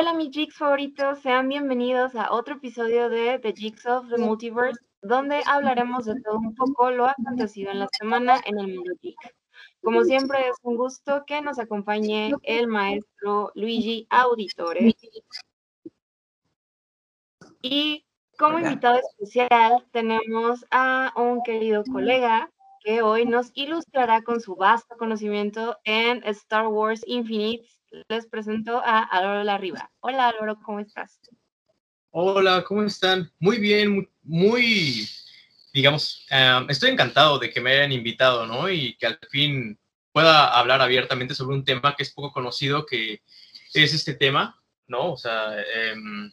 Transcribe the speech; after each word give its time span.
Hola 0.00 0.14
mis 0.14 0.30
Jigs 0.30 0.54
favoritos, 0.54 1.18
sean 1.22 1.48
bienvenidos 1.48 2.14
a 2.14 2.30
otro 2.30 2.54
episodio 2.54 3.08
de 3.10 3.40
The 3.40 3.52
Jigs 3.52 3.84
of 3.84 4.08
the 4.08 4.16
Multiverse, 4.16 4.80
donde 5.02 5.42
hablaremos 5.44 6.04
de 6.04 6.14
todo 6.20 6.38
un 6.38 6.54
poco 6.54 6.92
lo 6.92 7.06
acontecido 7.06 7.72
en 7.72 7.80
la 7.80 7.88
semana 7.98 8.40
en 8.44 8.60
el 8.60 8.76
mundo 8.76 8.92
geek. 9.02 9.18
Como 9.82 10.04
siempre 10.04 10.38
es 10.50 10.56
un 10.62 10.76
gusto 10.76 11.24
que 11.26 11.42
nos 11.42 11.58
acompañe 11.58 12.30
el 12.44 12.68
maestro 12.68 13.50
Luigi 13.56 14.06
Auditore. 14.08 14.94
Y 17.60 18.06
como 18.38 18.60
invitado 18.60 19.00
especial 19.00 19.84
tenemos 19.90 20.64
a 20.70 21.12
un 21.16 21.42
querido 21.42 21.82
colega 21.82 22.48
que 22.84 23.02
hoy 23.02 23.26
nos 23.26 23.50
ilustrará 23.54 24.22
con 24.22 24.40
su 24.40 24.54
vasto 24.54 24.96
conocimiento 24.96 25.76
en 25.82 26.22
Star 26.22 26.68
Wars 26.68 27.02
Infinite. 27.04 27.66
Les 27.90 28.26
presento 28.26 28.82
a 28.84 29.02
Álvaro 29.02 29.44
Larriba. 29.44 29.90
Hola 30.00 30.28
Álvaro, 30.28 30.58
¿cómo 30.62 30.80
estás? 30.80 31.20
Hola, 32.10 32.62
¿cómo 32.64 32.82
están? 32.82 33.32
Muy 33.38 33.58
bien, 33.58 34.10
muy, 34.22 35.08
digamos, 35.72 36.26
estoy 36.68 36.90
encantado 36.90 37.38
de 37.38 37.50
que 37.50 37.60
me 37.60 37.72
hayan 37.72 37.92
invitado, 37.92 38.46
¿no? 38.46 38.68
Y 38.68 38.96
que 38.96 39.06
al 39.06 39.18
fin 39.30 39.78
pueda 40.12 40.48
hablar 40.48 40.82
abiertamente 40.82 41.34
sobre 41.34 41.56
un 41.56 41.64
tema 41.64 41.94
que 41.96 42.02
es 42.02 42.12
poco 42.12 42.32
conocido, 42.32 42.84
que 42.84 43.22
es 43.72 43.94
este 43.94 44.14
tema, 44.14 44.62
¿no? 44.86 45.12
O 45.12 45.16
sea, 45.16 45.56
em, 45.60 46.30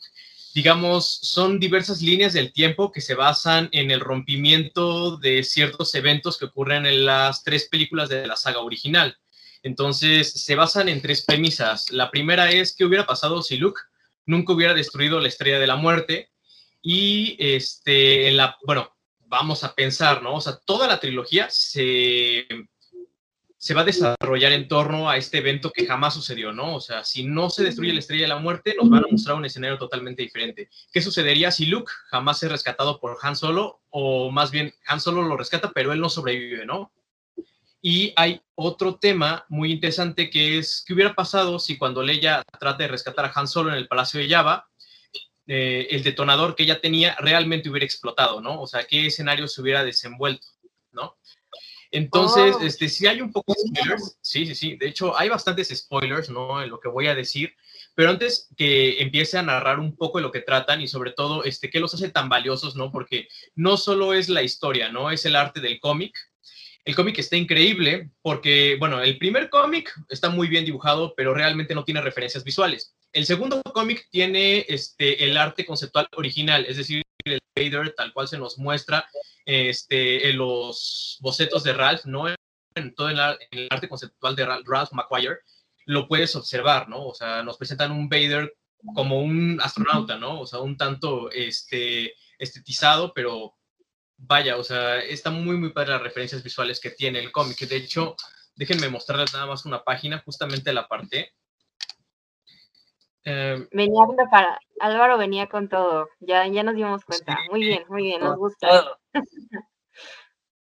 digamos, 0.53 1.19
son 1.21 1.59
diversas 1.59 2.01
líneas 2.01 2.33
del 2.33 2.51
tiempo 2.51 2.91
que 2.91 3.01
se 3.01 3.15
basan 3.15 3.69
en 3.71 3.91
el 3.91 4.01
rompimiento 4.01 5.17
de 5.17 5.43
ciertos 5.43 5.95
eventos 5.95 6.37
que 6.37 6.45
ocurren 6.45 6.85
en 6.85 7.05
las 7.05 7.43
tres 7.43 7.69
películas 7.69 8.09
de 8.09 8.27
la 8.27 8.35
saga 8.35 8.59
original. 8.59 9.17
Entonces, 9.65 10.31
se 10.31 10.55
basan 10.55 10.89
en 10.89 11.01
tres 11.01 11.23
premisas. 11.23 11.91
La 11.91 12.11
primera 12.11 12.51
es 12.51 12.75
qué 12.75 12.85
hubiera 12.85 13.05
pasado 13.05 13.41
si 13.41 13.57
Luke 13.57 13.81
nunca 14.25 14.53
hubiera 14.53 14.73
destruido 14.73 15.19
la 15.19 15.27
estrella 15.27 15.59
de 15.59 15.67
la 15.67 15.75
muerte. 15.75 16.29
Y, 16.81 17.35
este, 17.39 18.27
en 18.29 18.37
la, 18.37 18.57
bueno, 18.65 18.95
vamos 19.25 19.63
a 19.63 19.73
pensar, 19.73 20.21
¿no? 20.21 20.35
O 20.35 20.41
sea, 20.41 20.59
toda 20.65 20.87
la 20.87 20.99
trilogía 20.99 21.47
se 21.49 22.47
se 23.65 23.73
va 23.73 23.81
a 23.81 23.85
desarrollar 23.85 24.51
en 24.51 24.67
torno 24.67 25.09
a 25.09 25.17
este 25.17 25.39
evento 25.39 25.71
que 25.71 25.87
jamás 25.87 26.13
sucedió, 26.13 26.53
¿no? 26.53 26.75
O 26.75 26.79
sea, 26.79 27.03
si 27.03 27.23
no 27.23 27.49
se 27.49 27.63
destruye 27.63 27.93
la 27.93 27.99
estrella 27.99 28.25
de 28.25 28.27
la 28.27 28.37
muerte, 28.37 28.75
nos 28.79 28.91
van 28.91 29.03
a 29.03 29.07
mostrar 29.09 29.35
un 29.37 29.45
escenario 29.45 29.79
totalmente 29.79 30.21
diferente. 30.21 30.69
¿Qué 30.93 31.01
sucedería 31.01 31.49
si 31.49 31.65
Luke 31.65 31.91
jamás 32.11 32.43
es 32.43 32.51
rescatado 32.51 32.99
por 32.99 33.17
Han 33.23 33.35
Solo? 33.35 33.81
O 33.89 34.29
más 34.29 34.51
bien, 34.51 34.71
Han 34.85 34.99
Solo 34.99 35.23
lo 35.23 35.35
rescata, 35.35 35.71
pero 35.73 35.93
él 35.93 35.99
no 35.99 36.09
sobrevive, 36.09 36.63
¿no? 36.67 36.91
Y 37.87 38.13
hay 38.15 38.41
otro 38.55 38.95
tema 38.95 39.45
muy 39.47 39.71
interesante 39.71 40.31
que 40.31 40.57
es, 40.57 40.83
¿qué 40.87 40.95
hubiera 40.95 41.13
pasado 41.13 41.59
si 41.59 41.77
cuando 41.77 42.01
Leia 42.01 42.41
trata 42.59 42.79
de 42.79 42.87
rescatar 42.87 43.25
a 43.25 43.31
Han 43.35 43.47
Solo 43.47 43.69
en 43.69 43.75
el 43.75 43.87
Palacio 43.87 44.19
de 44.19 44.27
Java, 44.27 44.67
eh, 45.45 45.85
el 45.91 46.01
detonador 46.01 46.55
que 46.55 46.63
ella 46.63 46.81
tenía 46.81 47.15
realmente 47.19 47.69
hubiera 47.69 47.85
explotado, 47.85 48.41
¿no? 48.41 48.59
O 48.59 48.65
sea, 48.65 48.85
¿qué 48.87 49.05
escenario 49.05 49.47
se 49.47 49.61
hubiera 49.61 49.83
desenvuelto, 49.83 50.47
¿no? 50.93 51.15
Entonces, 51.91 52.55
oh. 52.59 52.63
este, 52.63 52.89
sí 52.89 53.05
hay 53.05 53.21
un 53.21 53.31
poco 53.31 53.53
de 53.53 53.61
spoilers, 53.67 54.17
sí, 54.19 54.47
sí, 54.47 54.55
sí, 54.55 54.77
de 54.77 54.87
hecho 54.87 55.15
hay 55.15 55.29
bastantes 55.29 55.69
spoilers, 55.69 56.31
¿no? 56.31 56.63
En 56.63 56.71
lo 56.71 56.79
que 56.79 56.89
voy 56.89 57.05
a 57.05 57.13
decir, 57.13 57.53
pero 57.93 58.09
antes 58.09 58.49
que 58.57 58.99
empiece 58.99 59.37
a 59.37 59.43
narrar 59.43 59.79
un 59.79 59.95
poco 59.95 60.17
de 60.17 60.23
lo 60.23 60.31
que 60.31 60.41
tratan 60.41 60.81
y 60.81 60.87
sobre 60.87 61.11
todo, 61.11 61.43
este, 61.43 61.69
qué 61.69 61.79
los 61.79 61.93
hace 61.93 62.09
tan 62.09 62.29
valiosos, 62.29 62.75
¿no? 62.75 62.91
Porque 62.91 63.27
no 63.53 63.77
solo 63.77 64.15
es 64.15 64.27
la 64.27 64.41
historia, 64.41 64.91
¿no? 64.91 65.11
Es 65.11 65.23
el 65.27 65.35
arte 65.35 65.59
del 65.59 65.79
cómic. 65.79 66.17
El 66.85 66.95
cómic 66.95 67.17
está 67.17 67.35
increíble 67.35 68.11
porque, 68.21 68.77
bueno, 68.79 69.01
el 69.01 69.17
primer 69.17 69.49
cómic 69.49 69.91
está 70.07 70.29
muy 70.29 70.47
bien 70.47 70.65
dibujado, 70.65 71.15
pero 71.17 71.33
realmente 71.33 71.73
no 71.73 71.83
tiene 71.83 71.99
referencias 71.99 72.43
visuales. 72.43 72.95
El 73.11 73.25
segundo 73.25 73.59
cómic 73.73 74.07
tiene 74.11 74.65
este, 74.69 75.23
el 75.23 75.35
arte 75.35 75.65
conceptual 75.65 76.07
original, 76.15 76.63
es 76.67 76.77
decir, 76.77 77.01
el 77.25 77.39
Vader 77.55 77.95
tal 77.95 78.13
cual 78.13 78.27
se 78.27 78.37
nos 78.37 78.59
muestra 78.59 79.07
este, 79.45 80.29
en 80.29 80.37
los 80.37 81.17
bocetos 81.21 81.63
de 81.63 81.73
Ralph, 81.73 82.05
¿no? 82.05 82.27
En 82.27 82.93
todo 82.93 83.09
el, 83.09 83.19
arte 83.19 83.89
conceptual 83.89 84.35
de 84.35 84.45
Ralph 84.45 84.91
McQuire, 84.91 85.39
lo 85.85 86.07
puedes 86.07 86.35
observar, 86.35 86.87
¿no? 86.87 87.07
O 87.07 87.15
sea, 87.15 87.41
nos 87.41 87.57
presentan 87.57 87.91
un 87.91 88.09
Vader 88.09 88.53
como 88.93 89.21
un 89.21 89.59
astronauta, 89.59 90.19
¿no? 90.19 90.41
O 90.41 90.45
sea, 90.45 90.59
un 90.59 90.77
tanto 90.77 91.31
este, 91.31 92.13
estetizado, 92.37 93.11
pero 93.13 93.54
vaya, 94.17 94.57
o 94.57 94.63
sea, 94.63 94.99
está 94.99 95.31
muy, 95.31 95.57
muy 95.57 95.71
padre 95.71 95.91
las 95.91 96.01
referencias 96.01 96.43
visuales 96.43 96.79
que 96.79 96.91
tiene 96.91 97.19
el 97.19 97.31
cómic. 97.31 97.59
De 97.59 97.75
hecho, 97.75 98.15
déjenme 98.55 98.89
mostrarles 98.89 99.33
nada 99.33 99.45
más 99.45 99.65
una 99.65 99.83
página, 99.83 100.21
justamente 100.25 100.73
la 100.73 100.87
parte. 100.87 101.33
Eh, 103.27 103.67
venía 103.71 104.03
para 104.29 104.59
Álvaro 104.79 105.17
venía 105.17 105.47
con 105.47 105.67
todo, 105.67 106.09
ya, 106.19 106.45
ya 106.47 106.63
nos 106.63 106.75
dimos 106.75 107.03
cuenta. 107.03 107.37
Muy 107.49 107.61
bien, 107.61 107.83
muy 107.89 108.03
bien, 108.03 108.21
nos 108.21 108.37
gusta. 108.37 108.97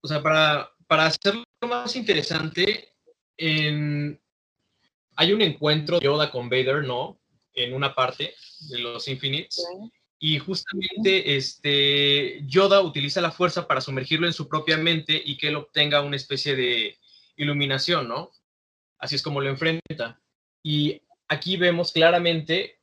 O 0.03 0.07
sea, 0.07 0.19
para, 0.23 0.67
para 0.87 1.05
hacerlo 1.05 1.43
más 1.61 1.95
interesante, 1.95 2.91
hay 3.37 5.33
un 5.33 5.41
encuentro 5.41 5.99
de 5.99 6.05
Yoda 6.05 6.31
con 6.31 6.49
Vader, 6.49 6.83
¿no? 6.83 7.19
En 7.53 7.75
una 7.75 7.93
parte 7.93 8.33
de 8.69 8.79
los 8.79 9.07
Infinites. 9.07 9.63
Y 10.23 10.37
justamente 10.37 11.35
este, 11.35 12.43
Yoda 12.45 12.81
utiliza 12.81 13.21
la 13.21 13.31
fuerza 13.31 13.67
para 13.67 13.81
sumergirlo 13.81 14.27
en 14.27 14.33
su 14.33 14.47
propia 14.47 14.77
mente 14.77 15.19
y 15.25 15.35
que 15.35 15.47
él 15.47 15.55
obtenga 15.55 16.01
una 16.01 16.15
especie 16.15 16.55
de 16.55 16.95
iluminación, 17.37 18.07
¿no? 18.07 18.31
Así 18.99 19.15
es 19.15 19.23
como 19.23 19.41
lo 19.41 19.49
enfrenta. 19.49 20.21
Y 20.61 21.01
aquí 21.27 21.57
vemos 21.57 21.91
claramente 21.91 22.79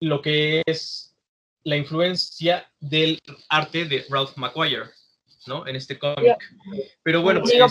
lo 0.00 0.20
que 0.20 0.62
es 0.66 1.14
la 1.62 1.76
influencia 1.76 2.68
del 2.80 3.20
arte 3.48 3.84
de 3.84 4.04
Ralph 4.10 4.36
McQuire, 4.36 4.86
¿no? 5.46 5.64
En 5.68 5.76
este 5.76 5.96
cómic. 5.96 6.38
Pero 7.04 7.22
bueno, 7.22 7.40
este, 7.44 7.62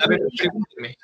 a 0.00 0.06
ver, 0.08 0.20
pregúnteme. 0.34 0.96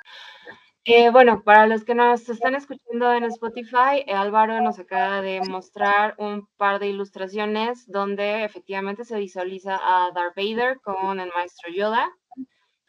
Eh, 0.85 1.11
bueno, 1.11 1.45
para 1.45 1.69
los 1.69 1.85
que 1.85 1.95
nos 1.95 2.29
están 2.29 2.57
escuchando 2.57 3.13
en 3.13 3.23
Spotify, 3.25 4.03
eh, 4.05 4.15
Álvaro 4.15 4.61
nos 4.61 4.81
acaba 4.81 5.23
de 5.23 5.41
mostrar 5.43 6.17
un 6.19 6.49
par 6.57 6.81
de 6.81 6.89
ilustraciones 6.89 7.87
donde 7.87 8.43
efectivamente 8.43 9.05
se 9.05 9.17
visualiza 9.17 9.79
a 9.81 10.11
Darth 10.11 10.35
Vader 10.35 10.81
con 10.81 11.21
el 11.21 11.31
maestro 11.37 11.73
Yoda. 11.73 12.11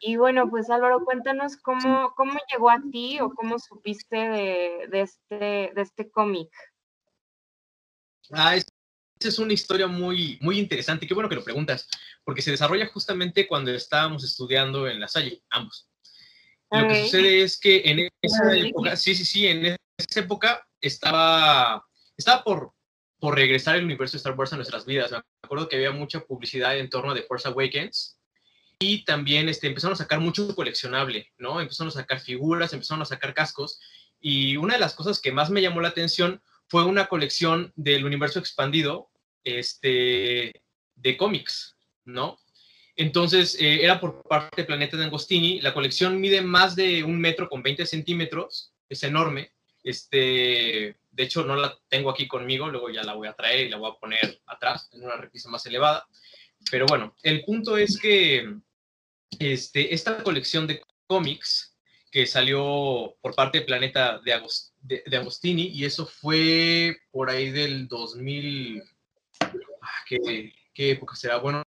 Y 0.00 0.16
bueno, 0.16 0.50
pues 0.50 0.70
Álvaro, 0.70 1.04
cuéntanos 1.04 1.56
cómo, 1.56 2.12
cómo 2.16 2.36
llegó 2.50 2.68
a 2.68 2.82
ti 2.90 3.20
o 3.20 3.30
cómo 3.30 3.60
supiste 3.60 4.16
de, 4.16 4.88
este, 5.00 5.72
de 5.72 5.80
este 5.80 6.10
cómic. 6.10 6.50
Ah, 8.32 8.56
esa 8.56 8.66
es 9.20 9.38
una 9.38 9.52
historia 9.52 9.86
muy, 9.86 10.36
muy 10.40 10.58
interesante. 10.58 11.06
Qué 11.06 11.14
bueno 11.14 11.28
que 11.28 11.36
lo 11.36 11.44
preguntas, 11.44 11.88
porque 12.24 12.42
se 12.42 12.50
desarrolla 12.50 12.88
justamente 12.88 13.46
cuando 13.46 13.70
estábamos 13.70 14.24
estudiando 14.24 14.88
en 14.88 14.98
la 14.98 15.06
Salle, 15.06 15.44
ambos. 15.48 15.88
Lo 16.70 16.88
que 16.88 17.04
sucede 17.04 17.42
es 17.42 17.58
que 17.58 17.82
en 17.84 18.08
esa 18.20 18.56
época, 18.56 18.96
sí, 18.96 19.14
sí, 19.14 19.24
sí, 19.24 19.46
en 19.46 19.76
esa 19.96 20.20
época 20.20 20.66
estaba, 20.80 21.84
estaba 22.16 22.42
por, 22.42 22.72
por 23.20 23.34
regresar 23.34 23.76
el 23.76 23.84
universo 23.84 24.12
de 24.12 24.18
Star 24.18 24.34
Wars 24.34 24.52
a 24.52 24.56
nuestras 24.56 24.84
vidas. 24.84 25.12
Me 25.12 25.22
acuerdo 25.42 25.68
que 25.68 25.76
había 25.76 25.92
mucha 25.92 26.20
publicidad 26.20 26.76
en 26.76 26.90
torno 26.90 27.12
a 27.12 27.14
The 27.14 27.22
Force 27.22 27.46
Awakens 27.46 28.18
y 28.78 29.04
también 29.04 29.48
este, 29.48 29.68
empezaron 29.68 29.94
a 29.94 29.96
sacar 29.96 30.20
mucho 30.20 30.54
coleccionable, 30.54 31.32
¿no? 31.38 31.60
Empezaron 31.60 31.88
a 31.88 31.92
sacar 31.92 32.20
figuras, 32.20 32.72
empezaron 32.72 33.02
a 33.02 33.06
sacar 33.06 33.34
cascos. 33.34 33.80
Y 34.20 34.56
una 34.56 34.74
de 34.74 34.80
las 34.80 34.94
cosas 34.94 35.20
que 35.20 35.32
más 35.32 35.50
me 35.50 35.62
llamó 35.62 35.80
la 35.80 35.88
atención 35.88 36.42
fue 36.68 36.84
una 36.84 37.06
colección 37.06 37.72
del 37.76 38.04
universo 38.04 38.38
expandido 38.38 39.10
este, 39.44 40.64
de 40.96 41.16
cómics, 41.16 41.76
¿no? 42.04 42.38
Entonces, 42.96 43.56
eh, 43.60 43.82
era 43.82 44.00
por 44.00 44.22
parte 44.22 44.62
de 44.62 44.66
Planeta 44.66 44.96
de 44.96 45.04
Angostini. 45.04 45.60
La 45.60 45.74
colección 45.74 46.20
mide 46.20 46.40
más 46.42 46.76
de 46.76 47.02
un 47.02 47.20
metro 47.20 47.48
con 47.48 47.62
20 47.62 47.86
centímetros, 47.86 48.72
es 48.88 49.02
enorme. 49.02 49.52
Este, 49.82 50.96
de 51.10 51.22
hecho, 51.22 51.44
no 51.44 51.56
la 51.56 51.76
tengo 51.88 52.10
aquí 52.10 52.26
conmigo, 52.26 52.68
luego 52.68 52.90
ya 52.90 53.02
la 53.02 53.14
voy 53.14 53.28
a 53.28 53.34
traer 53.34 53.66
y 53.66 53.68
la 53.68 53.76
voy 53.76 53.90
a 53.90 54.00
poner 54.00 54.40
atrás, 54.46 54.88
en 54.92 55.04
una 55.04 55.16
repisa 55.16 55.48
más 55.48 55.66
elevada. 55.66 56.06
Pero 56.70 56.86
bueno, 56.86 57.14
el 57.22 57.44
punto 57.44 57.76
es 57.76 57.98
que 57.98 58.48
este, 59.38 59.94
esta 59.94 60.22
colección 60.22 60.66
de 60.66 60.82
cómics 61.06 61.76
que 62.10 62.26
salió 62.26 63.16
por 63.20 63.34
parte 63.34 63.58
de 63.58 63.64
Planeta 63.64 64.20
de, 64.20 65.16
Agostini, 65.16 65.66
y 65.66 65.84
eso 65.84 66.06
fue 66.06 66.96
por 67.10 67.28
ahí 67.28 67.50
del 67.50 67.88
2000, 67.88 68.82
ah, 69.40 70.04
¿qué, 70.06 70.52
época 70.76 71.16
será? 71.16 71.38
Bueno, 71.38 71.64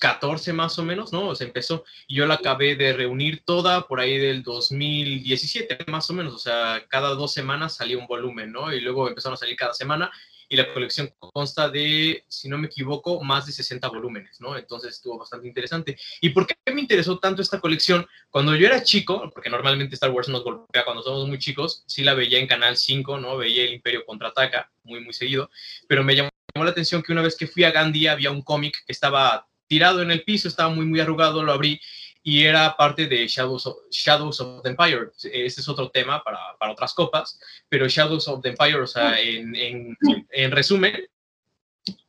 2014 0.00 0.52
más 0.52 0.78
o 0.78 0.84
menos, 0.84 1.12
¿no? 1.12 1.28
O 1.28 1.34
sea, 1.34 1.46
empezó, 1.46 1.84
y 2.06 2.16
yo 2.16 2.26
la 2.26 2.34
acabé 2.34 2.76
de 2.76 2.92
reunir 2.92 3.42
toda 3.44 3.86
por 3.86 4.00
ahí 4.00 4.18
del 4.18 4.42
2017 4.42 5.78
más 5.88 6.08
o 6.10 6.14
menos, 6.14 6.34
o 6.34 6.38
sea, 6.38 6.84
cada 6.88 7.10
dos 7.10 7.32
semanas 7.32 7.74
salía 7.74 7.98
un 7.98 8.06
volumen, 8.06 8.52
¿no? 8.52 8.72
Y 8.72 8.80
luego 8.80 9.08
empezaron 9.08 9.34
a 9.34 9.36
salir 9.36 9.56
cada 9.56 9.74
semana, 9.74 10.10
y 10.50 10.56
la 10.56 10.72
colección 10.72 11.12
consta 11.18 11.68
de, 11.68 12.24
si 12.26 12.48
no 12.48 12.56
me 12.56 12.68
equivoco, 12.68 13.22
más 13.22 13.44
de 13.44 13.52
60 13.52 13.86
volúmenes, 13.88 14.40
¿no? 14.40 14.56
Entonces 14.56 14.94
estuvo 14.94 15.18
bastante 15.18 15.46
interesante. 15.46 15.98
¿Y 16.22 16.30
por 16.30 16.46
qué 16.46 16.54
me 16.72 16.80
interesó 16.80 17.18
tanto 17.18 17.42
esta 17.42 17.60
colección? 17.60 18.06
Cuando 18.30 18.54
yo 18.54 18.66
era 18.66 18.82
chico, 18.82 19.30
porque 19.34 19.50
normalmente 19.50 19.94
Star 19.94 20.10
Wars 20.10 20.30
nos 20.30 20.42
golpea 20.42 20.86
cuando 20.86 21.02
somos 21.02 21.28
muy 21.28 21.38
chicos, 21.38 21.84
sí 21.86 22.02
la 22.02 22.14
veía 22.14 22.38
en 22.38 22.46
Canal 22.46 22.78
5, 22.78 23.20
¿no? 23.20 23.36
Veía 23.36 23.64
El 23.64 23.74
Imperio 23.74 24.06
Contraataca 24.06 24.70
muy, 24.84 25.00
muy 25.00 25.12
seguido, 25.12 25.50
pero 25.86 26.02
me 26.02 26.16
llamó 26.16 26.30
la 26.54 26.70
atención 26.70 27.02
que 27.02 27.12
una 27.12 27.20
vez 27.20 27.36
que 27.36 27.46
fui 27.46 27.64
a 27.64 27.70
Gandhi 27.70 28.06
había 28.06 28.30
un 28.30 28.40
cómic 28.40 28.74
que 28.86 28.92
estaba 28.92 29.46
tirado 29.68 30.02
en 30.02 30.10
el 30.10 30.24
piso, 30.24 30.48
estaba 30.48 30.70
muy, 30.70 30.86
muy 30.86 31.00
arrugado, 31.00 31.42
lo 31.42 31.52
abrí 31.52 31.80
y 32.22 32.44
era 32.44 32.76
parte 32.76 33.06
de 33.06 33.26
Shadows 33.26 33.66
of, 33.66 33.76
Shadows 33.90 34.40
of 34.40 34.62
the 34.62 34.70
Empire. 34.70 35.10
Ese 35.22 35.60
es 35.60 35.68
otro 35.68 35.90
tema 35.90 36.22
para, 36.22 36.38
para 36.58 36.72
otras 36.72 36.92
copas, 36.92 37.38
pero 37.68 37.88
Shadows 37.88 38.28
of 38.28 38.42
the 38.42 38.50
Empire, 38.50 38.80
o 38.80 38.86
sea, 38.86 39.18
en, 39.20 39.54
en, 39.54 39.96
en 40.30 40.50
resumen, 40.50 40.94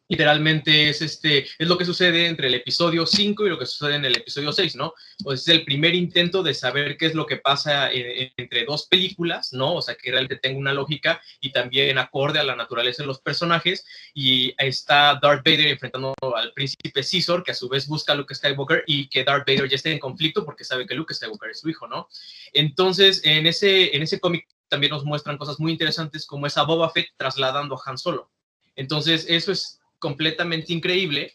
literalmente 0.09 0.89
es, 0.89 1.01
este, 1.01 1.47
es 1.57 1.67
lo 1.67 1.77
que 1.77 1.85
sucede 1.85 2.25
entre 2.25 2.47
el 2.47 2.55
episodio 2.55 3.05
5 3.05 3.45
y 3.45 3.49
lo 3.49 3.59
que 3.59 3.67
sucede 3.67 3.95
en 3.95 4.05
el 4.05 4.17
episodio 4.17 4.51
6, 4.51 4.75
¿no? 4.75 4.93
Es 5.31 5.47
el 5.47 5.63
primer 5.63 5.93
intento 5.93 6.41
de 6.41 6.55
saber 6.55 6.97
qué 6.97 7.05
es 7.05 7.13
lo 7.13 7.27
que 7.27 7.37
pasa 7.37 7.91
entre 7.91 8.65
dos 8.65 8.87
películas, 8.87 9.53
¿no? 9.53 9.75
O 9.75 9.81
sea, 9.81 9.95
que 9.95 10.09
realmente 10.09 10.37
tenga 10.37 10.57
una 10.57 10.73
lógica 10.73 11.21
y 11.39 11.51
también 11.51 11.99
acorde 11.99 12.39
a 12.39 12.43
la 12.43 12.55
naturaleza 12.55 13.03
de 13.03 13.07
los 13.07 13.21
personajes. 13.21 13.85
Y 14.15 14.53
está 14.57 15.19
Darth 15.21 15.45
Vader 15.45 15.67
enfrentando 15.67 16.15
al 16.35 16.53
príncipe 16.53 17.01
Caesar, 17.03 17.43
que 17.43 17.51
a 17.51 17.55
su 17.55 17.69
vez 17.69 17.87
busca 17.87 18.13
a 18.13 18.15
Luke 18.15 18.33
Skywalker 18.33 18.83
y 18.87 19.07
que 19.09 19.23
Darth 19.23 19.47
Vader 19.47 19.69
ya 19.69 19.75
está 19.75 19.89
en 19.89 19.99
conflicto 19.99 20.43
porque 20.43 20.63
sabe 20.63 20.87
que 20.87 20.95
Luke 20.95 21.13
Skywalker 21.13 21.51
es 21.51 21.59
su 21.59 21.69
hijo, 21.69 21.87
¿no? 21.87 22.09
Entonces, 22.51 23.21
en 23.23 23.45
ese, 23.45 23.95
en 23.95 24.01
ese 24.01 24.19
cómic 24.19 24.47
también 24.69 24.91
nos 24.91 25.05
muestran 25.05 25.37
cosas 25.37 25.59
muy 25.59 25.71
interesantes 25.71 26.25
como 26.25 26.47
esa 26.47 26.63
Boba 26.63 26.89
Fett 26.89 27.09
trasladando 27.15 27.75
a 27.75 27.81
Han 27.85 27.97
Solo. 27.99 28.31
Entonces, 28.75 29.25
eso 29.27 29.51
es 29.51 29.78
completamente 29.99 30.73
increíble 30.73 31.33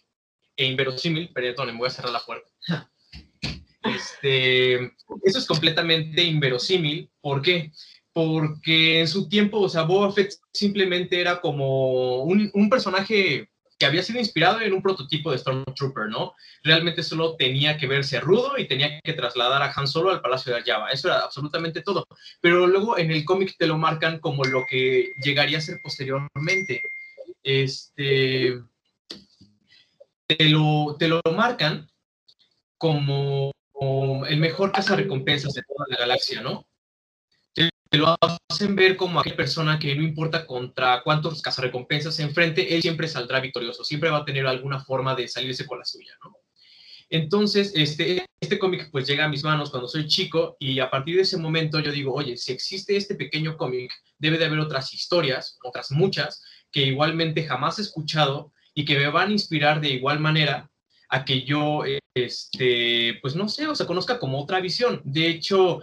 e 0.56 0.66
inverosímil, 0.66 1.30
perdón, 1.32 1.76
voy 1.76 1.88
a 1.88 1.90
cerrar 1.90 2.12
la 2.12 2.24
puerta. 2.24 2.50
Este, 3.84 4.76
eso 5.24 5.38
es 5.38 5.44
completamente 5.44 6.22
inverosímil. 6.22 7.10
¿Por 7.20 7.42
qué? 7.42 7.70
Porque 8.14 9.00
en 9.00 9.06
su 9.06 9.28
tiempo, 9.28 9.60
o 9.60 9.68
sea, 9.68 9.82
Boba 9.82 10.10
Fett 10.10 10.32
simplemente 10.54 11.20
era 11.20 11.38
como 11.42 12.22
un, 12.22 12.50
un 12.54 12.70
personaje 12.70 13.50
que 13.78 13.86
había 13.86 14.02
sido 14.02 14.18
inspirado 14.18 14.60
en 14.60 14.72
un 14.72 14.82
prototipo 14.82 15.30
de 15.30 15.38
Stormtrooper, 15.38 16.08
¿no? 16.08 16.34
Realmente 16.62 17.02
solo 17.02 17.36
tenía 17.36 17.76
que 17.76 17.86
verse 17.86 18.20
rudo 18.20 18.56
y 18.56 18.68
tenía 18.68 19.00
que 19.00 19.12
trasladar 19.12 19.62
a 19.62 19.72
Han 19.74 19.88
Solo 19.88 20.10
al 20.10 20.20
Palacio 20.20 20.54
de 20.54 20.62
Java. 20.62 20.90
Eso 20.90 21.08
era 21.08 21.20
absolutamente 21.20 21.82
todo. 21.82 22.06
Pero 22.40 22.66
luego 22.66 22.96
en 22.98 23.10
el 23.10 23.24
cómic 23.24 23.54
te 23.58 23.66
lo 23.66 23.76
marcan 23.76 24.18
como 24.20 24.44
lo 24.44 24.64
que 24.66 25.12
llegaría 25.22 25.58
a 25.58 25.62
ser 25.62 25.80
posteriormente 25.82 26.82
este, 27.44 28.60
te 30.26 30.48
lo, 30.48 30.96
te 30.98 31.08
lo 31.08 31.20
marcan 31.36 31.88
como, 32.78 33.52
el 34.26 34.38
mejor 34.38 34.72
cazarrecompensas 34.72 35.52
de 35.52 35.62
toda 35.62 35.86
la 35.88 35.96
galaxia, 35.96 36.40
¿no? 36.40 36.66
Te, 37.54 37.70
lo 37.98 38.16
hacen 38.20 38.74
ver 38.74 38.96
como 38.96 39.20
aquella 39.20 39.36
persona 39.36 39.78
que 39.78 39.94
no 39.94 40.02
importa 40.02 40.46
contra 40.46 41.02
cuántos 41.04 41.40
cazarrecompensas 41.40 42.16
se 42.16 42.22
enfrente, 42.22 42.74
él 42.74 42.82
siempre 42.82 43.06
saldrá 43.06 43.38
victorioso, 43.40 43.84
siempre 43.84 44.10
va 44.10 44.18
a 44.18 44.24
tener 44.24 44.46
alguna 44.46 44.80
forma 44.80 45.14
de 45.14 45.28
salirse 45.28 45.66
con 45.66 45.78
la 45.78 45.84
suya, 45.84 46.14
¿no? 46.24 46.36
Entonces, 47.10 47.72
este, 47.76 48.24
este 48.40 48.58
cómic 48.58 48.88
pues 48.90 49.06
llega 49.06 49.26
a 49.26 49.28
mis 49.28 49.44
manos 49.44 49.70
cuando 49.70 49.86
soy 49.86 50.08
chico 50.08 50.56
y 50.58 50.80
a 50.80 50.90
partir 50.90 51.16
de 51.16 51.22
ese 51.22 51.36
momento 51.36 51.78
yo 51.78 51.92
digo, 51.92 52.12
oye, 52.12 52.36
si 52.36 52.52
existe 52.52 52.96
este 52.96 53.14
pequeño 53.14 53.56
cómic, 53.56 53.92
debe 54.18 54.38
de 54.38 54.46
haber 54.46 54.58
otras 54.58 54.92
historias, 54.92 55.58
otras 55.62 55.92
muchas, 55.92 56.42
que 56.74 56.82
igualmente 56.82 57.46
jamás 57.46 57.78
he 57.78 57.82
escuchado 57.82 58.52
y 58.74 58.84
que 58.84 58.98
me 58.98 59.08
van 59.08 59.28
a 59.28 59.32
inspirar 59.32 59.80
de 59.80 59.90
igual 59.90 60.18
manera 60.18 60.68
a 61.08 61.24
que 61.24 61.44
yo, 61.44 61.84
este, 62.14 63.16
pues 63.22 63.36
no 63.36 63.48
sé, 63.48 63.68
o 63.68 63.76
sea, 63.76 63.86
conozca 63.86 64.18
como 64.18 64.42
otra 64.42 64.58
visión. 64.58 65.00
De 65.04 65.28
hecho, 65.28 65.82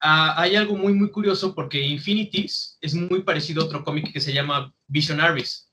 hay 0.00 0.56
algo 0.56 0.76
muy, 0.76 0.94
muy 0.94 1.10
curioso 1.10 1.54
porque 1.54 1.82
Infinities 1.82 2.78
es 2.80 2.94
muy 2.94 3.22
parecido 3.22 3.60
a 3.60 3.66
otro 3.66 3.84
cómic 3.84 4.14
que 4.14 4.20
se 4.20 4.32
llama 4.32 4.72
Visionaries. 4.86 5.70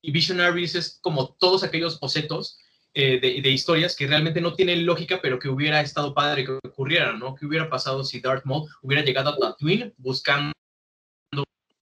Y 0.00 0.12
Visionaries 0.12 0.76
es 0.76 1.00
como 1.02 1.34
todos 1.34 1.64
aquellos 1.64 1.98
bocetos 1.98 2.60
eh, 2.92 3.18
de, 3.18 3.50
historias 3.50 3.96
que 3.96 4.06
realmente 4.06 4.40
no 4.40 4.54
tienen 4.54 4.86
lógica, 4.86 5.18
pero 5.20 5.40
que 5.40 5.48
hubiera 5.48 5.80
estado 5.80 6.14
padre 6.14 6.44
que 6.44 6.60
ocurrieran, 6.64 7.18
¿no? 7.18 7.34
¿Qué 7.34 7.44
hubiera 7.44 7.68
pasado 7.68 8.04
si 8.04 8.20
Darth 8.20 8.44
Maul 8.44 8.70
hubiera 8.82 9.02
llegado 9.02 9.30
a 9.30 9.36
Tatooine 9.36 9.92
buscando 9.96 10.52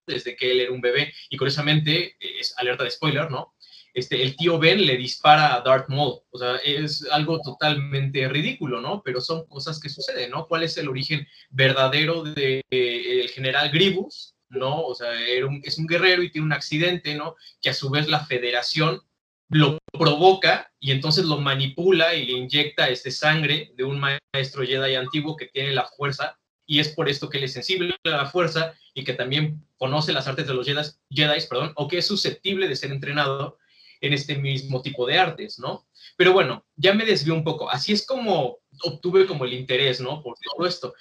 desde 0.06 0.37
que 0.37 0.50
él 0.50 0.60
era 0.60 0.72
un 0.72 0.81
bebé. 0.81 1.12
Y 1.31 1.37
curiosamente, 1.37 2.16
es 2.20 2.54
alerta 2.58 2.84
de 2.84 2.90
spoiler, 2.90 3.31
¿no? 3.31 3.54
Este, 3.94 4.22
el 4.22 4.37
tío 4.37 4.58
Ben 4.58 4.87
le 4.87 4.96
dispara 4.96 5.54
a 5.54 5.60
Darth 5.60 5.88
Maul. 5.88 6.20
O 6.31 6.38
sea, 6.38 6.56
es 6.56 7.06
algo 7.10 7.40
totalmente 7.43 8.26
ridículo, 8.28 8.81
¿no? 8.81 9.02
Pero 9.04 9.20
son 9.20 9.46
cosas 9.46 9.78
que 9.78 9.90
suceden, 9.90 10.31
¿no? 10.31 10.46
¿Cuál 10.46 10.62
es 10.62 10.76
el 10.78 10.88
origen 10.88 11.26
verdadero 11.50 12.22
del 12.22 12.62
de, 12.70 13.20
el 13.20 13.28
general 13.31 13.70
Grievous? 13.70 14.34
¿No? 14.49 14.82
O 14.82 14.94
sea, 14.94 15.19
era 15.26 15.46
un, 15.46 15.62
es 15.64 15.78
un 15.78 15.87
guerrero 15.87 16.22
y 16.22 16.31
tiene 16.31 16.46
un 16.46 16.52
accidente, 16.52 17.14
¿no? 17.14 17.37
Que 17.60 17.70
a 17.70 17.75
su 17.75 17.90
vez 17.90 18.08
la 18.08 18.25
federación 18.25 19.02
lo 19.48 19.78
provoca 19.93 20.72
y 20.81 20.93
entonces 20.93 21.26
lo 21.26 21.38
manipula 21.38 22.14
y 22.14 22.26
le 22.26 22.32
inyecta 22.32 22.88
este 22.88 23.10
sangre 23.10 23.72
de 23.76 23.84
un 23.84 24.00
maestro 24.00 24.64
Jedi 24.64 24.94
antiguo 24.94 25.37
que 25.37 25.46
tiene 25.46 25.72
la 25.72 25.87
fuerza 25.87 26.38
y 26.66 26.81
es 26.81 26.88
por 26.88 27.08
esto 27.08 27.28
que 27.28 27.37
él 27.38 27.44
es 27.44 27.52
sensible 27.52 27.94
a 28.05 28.08
la 28.08 28.26
fuerza 28.26 28.75
y 28.94 29.05
que 29.05 29.15
también 29.15 29.67
conoce 29.77 30.12
las 30.12 30.29
artes 30.29 30.47
de 30.47 30.55
los 30.55 30.67
Jedi, 30.67 30.83
Jedi 31.11 31.47
perdón, 31.49 31.73
o 31.77 31.89
que 31.89 31.99
es 31.99 32.06
susceptible 32.06 32.69
de 32.69 32.77
ser 32.77 32.93
entrenado 32.93 33.59
en 34.00 34.12
este 34.12 34.37
mismo 34.37 34.83
tipo 34.83 35.06
de 35.06 35.19
artes, 35.19 35.59
¿no? 35.59 35.87
Pero 36.17 36.33
bueno, 36.33 36.67
ya 36.77 36.93
me 36.93 37.05
desvió 37.05 37.35
un 37.35 37.44
poco. 37.44 37.71
Así 37.71 37.93
es 37.93 38.05
como 38.05 38.59
obtuve 38.83 39.27
como 39.27 39.44
el 39.44 39.53
interés, 39.53 40.00
¿no? 40.00 40.23
Por 40.23 40.37
todo 40.39 40.67
esto. 40.67 40.94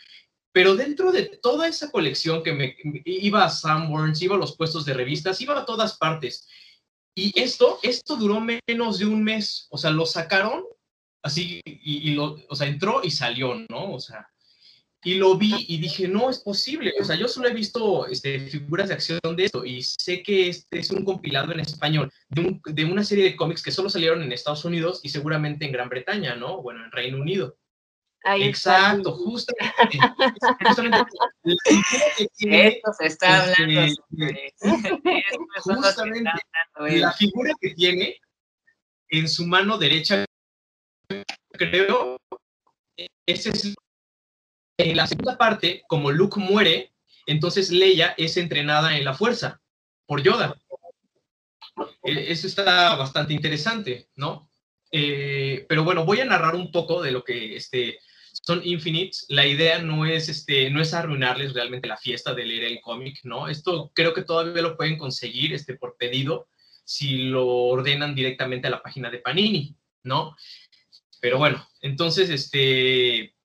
Pero 0.52 0.76
dentro 0.76 1.12
de 1.12 1.24
toda 1.42 1.68
esa 1.68 1.90
colección 1.90 2.44
que 2.44 2.54
me 2.54 2.76
iba 3.06 3.44
a 3.44 3.50
Sanborns, 3.50 4.22
iba 4.22 4.36
a 4.36 4.40
los 4.40 4.56
puestos 4.56 4.86
de 4.86 4.94
revistas, 4.94 5.42
iba 5.42 5.58
a 5.58 5.66
todas 5.66 5.98
partes. 5.98 6.48
Y 7.16 7.38
esto, 7.40 7.80
esto 7.82 8.16
duró 8.16 8.40
menos 8.40 9.00
de 9.00 9.06
un 9.06 9.24
mes. 9.24 9.68
O 9.72 9.78
sea, 9.78 9.90
lo 9.90 10.06
sacaron 10.06 10.64
así 11.24 11.62
y, 11.66 12.10
y 12.10 12.14
lo, 12.14 12.38
o 12.50 12.56
sea, 12.56 12.68
entró 12.68 13.02
y 13.04 13.12
salió, 13.12 13.56
¿no? 13.70 13.94
O 13.94 14.00
sea, 14.00 14.30
y 15.04 15.16
lo 15.16 15.36
vi 15.36 15.66
y 15.68 15.80
dije, 15.80 16.08
no 16.08 16.30
es 16.30 16.40
posible. 16.40 16.94
O 17.00 17.04
sea, 17.04 17.16
yo 17.16 17.28
solo 17.28 17.48
he 17.48 17.54
visto 17.54 18.06
este, 18.08 18.40
figuras 18.40 18.90
de 18.90 18.94
acción 18.94 19.20
de 19.36 19.46
esto 19.46 19.66
y 19.66 19.82
sé 19.82 20.22
que 20.22 20.50
este 20.50 20.80
es 20.80 20.92
un 20.92 21.04
compilado 21.04 21.52
en 21.52 21.60
español 21.60 22.12
de, 22.30 22.60
de, 22.66 22.86
una 22.86 23.04
serie 23.04 23.24
de 23.24 23.36
cómics 23.36 23.64
que 23.64 23.72
solo 23.72 23.90
salieron 23.90 24.22
en 24.22 24.32
Estados 24.32 24.64
Unidos 24.64 25.00
y 25.04 25.10
seguramente 25.10 25.66
en 25.66 25.72
Gran 25.72 25.90
Bretaña, 25.90 26.36
¿no? 26.36 26.62
Bueno, 26.62 26.86
en 26.86 26.92
Reino 26.92 27.18
Unido. 27.20 27.58
Ahí 28.24 28.44
Exacto, 28.44 29.14
justamente. 29.14 29.98
justamente 30.64 31.00
Esto 32.40 32.94
se 32.94 33.06
está 33.08 33.50
este, 33.50 33.64
hablando. 33.64 34.02
justamente, 35.64 36.32
la 37.00 37.12
figura 37.14 37.52
que 37.60 37.72
tiene 37.72 38.18
en 39.10 39.28
su 39.28 39.48
mano 39.48 39.80
derecha, 39.80 40.24
creo, 41.54 42.18
ese 43.26 43.50
es 43.50 43.74
en 44.90 44.98
la 44.98 45.08
segunda 45.08 45.38
parte, 45.38 45.84
como 45.88 46.12
Luke 46.12 46.40
muere, 46.40 46.92
entonces 47.26 47.72
Leia 47.72 48.14
es 48.18 48.38
entrenada 48.38 48.98
en 48.98 49.06
la 49.06 49.14
fuerza 49.14 49.62
por 50.06 50.22
Yoda. 50.22 50.56
E, 52.04 52.32
eso 52.32 52.48
está 52.48 52.96
bastante 52.96 53.34
interesante, 53.34 54.10
¿no? 54.16 54.50
Eh, 54.92 55.66
pero 55.70 55.84
bueno, 55.84 56.06
voy 56.06 56.20
a 56.20 56.26
narrar 56.26 56.56
un 56.56 56.72
poco 56.72 57.02
de 57.02 57.12
lo 57.12 57.24
que 57.24 57.56
este, 57.56 58.00
son 58.34 58.62
Infinites. 58.64 59.26
La 59.30 59.46
idea 59.46 59.80
no 59.80 60.06
es, 60.06 60.30
este, 60.30 60.70
no 60.70 60.82
es 60.82 60.94
arruinarles 60.94 61.54
realmente 61.54 61.88
la 61.88 61.98
fiesta 61.98 62.34
de 62.34 62.46
leer 62.46 62.66
el 62.66 62.82
cómic, 62.82 63.20
¿no? 63.24 63.48
Esto 63.48 63.92
creo 63.94 64.14
que 64.14 64.24
todavía 64.24 64.62
lo 64.62 64.76
pueden 64.76 64.98
conseguir 64.98 65.54
este, 65.54 65.76
por 65.76 65.96
pedido 65.98 66.48
si 66.84 67.30
lo 67.30 67.48
ordenan 67.48 68.16
directamente 68.16 68.68
a 68.68 68.72
la 68.72 68.82
página 68.82 69.10
de 69.10 69.20
Panini, 69.20 69.76
¿no? 70.04 70.36
Pero 71.22 71.38
bueno, 71.38 71.66
entonces, 71.82 72.30
este, 72.30 73.36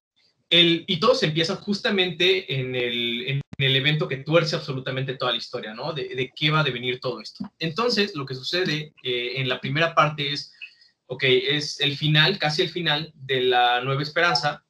el, 0.50 0.84
y 0.86 1.00
todo 1.00 1.14
se 1.14 1.26
empieza 1.26 1.56
justamente 1.56 2.60
en 2.60 2.74
el, 2.74 3.26
en 3.28 3.40
el, 3.58 3.76
evento 3.76 4.06
que 4.06 4.18
tuerce 4.18 4.54
absolutamente 4.54 5.16
toda 5.16 5.32
la 5.32 5.38
historia, 5.38 5.74
¿no? 5.74 5.92
De, 5.92 6.14
de, 6.14 6.32
qué 6.34 6.50
va 6.50 6.60
a 6.60 6.64
devenir 6.64 7.00
todo 7.00 7.20
esto. 7.20 7.50
Entonces, 7.58 8.14
lo 8.14 8.24
que 8.26 8.34
sucede 8.34 8.94
eh, 9.02 9.32
en 9.36 9.48
la 9.48 9.60
primera 9.60 9.94
parte 9.94 10.32
es, 10.32 10.52
ok, 11.06 11.24
es 11.24 11.80
el 11.80 11.96
final, 11.96 12.38
casi 12.38 12.62
el 12.62 12.70
final 12.70 13.12
de 13.14 13.42
la 13.42 13.80
Nueva 13.80 14.02
Esperanza. 14.02 14.64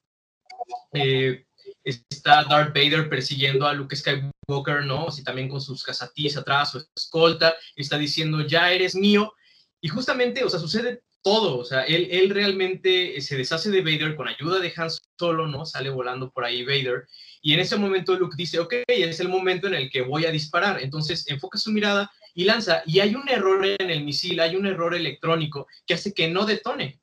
Eh, 0.93 1.45
está 1.85 2.45
Darth 2.45 2.75
Vader 2.75 3.09
persiguiendo 3.09 3.67
a 3.67 3.73
Luke 3.73 3.95
Skywalker, 3.95 4.85
¿no? 4.85 5.09
Así 5.09 5.23
también 5.23 5.49
con 5.49 5.61
sus 5.61 5.83
casatís 5.83 6.37
atrás, 6.37 6.73
su 6.73 6.85
escolta, 6.97 7.55
está 7.77 7.99
diciendo, 7.99 8.41
ya 8.41 8.73
eres 8.73 8.95
mío. 8.95 9.35
Y 9.81 9.89
justamente, 9.89 10.43
o 10.43 10.49
sea, 10.49 10.59
sucede 10.59 11.03
todo, 11.27 11.59
o 11.59 11.65
sea, 11.65 11.83
él, 11.83 12.31
realmente 12.31 13.21
se 13.21 13.37
deshace 13.37 13.69
de 13.73 13.81
Vader 13.81 14.15
con 14.15 14.29
ayuda 14.29 14.61
de 14.61 14.73
Han 14.77 14.89
Solo, 15.19 15.49
¿no? 15.49 15.67
Sale 15.67 15.91
volando 15.91 16.31
por 16.31 16.45
ahí 16.45 16.65
Vader, 16.65 17.09
y 17.43 17.53
en 17.53 17.59
ese 17.59 17.77
momento 17.77 18.15
Luke 18.15 18.37
dice, 18.39 18.61
ok, 18.61 18.75
es 18.87 19.19
el 19.19 19.29
momento 19.29 19.67
en 19.67 19.75
el 19.75 19.91
que 19.91 20.03
voy 20.03 20.25
a 20.25 20.31
disparar, 20.31 20.81
entonces 20.81 21.29
enfoca 21.29 21.59
su 21.59 21.73
mirada 21.73 22.09
y 22.33 22.45
lanza. 22.45 22.85
Y 22.87 23.01
hay 23.01 23.17
un 23.17 23.29
error 23.29 23.67
en 23.67 23.91
el 23.91 24.05
misil, 24.05 24.39
hay 24.39 24.55
un 24.55 24.67
error 24.67 24.95
electrónico 24.95 25.67
que 25.85 25.95
hace 25.95 26.15
que 26.15 26.29
no 26.29 26.47
detone. 26.47 27.01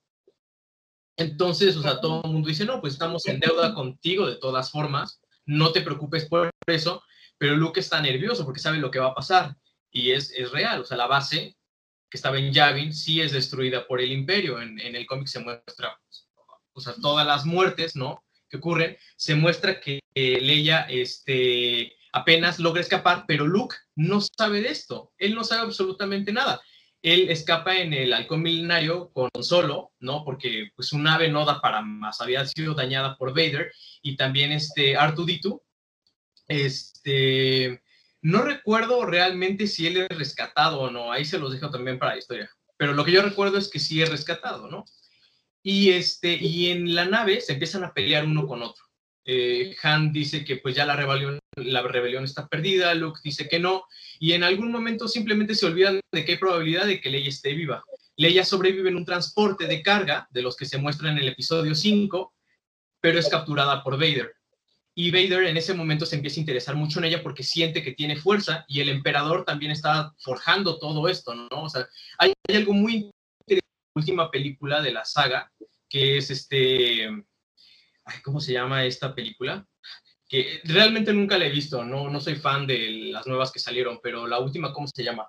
Entonces, 1.18 1.75
o 1.75 1.82
sea, 1.82 2.00
todo 2.00 2.22
el 2.24 2.32
mundo 2.32 2.48
dice, 2.48 2.63
no, 2.63 2.80
pues 2.80 2.94
estamos 2.94 3.27
en 3.27 3.42
deuda 3.42 3.74
contigo 3.74 4.25
de 4.25 4.38
todas 4.38 4.72
formas, 4.72 5.20
no 5.46 5.74
te 5.74 5.82
preocupes 5.82 6.30
por 6.30 6.50
eso, 6.65 7.03
pero 7.38 7.58
Luke 7.58 7.82
está 7.82 8.01
nervioso 8.01 8.46
porque 8.46 8.62
sabe 8.62 8.77
lo 8.77 8.89
que 8.89 9.00
va 9.00 9.08
a 9.08 9.15
pasar 9.15 9.58
y 9.92 10.12
es, 10.12 10.32
es 10.32 10.50
real, 10.51 10.80
o 10.80 10.86
sea, 10.86 10.96
la 10.96 11.08
base 11.08 11.58
que 12.13 12.17
estaba 12.17 12.38
en 12.38 12.53
Yavin 12.53 12.93
sí 12.93 13.22
es 13.22 13.32
destruida 13.32 13.88
por 13.88 14.00
el 14.00 14.12
imperio, 14.12 14.62
en, 14.62 14.79
el 14.79 15.08
cómic 15.08 15.25
se 15.25 15.39
muestra, 15.39 16.00
o 16.72 16.79
sea, 16.79 16.93
todas 17.01 17.25
las 17.25 17.43
muertes, 17.43 17.96
¿no? 17.96 18.24
Que 18.48 18.58
ocurren, 18.58 18.96
se 19.15 19.34
muestra 19.34 19.79
que 19.79 20.00
Leia, 20.13 20.82
este, 20.82 21.91
apenas 22.12 22.60
logra 22.60 22.82
escapar, 22.82 23.25
pero 23.27 23.48
Luke 23.48 23.77
no 23.96 24.22
sabe 24.22 24.62
de 24.62 24.70
esto, 24.70 25.12
él 25.17 25.34
no 25.34 25.43
sabe 25.43 25.62
absolutamente 25.62 26.32
nada. 26.32 26.62
Él 27.01 27.32
escapa 27.32 27.77
en 27.77 27.93
el 27.93 28.13
halcón 28.13 28.43
milenario 28.43 29.10
con 29.12 29.32
solo, 29.41 29.93
¿no? 30.00 30.24
Porque 30.24 30.70
pues 30.75 30.89
su 30.89 31.00
nave 31.00 31.29
no 31.29 31.46
da 31.46 31.62
para 31.62 31.82
más, 31.82 32.22
había 32.22 32.46
sido 32.46 32.75
dañada 32.75 33.17
por 33.17 33.32
Vader 33.32 33.72
y 34.03 34.15
también 34.17 34.51
este 34.51 34.96
Artuditu, 34.98 35.63
este, 36.48 37.82
no 38.24 38.42
recuerdo 38.42 39.06
realmente 39.06 39.68
si 39.68 39.86
él 39.86 39.98
es 39.98 40.18
rescatado 40.18 40.80
o 40.80 40.89
no, 40.89 41.12
ahí 41.12 41.25
se 41.25 41.38
los 41.38 41.51
dejo 41.51 41.70
también 41.70 42.00
para 42.00 42.13
la 42.13 42.20
historia, 42.20 42.50
pero 42.77 42.94
lo 42.94 43.03
que 43.03 43.12
yo 43.12 43.22
recuerdo 43.22 43.58
es 43.58 43.70
que 43.70 43.80
sí 43.80 44.01
es 44.01 44.10
rescatado, 44.10 44.70
¿no? 44.70 44.86
Y, 45.62 45.92
este, 45.92 46.34
y 46.34 46.72
en 46.72 46.96
la 46.96 47.06
nave 47.06 47.42
se 47.42 47.53
empiezan 47.53 47.84
a 47.84 47.94
pelear 47.94 48.25
uno 48.25 48.48
con 48.48 48.63
otro. 48.63 48.84
Eh, 49.25 49.75
Han 49.84 50.12
dice 50.12 50.44
que 50.44 50.58
pues 50.58 50.75
ya 50.75 50.86
la 50.86 50.96
rebelión, 50.96 51.39
la 51.56 51.82
rebelión 51.82 52.24
está 52.24 52.48
perdida, 52.48 52.94
Luke 52.94 53.20
dice 53.24 53.48
que 53.48 53.60
no, 53.60 53.86
y 54.20 54.34
en 54.34 54.44
algún 54.44 54.72
momento 54.72 55.08
simplemente 55.08 55.53
se 55.53 55.65
olvidan 55.65 56.00
de 56.12 56.25
que 56.25 56.34
hay 56.34 56.38
probabilidad 56.38 56.86
de 56.86 57.01
que 57.01 57.10
Leia 57.10 57.30
esté 57.30 57.53
viva. 57.53 57.84
Leia 58.15 58.46
sobrevive 58.46 58.89
en 58.89 58.96
un 58.96 59.06
transporte 59.06 59.68
de 59.68 59.82
carga, 59.82 60.27
de 60.32 60.42
los 60.42 60.56
que 60.56 60.65
se 60.65 60.77
muestran 60.77 61.18
en 61.18 61.24
el 61.24 61.30
episodio 61.30 61.75
5, 61.75 62.34
pero 63.01 63.20
es 63.20 63.27
capturada 63.27 63.84
por 63.84 63.98
Vader. 63.98 64.34
Y 64.95 65.09
Vader 65.12 65.45
en 65.45 65.57
ese 65.57 65.73
momento 65.73 66.05
se 66.05 66.15
empieza 66.15 66.39
a 66.39 66.41
interesar 66.41 66.75
mucho 66.75 67.00
en 67.00 67.05
ella 67.05 67.23
porque 67.23 67.43
siente 67.43 67.81
que 67.81 67.93
tiene 67.93 68.15
fuerza 68.15 68.63
y 68.67 68.79
el 68.79 68.89
emperador 68.89 69.43
también 69.43 69.71
está 69.71 70.13
forjando 70.19 70.77
todo 70.77 71.07
esto, 71.07 71.33
¿no? 71.33 71.47
O 71.51 71.69
sea, 71.69 71.88
hay, 72.19 72.33
algo 72.53 72.73
muy 72.73 72.93
interesante 72.93 73.15
en 73.47 73.57
la 73.57 74.00
última 74.01 74.31
película 74.31 74.81
de 74.81 74.91
la 74.91 75.03
saga, 75.03 75.51
que 75.89 76.17
es 76.17 76.29
este, 76.29 77.09
¿cómo 78.23 78.39
se 78.39 78.53
llama 78.53 78.85
esta 78.85 79.15
película? 79.15 79.65
Que 80.29 80.62
realmente 80.63 81.12
nunca 81.12 81.39
la 81.39 81.47
he 81.47 81.51
visto, 81.51 81.83
no, 81.83 82.09
no 82.09 82.19
soy 82.19 82.35
fan 82.35 82.67
de 82.67 83.12
las 83.12 83.25
nuevas 83.25 83.51
que 83.51 83.59
salieron, 83.59 84.00
pero 84.01 84.27
la 84.27 84.39
última, 84.39 84.73
¿cómo 84.73 84.88
se 84.88 85.03
llama? 85.03 85.27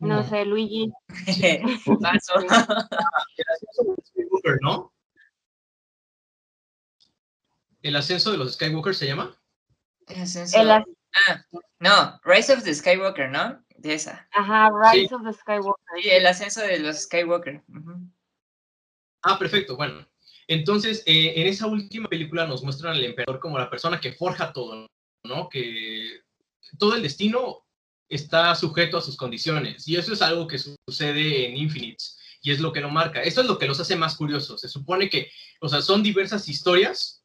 No, 0.00 0.22
sé, 0.28 0.44
Luigi. 0.44 0.90
¿no? 4.62 4.92
¿El 7.82 7.96
ascenso 7.96 8.32
de 8.32 8.38
los 8.38 8.54
Skywalker 8.54 8.94
se 8.94 9.06
llama? 9.06 9.36
El 10.06 10.22
ascenso. 10.22 10.58
Ah, 10.58 11.44
no, 11.80 12.20
Rise 12.24 12.52
of 12.52 12.64
the 12.64 12.74
Skywalker, 12.74 13.30
¿no? 13.30 13.64
De 13.76 13.94
esa. 13.94 14.28
Ajá, 14.32 14.70
Rise 14.92 15.14
of 15.14 15.22
the 15.24 15.32
Skywalker. 15.32 15.84
Sí, 16.02 16.10
el 16.10 16.26
ascenso 16.26 16.60
de 16.62 16.78
los 16.80 17.02
Skywalker. 17.02 17.62
Ah, 19.22 19.38
perfecto. 19.38 19.76
Bueno, 19.76 20.06
entonces 20.46 21.02
eh, 21.06 21.34
en 21.36 21.46
esa 21.46 21.66
última 21.66 22.08
película 22.08 22.46
nos 22.46 22.62
muestran 22.62 22.94
al 22.94 23.04
emperador 23.04 23.40
como 23.40 23.58
la 23.58 23.70
persona 23.70 24.00
que 24.00 24.12
forja 24.12 24.52
todo, 24.52 24.86
¿no? 25.24 25.48
Que 25.48 26.22
todo 26.78 26.96
el 26.96 27.02
destino 27.02 27.64
está 28.08 28.54
sujeto 28.54 28.96
a 28.96 29.02
sus 29.02 29.16
condiciones 29.16 29.86
y 29.86 29.96
eso 29.96 30.12
es 30.14 30.22
algo 30.22 30.46
que 30.46 30.58
sucede 30.58 31.46
en 31.46 31.56
Infinites 31.56 32.18
y 32.40 32.50
es 32.50 32.60
lo 32.60 32.72
que 32.72 32.80
lo 32.80 32.88
marca. 32.88 33.22
Eso 33.22 33.42
es 33.42 33.46
lo 33.46 33.58
que 33.58 33.66
los 33.66 33.80
hace 33.80 33.96
más 33.96 34.16
curiosos. 34.16 34.60
Se 34.60 34.68
supone 34.68 35.10
que, 35.10 35.30
o 35.60 35.68
sea, 35.68 35.82
son 35.82 36.02
diversas 36.02 36.48
historias 36.48 37.17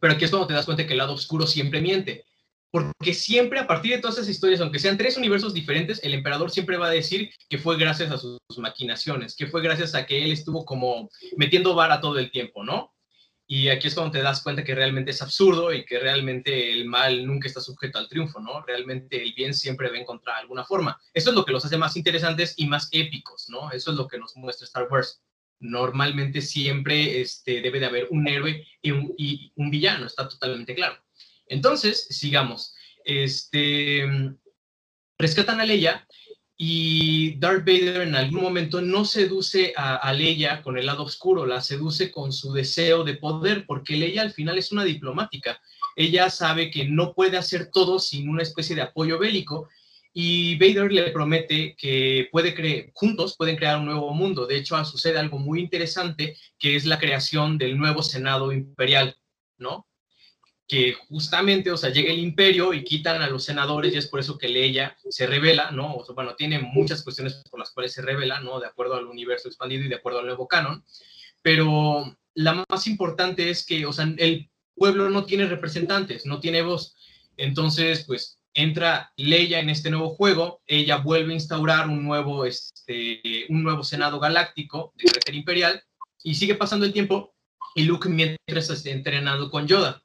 pero 0.00 0.14
aquí 0.14 0.24
es 0.24 0.30
cuando 0.30 0.46
te 0.46 0.54
das 0.54 0.66
cuenta 0.66 0.86
que 0.86 0.92
el 0.92 0.98
lado 0.98 1.14
oscuro 1.14 1.46
siempre 1.46 1.80
miente. 1.80 2.24
Porque 2.70 3.14
siempre 3.14 3.58
a 3.58 3.66
partir 3.66 3.92
de 3.92 3.98
todas 3.98 4.16
esas 4.16 4.28
historias, 4.28 4.60
aunque 4.60 4.78
sean 4.78 4.98
tres 4.98 5.16
universos 5.16 5.54
diferentes, 5.54 6.02
el 6.02 6.14
emperador 6.14 6.50
siempre 6.50 6.76
va 6.76 6.88
a 6.88 6.90
decir 6.90 7.30
que 7.48 7.58
fue 7.58 7.78
gracias 7.78 8.10
a 8.10 8.18
sus, 8.18 8.38
maquinaciones, 8.58 9.36
que 9.36 9.46
fue 9.46 9.62
gracias 9.62 9.94
a 9.94 10.06
que 10.06 10.24
él 10.24 10.32
estuvo 10.32 10.64
como 10.64 11.08
metiendo 11.36 11.74
vara 11.74 12.00
todo 12.00 12.18
el 12.18 12.30
tiempo, 12.30 12.64
¿no? 12.64 12.92
Y 13.46 13.68
aquí 13.68 13.86
es 13.86 13.94
cuando 13.94 14.12
te 14.12 14.22
das 14.22 14.42
cuenta 14.42 14.64
que 14.64 14.74
realmente 14.74 15.12
es 15.12 15.22
absurdo 15.22 15.72
y 15.72 15.84
que 15.84 16.00
realmente 16.00 16.72
el 16.72 16.86
mal 16.86 17.24
nunca 17.26 17.46
está 17.46 17.60
sujeto 17.60 17.98
al 17.98 18.08
triunfo, 18.08 18.40
¿no? 18.40 18.62
Realmente 18.62 19.22
el 19.22 19.34
bien 19.34 19.54
siempre 19.54 19.88
va 19.88 19.96
a 19.96 20.00
encontrar 20.00 20.36
alguna 20.36 20.64
forma. 20.64 21.00
Eso 21.14 21.30
es 21.30 21.36
lo 21.36 21.44
que 21.44 21.52
los 21.52 21.64
hace 21.64 21.76
más 21.76 21.96
interesantes 21.96 22.54
y 22.56 22.66
más 22.66 22.88
épicos, 22.90 23.48
¿no? 23.48 23.70
Eso 23.70 23.92
es 23.92 23.96
lo 23.96 24.08
que 24.08 24.18
nos 24.18 24.36
muestra 24.36 24.64
Star 24.64 24.88
Wars 24.90 25.22
normalmente 25.60 26.42
siempre 26.42 27.20
este, 27.20 27.60
debe 27.60 27.80
de 27.80 27.86
haber 27.86 28.08
un 28.10 28.28
héroe 28.28 28.66
y 28.82 28.90
un, 28.90 29.70
villano, 29.70 30.06
está 30.06 30.28
totalmente 30.28 30.74
claro. 30.74 30.96
Entonces, 31.46 32.06
sigamos. 32.10 32.74
Este, 33.04 34.06
rescatan 35.18 35.60
a 35.60 35.64
Leia 35.64 36.06
y 36.56 37.38
Darth 37.38 37.64
Vader 37.66 38.02
en 38.02 38.14
algún 38.14 38.42
momento 38.42 38.80
no 38.80 39.04
seduce 39.04 39.72
a, 39.76 39.96
a, 39.96 40.12
Leia 40.12 40.62
con 40.62 40.78
el 40.78 40.86
lado 40.86 41.04
oscuro, 41.04 41.46
la 41.46 41.60
seduce 41.60 42.10
con 42.10 42.32
su 42.32 42.52
deseo 42.52 43.04
de 43.04 43.14
poder, 43.14 43.66
porque 43.66 43.96
Leia 43.96 44.22
al 44.22 44.32
final 44.32 44.58
es 44.58 44.72
una 44.72 44.84
diplomática. 44.84 45.60
Ella 45.94 46.30
sabe 46.30 46.70
que 46.70 46.84
no 46.84 47.14
puede 47.14 47.36
hacer 47.36 47.70
todo 47.70 47.98
sin 47.98 48.28
una 48.28 48.42
especie 48.42 48.76
de 48.76 48.82
apoyo 48.82 49.18
bélico 49.18 49.68
y 50.18 50.56
Vader 50.56 50.90
le 50.90 51.10
promete 51.10 51.76
que 51.76 52.30
puede 52.32 52.90
juntos 52.94 53.36
pueden 53.36 53.56
crear 53.56 53.78
un 53.78 53.84
nuevo 53.84 54.14
mundo. 54.14 54.46
De 54.46 54.56
hecho, 54.56 54.82
sucede 54.86 55.18
algo 55.18 55.38
muy 55.38 55.60
interesante, 55.60 56.38
que 56.58 56.74
es 56.74 56.86
la 56.86 56.98
creación 56.98 57.58
del 57.58 57.76
nuevo 57.76 58.02
Senado 58.02 58.50
Imperial, 58.50 59.14
¿no? 59.58 59.86
Que 60.66 60.94
justamente, 60.94 61.70
o 61.70 61.76
sea, 61.76 61.90
llega 61.90 62.10
el 62.10 62.20
imperio 62.20 62.72
y 62.72 62.82
quitan 62.82 63.20
a 63.20 63.28
los 63.28 63.44
senadores 63.44 63.92
y 63.92 63.98
es 63.98 64.06
por 64.06 64.18
eso 64.18 64.38
que 64.38 64.48
Leia 64.48 64.96
se 65.06 65.26
revela, 65.26 65.70
¿no? 65.70 66.02
Bueno, 66.14 66.34
tiene 66.34 66.60
muchas 66.60 67.02
cuestiones 67.02 67.42
por 67.50 67.60
las 67.60 67.72
cuales 67.72 67.92
se 67.92 68.00
revela, 68.00 68.40
¿no? 68.40 68.58
De 68.58 68.68
acuerdo 68.68 68.94
al 68.94 69.04
universo 69.04 69.48
expandido 69.48 69.84
y 69.84 69.88
de 69.88 69.96
acuerdo 69.96 70.20
al 70.20 70.26
nuevo 70.26 70.48
canon. 70.48 70.82
Pero 71.42 72.16
la 72.32 72.64
más 72.70 72.86
importante 72.86 73.50
es 73.50 73.66
que, 73.66 73.84
o 73.84 73.92
sea, 73.92 74.10
el 74.16 74.48
pueblo 74.74 75.10
no 75.10 75.26
tiene 75.26 75.44
representantes, 75.44 76.24
no 76.24 76.40
tiene 76.40 76.62
voz. 76.62 76.96
Entonces, 77.36 78.04
pues 78.06 78.38
entra 78.56 79.12
Leia 79.16 79.60
en 79.60 79.68
este 79.68 79.90
nuevo 79.90 80.08
juego, 80.08 80.62
ella 80.66 80.96
vuelve 80.96 81.32
a 81.32 81.36
instaurar 81.36 81.88
un 81.88 82.02
nuevo, 82.02 82.46
este, 82.46 83.20
un 83.50 83.62
nuevo 83.62 83.84
Senado 83.84 84.18
Galáctico 84.18 84.92
de 84.96 85.04
carácter 85.04 85.34
imperial 85.34 85.82
y 86.24 86.34
sigue 86.34 86.54
pasando 86.54 86.86
el 86.86 86.92
tiempo 86.92 87.34
y 87.74 87.84
Luke 87.84 88.08
mientras 88.08 88.70
está 88.70 88.90
entrenando 88.90 89.50
con 89.50 89.68
Yoda. 89.68 90.02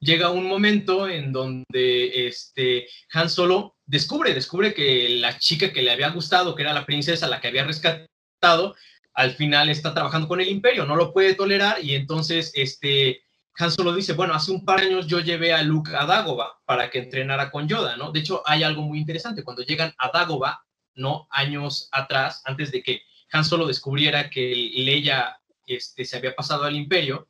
Llega 0.00 0.30
un 0.30 0.48
momento 0.48 1.08
en 1.08 1.32
donde 1.32 2.26
este, 2.26 2.88
Han 3.12 3.30
Solo 3.30 3.76
descubre, 3.86 4.34
descubre 4.34 4.74
que 4.74 5.08
la 5.08 5.38
chica 5.38 5.72
que 5.72 5.82
le 5.82 5.92
había 5.92 6.10
gustado, 6.10 6.56
que 6.56 6.62
era 6.62 6.72
la 6.72 6.84
princesa, 6.84 7.28
la 7.28 7.40
que 7.40 7.48
había 7.48 7.64
rescatado, 7.64 8.74
al 9.14 9.34
final 9.34 9.68
está 9.68 9.94
trabajando 9.94 10.26
con 10.26 10.40
el 10.40 10.48
imperio, 10.48 10.86
no 10.86 10.96
lo 10.96 11.12
puede 11.12 11.34
tolerar 11.34 11.84
y 11.84 11.94
entonces 11.94 12.50
este, 12.56 13.22
han 13.58 13.70
Solo 13.70 13.94
dice, 13.94 14.14
bueno, 14.14 14.34
hace 14.34 14.50
un 14.50 14.64
par 14.64 14.80
de 14.80 14.86
años 14.86 15.06
yo 15.06 15.20
llevé 15.20 15.52
a 15.52 15.62
Luke 15.62 15.94
a 15.94 16.06
Dagobah 16.06 16.60
para 16.64 16.90
que 16.90 16.98
entrenara 16.98 17.50
con 17.50 17.68
Yoda, 17.68 17.96
¿no? 17.96 18.12
De 18.12 18.20
hecho, 18.20 18.42
hay 18.46 18.62
algo 18.62 18.82
muy 18.82 18.98
interesante. 18.98 19.44
Cuando 19.44 19.62
llegan 19.62 19.94
a 19.98 20.10
Dagobah, 20.10 20.64
¿no? 20.94 21.26
Años 21.30 21.88
atrás, 21.92 22.42
antes 22.44 22.72
de 22.72 22.82
que 22.82 23.02
Han 23.32 23.44
Solo 23.44 23.66
descubriera 23.66 24.30
que 24.30 24.54
Leia 24.54 25.38
este, 25.66 26.04
se 26.04 26.16
había 26.16 26.34
pasado 26.34 26.64
al 26.64 26.76
imperio, 26.76 27.28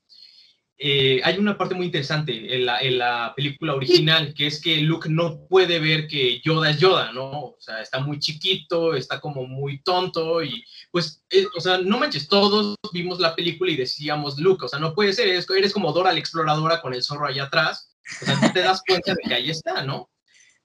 eh, 0.85 1.21
hay 1.23 1.39
una 1.39 1.57
parte 1.57 1.77
muy 1.77 1.87
interesante 1.87 2.57
en 2.57 2.67
la, 2.99 3.33
película 3.37 3.75
original, 3.75 4.35
que 4.35 4.49
es 4.49 4.61
que 4.61 4.79
Luke 4.79 5.09
no 5.09 5.47
puede 5.47 5.79
ver 5.79 6.09
que 6.09 6.41
Yoda 6.41 6.71
es 6.71 6.79
Yoda, 6.81 7.13
¿no? 7.13 7.31
O 7.31 7.57
sea, 7.61 7.81
está 7.81 8.01
muy 8.01 8.19
chiquito, 8.19 8.95
está 8.95 9.21
como 9.21 9.47
muy 9.47 9.81
tonto 9.83 10.43
y 10.43 10.65
pues, 10.93 11.25
eh, 11.31 11.47
o 11.57 11.61
sea, 11.61 11.79
no 11.79 11.99
manches, 11.99 12.29
todos 12.29 12.77
vimos 12.93 13.19
la 13.19 13.35
película 13.35 13.73
y 13.73 13.77
decíamos, 13.77 14.39
Luke, 14.39 14.67
o 14.67 14.69
sea, 14.69 14.79
no 14.79 14.95
puede 14.95 15.15
ser, 15.15 15.29
eres, 15.29 15.73
como 15.73 15.93
Dora 15.93 16.13
la 16.13 16.19
exploradora 16.19 16.83
con 16.83 16.93
el 16.93 17.03
zorro 17.03 17.27
allá 17.27 17.45
atrás, 17.45 17.97
o 18.21 18.27
sea, 18.27 18.37
no 18.37 18.53
te 18.53 18.61
das 18.61 18.83
cuenta 18.87 19.15
de 19.15 19.23
que 19.27 19.35
ahí 19.35 19.51
está, 19.51 19.83
¿no? 19.83 20.11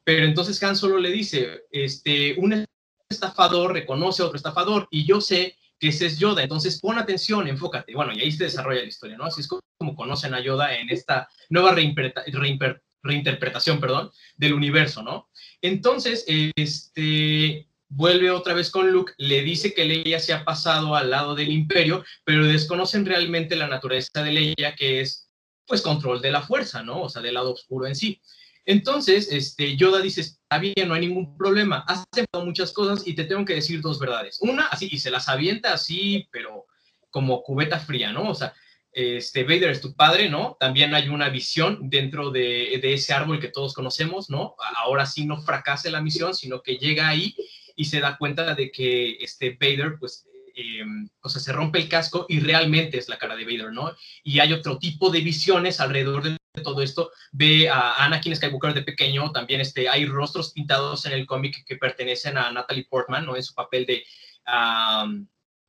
Pero 0.03 0.25
entonces 0.25 0.61
Han 0.63 0.75
solo 0.75 0.97
le 0.97 1.11
dice, 1.11 1.61
este, 1.71 2.35
un 2.37 2.65
estafador 3.09 3.73
reconoce 3.73 4.21
a 4.21 4.25
otro 4.25 4.37
estafador 4.37 4.87
y 4.91 5.05
yo 5.05 5.21
sé 5.21 5.55
que 5.79 5.89
ese 5.89 6.07
es 6.07 6.19
Yoda. 6.19 6.43
Entonces, 6.43 6.79
pon 6.79 6.97
atención, 6.97 7.47
enfócate. 7.47 7.93
Bueno, 7.93 8.13
y 8.13 8.21
ahí 8.21 8.31
se 8.31 8.45
desarrolla 8.45 8.81
la 8.81 8.87
historia, 8.87 9.17
¿no? 9.17 9.25
Así 9.25 9.41
es 9.41 9.47
como 9.47 9.95
conocen 9.95 10.33
a 10.33 10.41
Yoda 10.41 10.77
en 10.77 10.89
esta 10.89 11.29
nueva 11.49 11.75
reinterpretación, 11.75 13.79
perdón, 13.79 14.11
del 14.35 14.53
universo, 14.53 15.03
¿no? 15.03 15.29
Entonces, 15.61 16.25
este, 16.55 17.67
vuelve 17.89 18.31
otra 18.31 18.53
vez 18.53 18.69
con 18.69 18.91
Luke, 18.91 19.13
le 19.17 19.41
dice 19.43 19.73
que 19.73 19.85
Leia 19.85 20.19
se 20.19 20.33
ha 20.33 20.43
pasado 20.43 20.95
al 20.95 21.09
lado 21.09 21.35
del 21.35 21.51
imperio, 21.51 22.03
pero 22.23 22.45
desconocen 22.45 23.05
realmente 23.05 23.55
la 23.55 23.67
naturaleza 23.67 24.23
de 24.23 24.31
Leia, 24.31 24.75
que 24.75 25.01
es, 25.01 25.29
pues, 25.65 25.81
control 25.81 26.21
de 26.21 26.31
la 26.31 26.41
fuerza, 26.41 26.83
¿no? 26.83 27.03
O 27.03 27.09
sea, 27.09 27.21
del 27.21 27.35
lado 27.35 27.53
oscuro 27.53 27.87
en 27.87 27.95
sí. 27.95 28.21
Entonces, 28.65 29.29
este, 29.31 29.77
Yoda 29.77 30.01
dice, 30.01 30.21
está 30.21 30.59
bien, 30.59 30.87
no 30.87 30.93
hay 30.93 31.01
ningún 31.01 31.37
problema, 31.37 31.85
has 31.87 32.03
aceptado 32.11 32.45
muchas 32.45 32.73
cosas 32.73 33.07
y 33.07 33.13
te 33.13 33.23
tengo 33.23 33.45
que 33.45 33.55
decir 33.55 33.79
dos 33.79 33.97
verdades. 33.97 34.39
Una, 34.41 34.67
así, 34.67 34.89
y 34.91 34.99
se 34.99 35.09
las 35.09 35.29
avienta 35.29 35.71
así, 35.71 36.27
pero 36.31 36.65
como 37.09 37.41
cubeta 37.43 37.79
fría, 37.79 38.11
¿no? 38.11 38.29
O 38.29 38.35
sea, 38.35 38.53
este, 38.91 39.43
Vader 39.43 39.69
es 39.69 39.79
tu 39.79 39.95
padre, 39.95 40.29
¿no? 40.29 40.57
También 40.59 40.93
hay 40.93 41.07
una 41.07 41.29
visión 41.29 41.89
dentro 41.89 42.29
de, 42.29 42.79
de, 42.81 42.93
ese 42.93 43.13
árbol 43.13 43.39
que 43.39 43.47
todos 43.49 43.73
conocemos, 43.73 44.29
¿no? 44.29 44.55
Ahora 44.75 45.05
sí 45.05 45.25
no 45.25 45.41
fracase 45.41 45.89
la 45.89 46.01
misión, 46.01 46.33
sino 46.33 46.61
que 46.61 46.77
llega 46.77 47.07
ahí 47.07 47.35
y 47.77 47.85
se 47.85 48.01
da 48.01 48.17
cuenta 48.17 48.55
de 48.55 48.71
que 48.71 49.17
este 49.21 49.51
Vader, 49.51 49.97
pues, 49.99 50.27
eh, 50.55 50.83
o 51.21 51.29
sea, 51.29 51.39
se 51.39 51.53
rompe 51.53 51.77
el 51.77 51.87
casco 51.87 52.25
y 52.27 52.39
realmente 52.39 52.97
es 52.97 53.07
la 53.07 53.19
cara 53.19 53.35
de 53.35 53.45
Vader, 53.45 53.71
¿no? 53.71 53.95
Y 54.23 54.39
hay 54.39 54.51
otro 54.51 54.79
tipo 54.79 55.11
de 55.11 55.21
visiones 55.21 55.79
alrededor 55.79 56.23
de 56.23 56.37
todo 56.63 56.81
esto. 56.81 57.11
Ve 57.31 57.69
a 57.69 58.03
Anakin 58.03 58.35
Skywalker 58.35 58.73
de 58.73 58.81
pequeño, 58.81 59.31
también 59.31 59.61
este, 59.61 59.87
hay 59.87 60.07
rostros 60.07 60.51
pintados 60.53 61.05
en 61.05 61.13
el 61.13 61.27
cómic 61.27 61.63
que 61.65 61.77
pertenecen 61.77 62.37
a 62.37 62.51
Natalie 62.51 62.87
Portman, 62.89 63.25
¿no? 63.25 63.35
En 63.35 63.43
su 63.43 63.53
papel 63.53 63.85
de, 63.85 64.03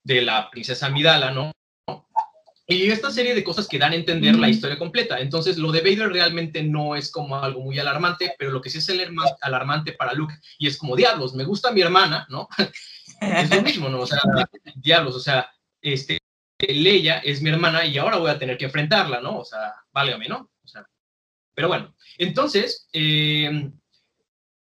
de 0.03 0.23
la 0.23 0.51
princesa 0.51 0.89
Midala, 0.89 1.31
¿no? 1.31 1.53
Y 2.71 2.91
esta 2.91 3.11
serie 3.11 3.35
de 3.35 3.43
cosas 3.43 3.67
que 3.67 3.79
dan 3.79 3.93
a 3.93 3.97
entender 3.97 4.37
la 4.37 4.51
historia 4.51 4.79
completa. 4.79 5.19
Entonces, 5.21 5.57
lo 5.57 5.73
de 5.73 5.81
Vader 5.81 6.13
realmente 6.13 6.63
no 6.63 6.95
es 6.97 7.11
como 7.11 7.43
algo 7.43 7.63
muy 7.63 7.79
alarmante, 7.79 8.35
pero 8.39 8.51
lo 8.51 8.61
que 8.61 8.69
sí 8.69 8.77
es 8.77 8.93
alarmante 9.41 9.93
para 9.93 10.13
Luke, 10.13 10.35
y 10.59 10.67
es 10.67 10.77
como, 10.77 10.95
diablos, 10.95 11.35
me 11.35 11.45
gusta 11.45 11.73
mi 11.73 11.81
hermana, 11.81 12.27
¿no? 12.29 12.47
es 13.23 13.51
lo 13.51 13.63
mismo, 13.63 13.89
¿no? 13.89 14.01
O 14.01 14.07
sea, 14.07 14.21
diablos, 14.75 15.17
o 15.17 15.21
sea, 15.21 15.51
este, 15.81 16.19
Leia 16.59 17.21
es 17.21 17.41
mi 17.41 17.49
hermana 17.49 17.87
y 17.87 17.97
ahora 17.97 18.19
voy 18.19 18.31
a 18.31 18.39
tener 18.39 18.59
que 18.59 18.67
enfrentarla, 18.67 19.23
¿no? 19.23 19.39
O 19.39 19.45
sea, 19.47 19.73
válgame, 19.91 20.29
¿no? 20.29 20.51
O 20.63 20.69
sea, 20.69 20.87
pero 21.55 21.69
bueno, 21.69 21.95
entonces, 22.19 22.87
eh, 22.93 23.71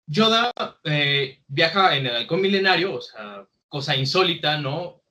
Yoda 0.06 0.52
eh, 0.84 1.42
viaja 1.48 1.96
en 1.96 2.08
el 2.08 2.16
halcón 2.18 2.42
milenario, 2.42 2.96
o 2.96 3.02
sea, 3.02 3.48
cosa 3.70 3.96
insólita, 3.96 4.58
¿no? 4.58 5.02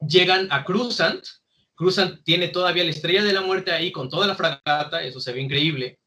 Llegan 0.00 0.48
a 0.50 0.64
Cruzant, 0.64 1.22
Cruzan 1.74 2.22
tiene 2.22 2.48
todavía 2.48 2.84
la 2.84 2.90
estrella 2.90 3.22
de 3.22 3.32
la 3.32 3.40
muerte 3.40 3.72
ahí 3.72 3.90
con 3.90 4.08
toda 4.08 4.26
la 4.26 4.36
fragata, 4.36 5.02
eso 5.02 5.20
se 5.20 5.32
ve 5.32 5.40
increíble. 5.40 5.98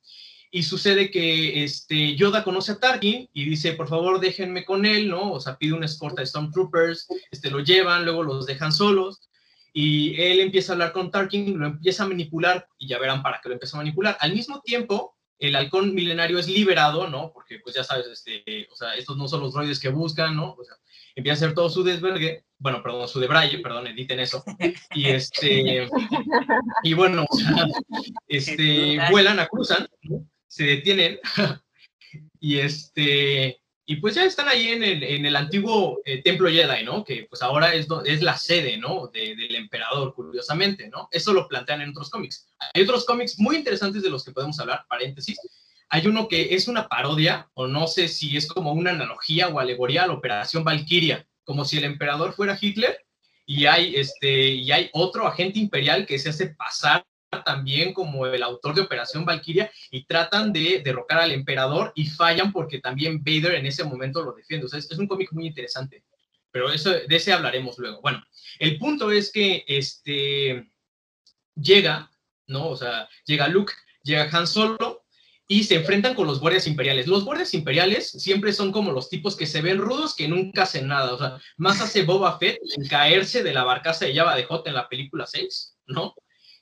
Y 0.49 0.63
sucede 0.63 1.11
que 1.11 1.63
este, 1.63 2.15
Yoda 2.15 2.43
conoce 2.43 2.71
a 2.71 2.79
Tarkin 2.79 3.29
y 3.33 3.45
dice, 3.45 3.73
por 3.73 3.89
favor, 3.89 4.19
déjenme 4.19 4.63
con 4.63 4.85
él, 4.85 5.09
¿no? 5.09 5.33
O 5.33 5.39
sea, 5.41 5.57
pide 5.57 5.73
una 5.73 5.85
escorta 5.85 6.21
de 6.21 6.27
Stormtroopers, 6.27 7.07
este, 7.31 7.51
lo 7.51 7.59
llevan, 7.59 8.05
luego 8.05 8.23
los 8.23 8.45
dejan 8.45 8.71
solos. 8.71 9.29
Y 9.73 10.19
él 10.21 10.39
empieza 10.39 10.71
a 10.71 10.75
hablar 10.75 10.93
con 10.93 11.11
Tarkin, 11.11 11.59
lo 11.59 11.67
empieza 11.67 12.03
a 12.03 12.07
manipular 12.07 12.67
y 12.77 12.87
ya 12.87 12.97
verán 12.97 13.21
para 13.21 13.41
qué 13.43 13.49
lo 13.49 13.55
empieza 13.55 13.75
a 13.75 13.81
manipular. 13.81 14.17
Al 14.21 14.33
mismo 14.33 14.61
tiempo, 14.61 15.16
el 15.39 15.55
halcón 15.55 15.93
milenario 15.93 16.39
es 16.39 16.47
liberado, 16.47 17.07
¿no? 17.07 17.31
Porque 17.31 17.59
pues 17.59 17.75
ya 17.75 17.83
sabes, 17.83 18.07
este, 18.07 18.67
o 18.71 18.75
sea, 18.75 18.95
estos 18.95 19.17
no 19.17 19.27
son 19.27 19.41
los 19.41 19.53
droides 19.53 19.79
que 19.79 19.89
buscan, 19.89 20.35
¿no? 20.35 20.53
O 20.53 20.63
sea, 20.63 20.75
empieza 21.15 21.33
a 21.33 21.37
hacer 21.45 21.55
todo 21.55 21.69
su 21.69 21.83
desvergue, 21.83 22.43
bueno, 22.57 22.81
perdón, 22.81 23.07
su 23.07 23.19
debraye, 23.19 23.59
perdón, 23.59 23.87
editen 23.87 24.19
eso, 24.19 24.43
y 24.93 25.09
este, 25.09 25.87
y 26.83 26.93
bueno, 26.93 27.25
este, 28.27 28.97
vuelan, 29.11 29.39
a 29.39 29.47
cruzan, 29.47 29.87
se 30.47 30.63
detienen, 30.63 31.19
y 32.39 32.57
este, 32.57 33.61
y 33.89 33.95
pues 33.95 34.15
ya 34.15 34.25
están 34.25 34.49
ahí 34.49 34.67
en 34.67 34.83
el, 34.83 35.01
en 35.01 35.25
el 35.25 35.35
antiguo 35.37 36.01
eh, 36.03 36.21
templo 36.21 36.49
Jedi, 36.49 36.83
¿no? 36.83 37.05
Que 37.05 37.25
pues 37.29 37.41
ahora 37.41 37.73
es, 37.73 37.87
es 38.03 38.21
la 38.21 38.37
sede, 38.37 38.75
¿no? 38.75 39.07
del 39.07 39.55
emperador, 39.55 40.13
curiosamente, 40.13 40.89
¿no? 40.89 41.07
Eso 41.09 41.31
lo 41.31 41.47
plantean 41.47 41.81
en 41.81 41.91
otros 41.91 42.09
cómics. 42.09 42.49
Hay 42.73 42.83
otros 42.83 43.05
cómics 43.05 43.39
muy 43.39 43.55
interesantes 43.55 44.03
de 44.03 44.09
los 44.09 44.25
que 44.25 44.33
podemos 44.33 44.59
hablar, 44.59 44.85
paréntesis, 44.89 45.39
hay 45.89 46.05
uno 46.05 46.27
que 46.27 46.53
es 46.53 46.67
una 46.67 46.89
parodia, 46.89 47.49
o 47.53 47.65
no 47.65 47.87
sé 47.87 48.09
si 48.09 48.35
es 48.35 48.45
como 48.45 48.73
una 48.73 48.91
analogía 48.91 49.47
o 49.47 49.57
alegoría 49.57 50.03
a 50.03 50.07
la 50.07 50.15
Operación 50.15 50.65
Valkyria, 50.65 51.25
como 51.45 51.63
si 51.63 51.77
el 51.77 51.85
emperador 51.85 52.33
fuera 52.33 52.57
Hitler, 52.59 53.05
y 53.45 53.67
hay, 53.67 53.95
este, 53.95 54.49
y 54.49 54.69
hay 54.69 54.89
otro 54.91 55.25
agente 55.25 55.59
imperial 55.59 56.05
que 56.05 56.19
se 56.19 56.29
hace 56.29 56.47
pasar 56.47 57.05
también 57.43 57.93
como 57.93 58.25
el 58.25 58.43
autor 58.43 58.75
de 58.75 58.81
Operación 58.81 59.25
Valkyria 59.25 59.71
y 59.91 60.05
tratan 60.05 60.53
de 60.53 60.81
derrocar 60.83 61.19
al 61.19 61.31
emperador 61.31 61.91
y 61.95 62.05
fallan 62.07 62.51
porque 62.51 62.79
también 62.79 63.23
Vader 63.23 63.55
en 63.55 63.65
ese 63.65 63.83
momento 63.83 64.23
lo 64.23 64.33
defiende. 64.33 64.65
O 64.65 64.69
sea, 64.69 64.79
es, 64.79 64.91
un 64.91 65.07
cómic 65.07 65.31
muy 65.31 65.47
interesante, 65.47 66.03
pero 66.51 66.71
eso, 66.71 66.91
de 66.91 67.15
ese 67.15 67.33
hablaremos 67.33 67.77
luego. 67.77 68.01
Bueno, 68.01 68.23
el 68.59 68.77
punto 68.77 69.11
es 69.11 69.31
que 69.31 69.63
este, 69.67 70.69
llega, 71.55 72.11
¿no? 72.47 72.69
O 72.69 72.77
sea, 72.77 73.07
llega 73.25 73.47
Luke, 73.47 73.73
llega 74.03 74.29
Han 74.31 74.47
Solo 74.47 75.03
y 75.47 75.63
se 75.63 75.75
enfrentan 75.75 76.13
con 76.13 76.27
los 76.27 76.39
guardias 76.39 76.67
imperiales. 76.67 77.07
Los 77.07 77.23
guardias 77.23 77.53
imperiales 77.53 78.11
siempre 78.11 78.51
son 78.51 78.71
como 78.71 78.91
los 78.91 79.09
tipos 79.09 79.35
que 79.35 79.45
se 79.45 79.61
ven 79.61 79.77
rudos 79.77 80.13
que 80.13 80.27
nunca 80.27 80.63
hacen 80.63 80.87
nada. 80.87 81.13
O 81.13 81.17
sea, 81.17 81.39
más 81.55 81.79
hace 81.79 82.03
Boba 82.03 82.37
Fett 82.37 82.59
en 82.75 82.87
caerse 82.87 83.43
de 83.43 83.53
la 83.53 83.63
barcaza 83.63 84.05
de 84.05 84.13
Java 84.13 84.35
de 84.35 84.43
Hot 84.43 84.67
en 84.67 84.73
la 84.73 84.89
película 84.89 85.25
6, 85.25 85.77
¿no? 85.87 86.13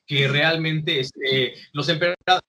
Que 0.08 0.28
realmente 0.28 1.00
este, 1.00 1.56
los, 1.74 1.88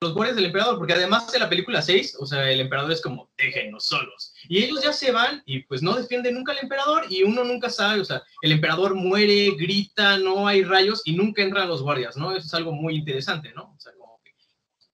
los 0.01 0.14
guardias 0.14 0.37
del 0.37 0.47
emperador, 0.47 0.77
porque 0.77 0.92
además 0.92 1.33
de 1.33 1.38
la 1.38 1.49
película 1.49 1.81
6, 1.81 2.16
o 2.21 2.27
sea, 2.27 2.51
el 2.51 2.61
emperador 2.61 2.92
es 2.92 3.01
como, 3.01 3.31
déjenos 3.38 3.85
solos. 3.85 4.35
Y 4.49 4.62
ellos 4.62 4.83
ya 4.83 4.92
se 4.92 5.11
van 5.11 5.42
y 5.47 5.61
pues 5.61 5.83
no 5.83 5.95
defienden 5.95 6.35
nunca 6.35 6.53
al 6.53 6.59
emperador 6.59 7.07
y 7.09 7.23
uno 7.23 7.45
nunca 7.45 7.71
sabe, 7.71 8.01
o 8.01 8.05
sea, 8.05 8.23
el 8.42 8.53
emperador 8.53 8.95
muere, 8.95 9.53
grita, 9.57 10.19
no 10.19 10.47
hay 10.47 10.64
rayos 10.64 11.03
y 11.05 11.14
nunca 11.14 11.42
entran 11.42 11.69
los 11.69 11.83
guardias, 11.83 12.16
¿no? 12.16 12.33
Eso 12.33 12.47
es 12.47 12.55
algo 12.55 12.73
muy 12.73 12.97
interesante, 12.97 13.53
¿no? 13.55 13.75
O 13.75 13.81
sea, 13.81 13.92
como 13.99 14.21
que... 14.23 14.33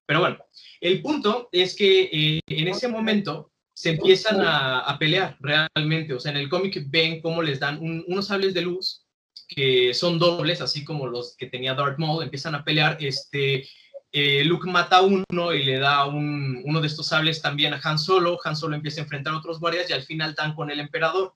Pero 0.07 0.21
bueno, 0.21 0.39
el 0.81 1.01
punto 1.03 1.49
es 1.53 1.75
que 1.75 2.11
eh, 2.13 2.41
en 2.47 2.69
ese 2.69 2.89
momento 2.89 3.53
se 3.75 3.91
empiezan 3.91 4.41
a, 4.41 4.97
pelear 4.99 5.37
realmente. 5.41 6.15
O 6.15 6.21
sea, 6.21 6.33
en 6.33 6.39
el 6.39 6.49
cómic 6.49 6.85
ven 6.89 7.21
cómo 7.21 7.43
les 7.43 7.61
dan 7.61 7.79
unos 7.81 8.27
sables 8.27 8.55
de 8.55 8.63
luz 8.63 9.05
que 9.55 9.95
son 9.95 10.19
dobles, 10.19 10.61
así 10.61 10.85
como 10.85 11.07
los 11.07 11.37
que 11.37 11.47
tenía 11.47 11.75
Darth 11.75 11.99
Maul, 11.99 12.23
empiezan 12.23 12.55
a 12.55 12.65
pelear. 12.65 12.97
Este, 13.01 13.69
eh, 14.11 14.45
Luke 14.45 14.71
mata 14.71 14.97
a 14.97 15.03
uno 15.03 15.55
y 15.55 15.65
le 15.65 15.79
da 15.79 16.07
uno 16.07 16.81
de 16.81 16.87
estos 16.87 17.07
sables 17.07 17.41
también 17.41 17.75
a 17.75 17.81
Han 17.83 17.99
Solo. 17.99 18.39
Han 18.45 18.57
Solo 18.57 18.77
empieza 18.77 19.01
a 19.01 19.05
enfrentar 19.05 19.35
a 19.35 19.39
otros 19.39 19.61
guardias 19.61 19.89
y 19.89 19.93
al 19.93 20.03
final 20.03 20.35
dan 20.35 20.55
con 20.55 20.71
el 20.71 20.81
emperador. 20.81 21.35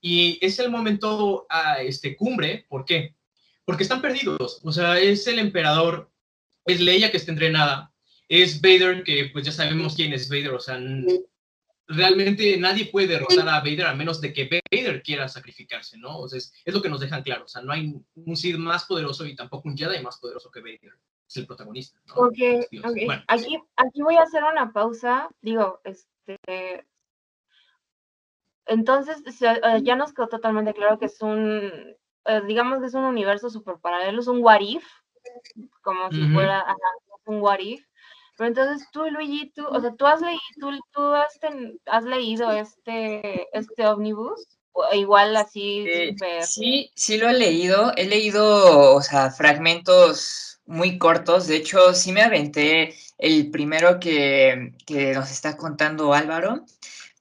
Y 0.00 0.38
es 0.40 0.58
el 0.58 0.70
momento 0.70 1.46
a 1.48 1.72
ah, 1.72 1.82
este, 1.82 2.16
cumbre. 2.16 2.66
¿Por 2.68 2.84
qué? 2.84 3.14
Porque 3.64 3.82
están 3.82 4.00
perdidos. 4.00 4.60
O 4.62 4.72
sea, 4.72 4.98
es 4.98 5.26
el 5.26 5.38
emperador, 5.38 6.10
es 6.64 6.80
Leia 6.80 7.10
que 7.10 7.16
está 7.16 7.32
entrenada, 7.32 7.92
es 8.28 8.60
Vader, 8.60 9.02
que 9.02 9.30
pues 9.32 9.44
ya 9.44 9.52
sabemos 9.52 9.94
quién 9.94 10.12
es 10.12 10.28
Vader, 10.28 10.52
o 10.52 10.60
sea, 10.60 10.78
realmente 11.88 12.56
nadie 12.58 12.86
puede 12.86 13.08
derrotar 13.08 13.48
a 13.48 13.60
Vader 13.60 13.86
a 13.86 13.94
menos 13.94 14.20
de 14.20 14.32
que 14.32 14.62
Vader 14.70 15.02
quiera 15.02 15.26
sacrificarse, 15.26 15.96
¿no? 15.98 16.20
O 16.20 16.28
sea, 16.28 16.38
es, 16.38 16.52
lo 16.66 16.82
que 16.82 16.90
nos 16.90 17.00
dejan 17.00 17.22
claro, 17.22 17.44
o 17.44 17.48
sea, 17.48 17.62
no 17.62 17.72
hay 17.72 17.94
un 18.14 18.36
Sith 18.36 18.58
más 18.58 18.84
poderoso 18.84 19.26
y 19.26 19.34
tampoco 19.34 19.68
un 19.68 19.76
Jedi 19.76 20.02
más 20.02 20.18
poderoso 20.18 20.50
que 20.50 20.60
Vader, 20.60 20.98
es 21.26 21.36
el 21.36 21.46
protagonista. 21.46 21.98
¿no? 22.06 22.26
Okay, 22.26 22.66
aquí, 23.26 23.58
aquí 23.76 24.02
voy 24.02 24.16
a 24.16 24.22
hacer 24.22 24.44
una 24.44 24.72
pausa, 24.72 25.30
digo, 25.40 25.80
este... 25.84 26.86
Entonces, 28.66 29.22
eh, 29.40 29.80
ya 29.82 29.96
nos 29.96 30.12
quedó 30.12 30.28
totalmente 30.28 30.74
claro 30.74 30.98
que 30.98 31.06
es 31.06 31.22
un, 31.22 31.72
eh, 32.26 32.42
digamos 32.46 32.80
que 32.80 32.86
es 32.86 32.94
un 32.94 33.04
universo 33.04 33.48
super 33.48 33.76
paralelo, 33.80 34.20
es 34.20 34.26
un 34.26 34.44
what 34.44 34.60
if, 34.60 34.86
como 35.80 36.10
si 36.12 36.22
fuera 36.34 36.76
un 37.24 37.40
what 37.40 37.60
if, 37.60 37.87
pero 38.38 38.48
entonces 38.50 38.86
tú, 38.92 39.04
Luigi, 39.10 39.50
tú, 39.52 39.66
o 39.66 39.80
sea, 39.80 39.92
tú 39.94 40.06
has 40.06 40.20
leído, 40.20 40.78
tú, 40.92 41.12
has, 41.86 42.04
leído 42.04 42.52
este, 42.52 43.48
este 43.52 43.84
ómnibus, 43.84 44.46
o 44.70 44.94
igual 44.94 45.36
así. 45.36 45.86
Sí, 46.42 46.92
sí 46.94 47.18
lo 47.18 47.28
he 47.28 47.34
leído. 47.34 47.92
He 47.96 48.06
leído, 48.06 48.94
o 48.94 49.02
sea, 49.02 49.32
fragmentos 49.32 50.60
muy 50.66 50.98
cortos. 50.98 51.48
De 51.48 51.56
hecho, 51.56 51.92
sí 51.94 52.12
me 52.12 52.22
aventé 52.22 52.94
el 53.18 53.50
primero 53.50 53.98
que, 53.98 54.72
que 54.86 55.14
nos 55.14 55.32
está 55.32 55.56
contando 55.56 56.14
Álvaro, 56.14 56.64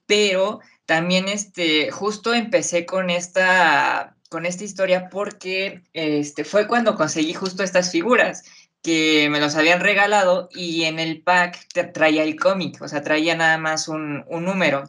pero 0.05 0.59
también 0.85 1.29
este, 1.29 1.89
justo 1.89 2.35
empecé 2.35 2.85
con 2.85 3.09
esta 3.09 4.13
con 4.29 4.45
esta 4.45 4.65
historia 4.65 5.09
porque 5.09 5.83
este, 5.93 6.43
fue 6.43 6.67
cuando 6.67 6.95
conseguí 6.95 7.33
justo 7.33 7.63
estas 7.63 7.91
figuras 7.91 8.43
que 8.81 9.29
me 9.29 9.39
los 9.39 9.55
habían 9.55 9.81
regalado 9.81 10.49
y 10.53 10.83
en 10.85 10.99
el 10.99 11.21
pack 11.21 11.67
traía 11.93 12.23
el 12.23 12.35
cómic, 12.39 12.81
o 12.81 12.87
sea, 12.87 13.01
traía 13.01 13.35
nada 13.35 13.57
más 13.57 13.87
un, 13.87 14.25
número. 14.29 14.83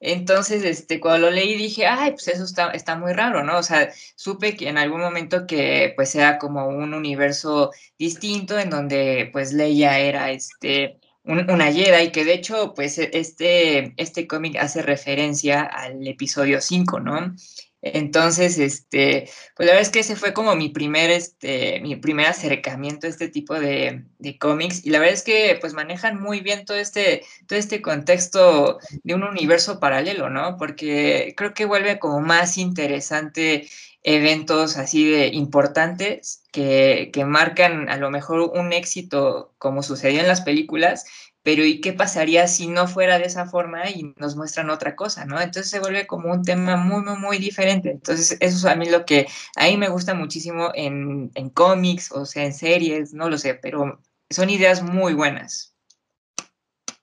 Entonces, 0.00 0.64
este, 0.64 1.00
cuando 1.00 1.28
lo 1.28 1.32
leí 1.32 1.56
dije, 1.56 1.86
ay, 1.86 2.12
pues 2.12 2.28
eso 2.28 2.44
está, 2.44 2.70
está 2.72 2.96
muy 2.96 3.12
raro, 3.12 3.44
¿no? 3.44 3.58
O 3.58 3.62
sea, 3.62 3.90
supe 4.16 4.56
que 4.56 4.68
en 4.68 4.78
algún 4.78 5.00
momento 5.00 5.46
que 5.46 5.92
pues 5.96 6.14
era 6.16 6.38
como 6.38 6.66
un 6.68 6.94
universo 6.94 7.70
distinto 7.98 8.58
en 8.58 8.70
donde 8.70 9.30
pues 9.32 9.52
Leia 9.52 9.98
era 10.00 10.32
este, 10.32 10.98
una 11.24 11.72
Jedi, 11.72 12.10
que 12.10 12.24
de 12.24 12.34
hecho 12.34 12.74
pues 12.74 12.98
este, 12.98 13.94
este 13.96 14.26
cómic 14.26 14.56
hace 14.56 14.82
referencia 14.82 15.62
al 15.62 16.06
episodio 16.06 16.60
5, 16.60 17.00
¿no? 17.00 17.34
Entonces, 17.82 18.58
este, 18.58 19.28
pues 19.56 19.66
la 19.66 19.72
verdad 19.72 19.82
es 19.82 19.90
que 19.90 20.00
ese 20.00 20.14
fue 20.14 20.32
como 20.32 20.54
mi 20.54 20.68
primer, 20.68 21.10
este, 21.10 21.80
mi 21.80 21.96
primer 21.96 22.26
acercamiento 22.26 23.08
a 23.08 23.10
este 23.10 23.28
tipo 23.28 23.58
de, 23.58 24.04
de 24.20 24.38
cómics. 24.38 24.86
Y 24.86 24.90
la 24.90 25.00
verdad 25.00 25.14
es 25.14 25.24
que 25.24 25.58
pues 25.60 25.74
manejan 25.74 26.20
muy 26.20 26.40
bien 26.40 26.64
todo 26.64 26.76
este, 26.78 27.24
todo 27.48 27.58
este 27.58 27.82
contexto 27.82 28.78
de 29.02 29.14
un 29.14 29.24
universo 29.24 29.80
paralelo, 29.80 30.30
¿no? 30.30 30.56
Porque 30.58 31.34
creo 31.36 31.54
que 31.54 31.64
vuelve 31.64 31.98
como 31.98 32.20
más 32.20 32.56
interesante 32.56 33.68
eventos 34.04 34.76
así 34.78 35.08
de 35.10 35.28
importantes 35.28 36.44
que, 36.52 37.10
que 37.12 37.24
marcan 37.24 37.88
a 37.88 37.96
lo 37.96 38.10
mejor 38.10 38.52
un 38.54 38.72
éxito 38.72 39.54
como 39.58 39.82
sucedió 39.82 40.20
en 40.20 40.28
las 40.28 40.40
películas 40.42 41.04
pero 41.42 41.64
¿y 41.64 41.80
qué 41.80 41.92
pasaría 41.92 42.46
si 42.46 42.68
no 42.68 42.86
fuera 42.86 43.18
de 43.18 43.24
esa 43.24 43.46
forma 43.46 43.88
y 43.90 44.14
nos 44.16 44.36
muestran 44.36 44.70
otra 44.70 44.94
cosa, 44.94 45.24
¿no? 45.24 45.40
Entonces 45.40 45.70
se 45.70 45.80
vuelve 45.80 46.06
como 46.06 46.30
un 46.30 46.42
tema 46.42 46.76
muy, 46.76 47.02
muy, 47.02 47.16
muy 47.18 47.38
diferente. 47.38 47.90
Entonces 47.90 48.36
eso 48.40 48.56
es 48.56 48.64
a 48.64 48.76
mí 48.76 48.88
lo 48.88 49.04
que 49.04 49.26
a 49.56 49.66
mí 49.66 49.76
me 49.76 49.88
gusta 49.88 50.14
muchísimo 50.14 50.70
en, 50.74 51.30
en 51.34 51.50
cómics, 51.50 52.12
o 52.12 52.24
sea, 52.26 52.44
en 52.44 52.52
series, 52.52 53.12
no 53.12 53.28
lo 53.28 53.38
sé, 53.38 53.54
pero 53.54 54.00
son 54.30 54.50
ideas 54.50 54.82
muy 54.82 55.14
buenas. 55.14 55.72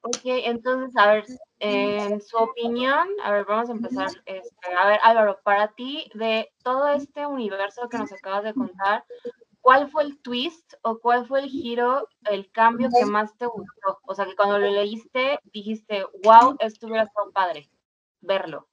Ok, 0.02 0.21
entonces, 0.23 0.95
a 0.95 1.12
ver, 1.12 1.25
en 1.60 2.21
su 2.21 2.38
opinión, 2.38 3.08
a 3.21 3.32
ver, 3.32 3.45
vamos 3.45 3.69
a 3.69 3.73
empezar. 3.73 4.08
Este, 4.25 4.73
a 4.75 4.88
ver, 4.88 4.99
Álvaro, 5.04 5.39
para 5.43 5.67
ti, 5.73 6.10
de 6.13 6.49
todo 6.63 6.88
este 6.89 7.25
universo 7.25 7.89
que 7.89 7.97
nos 7.97 8.12
acabas 8.13 8.45
de 8.45 8.54
contar, 8.54 9.04
¿cuál 9.62 9.89
fue 9.91 10.04
el 10.04 10.19
twist 10.22 10.74
o 10.82 11.00
cuál 11.00 11.28
fue 11.28 11.41
el 11.41 11.50
giro, 11.50 12.08
el 12.30 12.50
cambio 12.52 12.89
que 12.89 13.06
más 13.06 13.38
te 13.38 13.45
gustó? 13.45 14.00
O 14.04 14.15
sea, 14.15 14.26
que 14.26 14.36
cuando 14.36 14.60
lo 14.60 14.69
leíste 14.72 15.39
dijiste, 15.43 16.06
wow, 16.24 16.56
esto 16.60 16.88
hubiera 16.88 17.04
estado 17.04 17.32
padre, 17.32 17.69
verlo. 18.22 18.67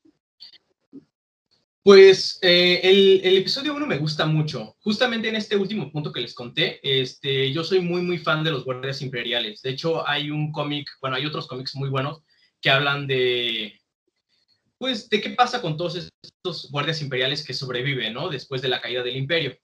Pues 1.82 2.40
eh, 2.42 2.80
el, 2.82 3.20
el, 3.22 3.36
episodio 3.36 3.72
1 3.72 3.86
me 3.86 3.98
gusta 3.98 4.26
mucho. 4.26 4.74
Justamente 4.80 5.28
en 5.28 5.36
este 5.36 5.54
último 5.54 5.92
punto 5.92 6.12
que 6.12 6.20
les 6.20 6.34
conté, 6.34 6.80
este, 6.82 7.52
yo 7.52 7.62
soy 7.62 7.78
muy, 7.78 8.02
muy 8.02 8.18
fan 8.18 8.42
de 8.42 8.50
los 8.50 8.64
guardias 8.64 9.02
imperiales. 9.02 9.62
De 9.62 9.70
hecho, 9.70 10.06
hay 10.06 10.32
un 10.32 10.50
cómic, 10.50 10.88
bueno, 11.00 11.14
hay 11.16 11.26
otros 11.26 11.46
cómics 11.46 11.76
muy 11.76 11.88
buenos 11.88 12.24
que 12.60 12.70
hablan 12.70 13.06
de, 13.06 13.78
pues, 14.78 15.08
de 15.08 15.20
qué 15.20 15.30
pasa 15.30 15.62
con 15.62 15.76
todos 15.76 16.10
estos 16.22 16.70
guardias 16.72 17.00
imperiales 17.02 17.44
que 17.46 17.54
sobreviven, 17.54 18.14
¿no? 18.14 18.28
Después 18.28 18.60
de 18.62 18.68
la 18.68 18.80
caída 18.80 19.04
del 19.04 19.16
imperio. 19.16 19.56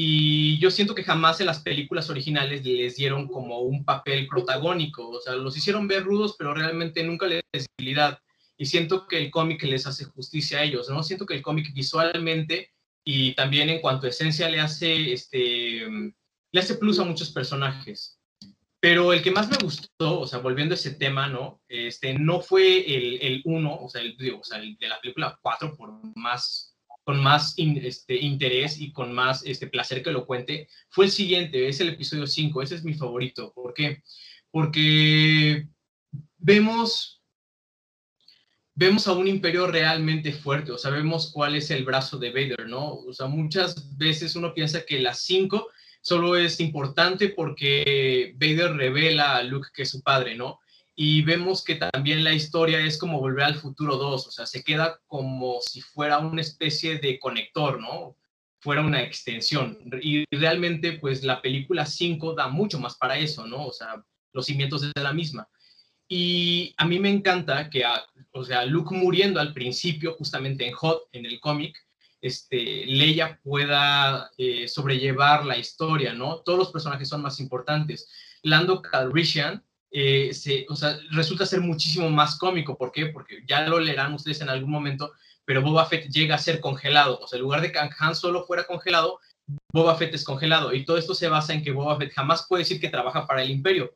Y 0.00 0.58
yo 0.58 0.70
siento 0.70 0.94
que 0.94 1.02
jamás 1.02 1.40
en 1.40 1.46
las 1.46 1.58
películas 1.58 2.08
originales 2.08 2.64
les 2.64 2.94
dieron 2.94 3.26
como 3.26 3.62
un 3.62 3.84
papel 3.84 4.28
protagónico, 4.28 5.08
o 5.08 5.20
sea, 5.20 5.34
los 5.34 5.56
hicieron 5.56 5.88
ver 5.88 6.04
rudos, 6.04 6.36
pero 6.38 6.54
realmente 6.54 7.02
nunca 7.02 7.26
les 7.26 7.42
visibilidad. 7.52 8.20
Y 8.56 8.66
siento 8.66 9.08
que 9.08 9.18
el 9.18 9.32
cómic 9.32 9.60
les 9.64 9.88
hace 9.88 10.04
justicia 10.04 10.60
a 10.60 10.62
ellos, 10.62 10.88
¿no? 10.88 11.02
Siento 11.02 11.26
que 11.26 11.34
el 11.34 11.42
cómic 11.42 11.74
visualmente 11.74 12.70
y 13.02 13.34
también 13.34 13.70
en 13.70 13.80
cuanto 13.80 14.06
a 14.06 14.10
esencia 14.10 14.48
le 14.48 14.60
hace, 14.60 15.12
este, 15.12 15.84
le 15.88 16.60
hace 16.60 16.76
plus 16.76 17.00
a 17.00 17.04
muchos 17.04 17.32
personajes. 17.32 18.20
Pero 18.78 19.12
el 19.12 19.20
que 19.20 19.32
más 19.32 19.50
me 19.50 19.56
gustó, 19.60 20.20
o 20.20 20.28
sea, 20.28 20.38
volviendo 20.38 20.74
a 20.74 20.78
ese 20.78 20.92
tema, 20.92 21.26
¿no? 21.26 21.60
Este, 21.66 22.14
no 22.14 22.40
fue 22.40 22.86
el, 22.86 23.18
el 23.20 23.42
uno, 23.46 23.74
o 23.74 23.88
sea, 23.88 24.02
el, 24.02 24.16
o 24.38 24.44
sea, 24.44 24.58
el 24.58 24.76
de 24.76 24.86
la 24.90 25.00
película 25.00 25.36
4, 25.42 25.76
por 25.76 25.90
más 26.14 26.77
con 27.08 27.22
más 27.22 27.54
este, 27.56 28.16
interés 28.16 28.78
y 28.78 28.92
con 28.92 29.14
más 29.14 29.42
este, 29.46 29.66
placer 29.66 30.02
que 30.02 30.10
lo 30.10 30.26
cuente, 30.26 30.68
fue 30.90 31.06
el 31.06 31.10
siguiente, 31.10 31.66
es 31.66 31.80
el 31.80 31.88
episodio 31.88 32.26
5, 32.26 32.60
ese 32.60 32.74
es 32.74 32.84
mi 32.84 32.92
favorito. 32.92 33.50
¿Por 33.54 33.72
qué? 33.72 34.02
Porque 34.50 35.66
vemos, 36.36 37.22
vemos 38.74 39.08
a 39.08 39.14
un 39.14 39.26
imperio 39.26 39.68
realmente 39.68 40.34
fuerte, 40.34 40.70
o 40.70 40.76
sea, 40.76 40.90
vemos 40.90 41.32
cuál 41.32 41.54
es 41.54 41.70
el 41.70 41.82
brazo 41.86 42.18
de 42.18 42.30
Vader, 42.30 42.68
¿no? 42.68 42.96
O 42.96 43.14
sea, 43.14 43.26
muchas 43.26 43.96
veces 43.96 44.36
uno 44.36 44.52
piensa 44.52 44.84
que 44.84 44.98
las 44.98 45.22
5 45.22 45.66
solo 46.02 46.36
es 46.36 46.60
importante 46.60 47.30
porque 47.30 48.34
Vader 48.36 48.76
revela 48.76 49.36
a 49.36 49.42
Luke 49.44 49.70
que 49.72 49.84
es 49.84 49.90
su 49.90 50.02
padre, 50.02 50.34
¿no? 50.34 50.60
Y 51.00 51.22
vemos 51.22 51.62
que 51.62 51.76
también 51.76 52.24
la 52.24 52.32
historia 52.32 52.80
es 52.80 52.98
como 52.98 53.20
volver 53.20 53.44
al 53.44 53.54
futuro 53.54 53.96
2, 53.96 54.26
o 54.26 54.30
sea, 54.32 54.46
se 54.46 54.64
queda 54.64 54.98
como 55.06 55.60
si 55.60 55.80
fuera 55.80 56.18
una 56.18 56.40
especie 56.40 56.98
de 56.98 57.20
conector, 57.20 57.80
¿no? 57.80 58.16
Fuera 58.58 58.80
una 58.82 59.00
extensión. 59.04 59.78
Y 60.02 60.24
realmente, 60.36 60.94
pues 60.94 61.22
la 61.22 61.40
película 61.40 61.86
5 61.86 62.34
da 62.34 62.48
mucho 62.48 62.80
más 62.80 62.96
para 62.96 63.16
eso, 63.16 63.46
¿no? 63.46 63.66
O 63.66 63.72
sea, 63.72 64.04
los 64.32 64.46
cimientos 64.46 64.80
de 64.80 65.00
la 65.00 65.12
misma. 65.12 65.48
Y 66.08 66.74
a 66.76 66.84
mí 66.84 66.98
me 66.98 67.10
encanta 67.10 67.70
que, 67.70 67.84
o 68.32 68.44
sea, 68.44 68.64
Luke 68.64 68.92
muriendo 68.92 69.38
al 69.38 69.54
principio, 69.54 70.14
justamente 70.14 70.66
en 70.66 70.72
Hot, 70.72 71.04
en 71.12 71.26
el 71.26 71.38
cómic, 71.38 71.78
este, 72.20 72.86
Leia 72.86 73.38
pueda 73.44 74.32
eh, 74.36 74.66
sobrellevar 74.66 75.46
la 75.46 75.58
historia, 75.58 76.12
¿no? 76.12 76.38
Todos 76.38 76.58
los 76.58 76.72
personajes 76.72 77.08
son 77.08 77.22
más 77.22 77.38
importantes. 77.38 78.10
Lando 78.42 78.82
Calrissian 78.82 79.62
eh, 79.90 80.32
se, 80.34 80.66
o 80.68 80.76
sea, 80.76 80.98
resulta 81.10 81.46
ser 81.46 81.60
muchísimo 81.60 82.10
más 82.10 82.38
cómico. 82.38 82.76
¿Por 82.76 82.92
qué? 82.92 83.06
Porque 83.06 83.42
ya 83.46 83.66
lo 83.66 83.80
leerán 83.80 84.14
ustedes 84.14 84.40
en 84.40 84.50
algún 84.50 84.70
momento, 84.70 85.12
pero 85.44 85.62
Boba 85.62 85.86
Fett 85.86 86.08
llega 86.10 86.34
a 86.34 86.38
ser 86.38 86.60
congelado. 86.60 87.18
O 87.20 87.26
sea, 87.26 87.38
en 87.38 87.42
lugar 87.42 87.60
de 87.62 87.72
que 87.72 87.78
Han 87.78 88.14
solo 88.14 88.44
fuera 88.44 88.64
congelado, 88.64 89.18
Boba 89.72 89.96
Fett 89.96 90.14
es 90.14 90.24
congelado. 90.24 90.74
Y 90.74 90.84
todo 90.84 90.98
esto 90.98 91.14
se 91.14 91.28
basa 91.28 91.54
en 91.54 91.62
que 91.62 91.72
Boba 91.72 91.96
Fett 91.96 92.12
jamás 92.12 92.46
puede 92.48 92.62
decir 92.62 92.80
que 92.80 92.90
trabaja 92.90 93.26
para 93.26 93.42
el 93.42 93.50
Imperio. 93.50 93.94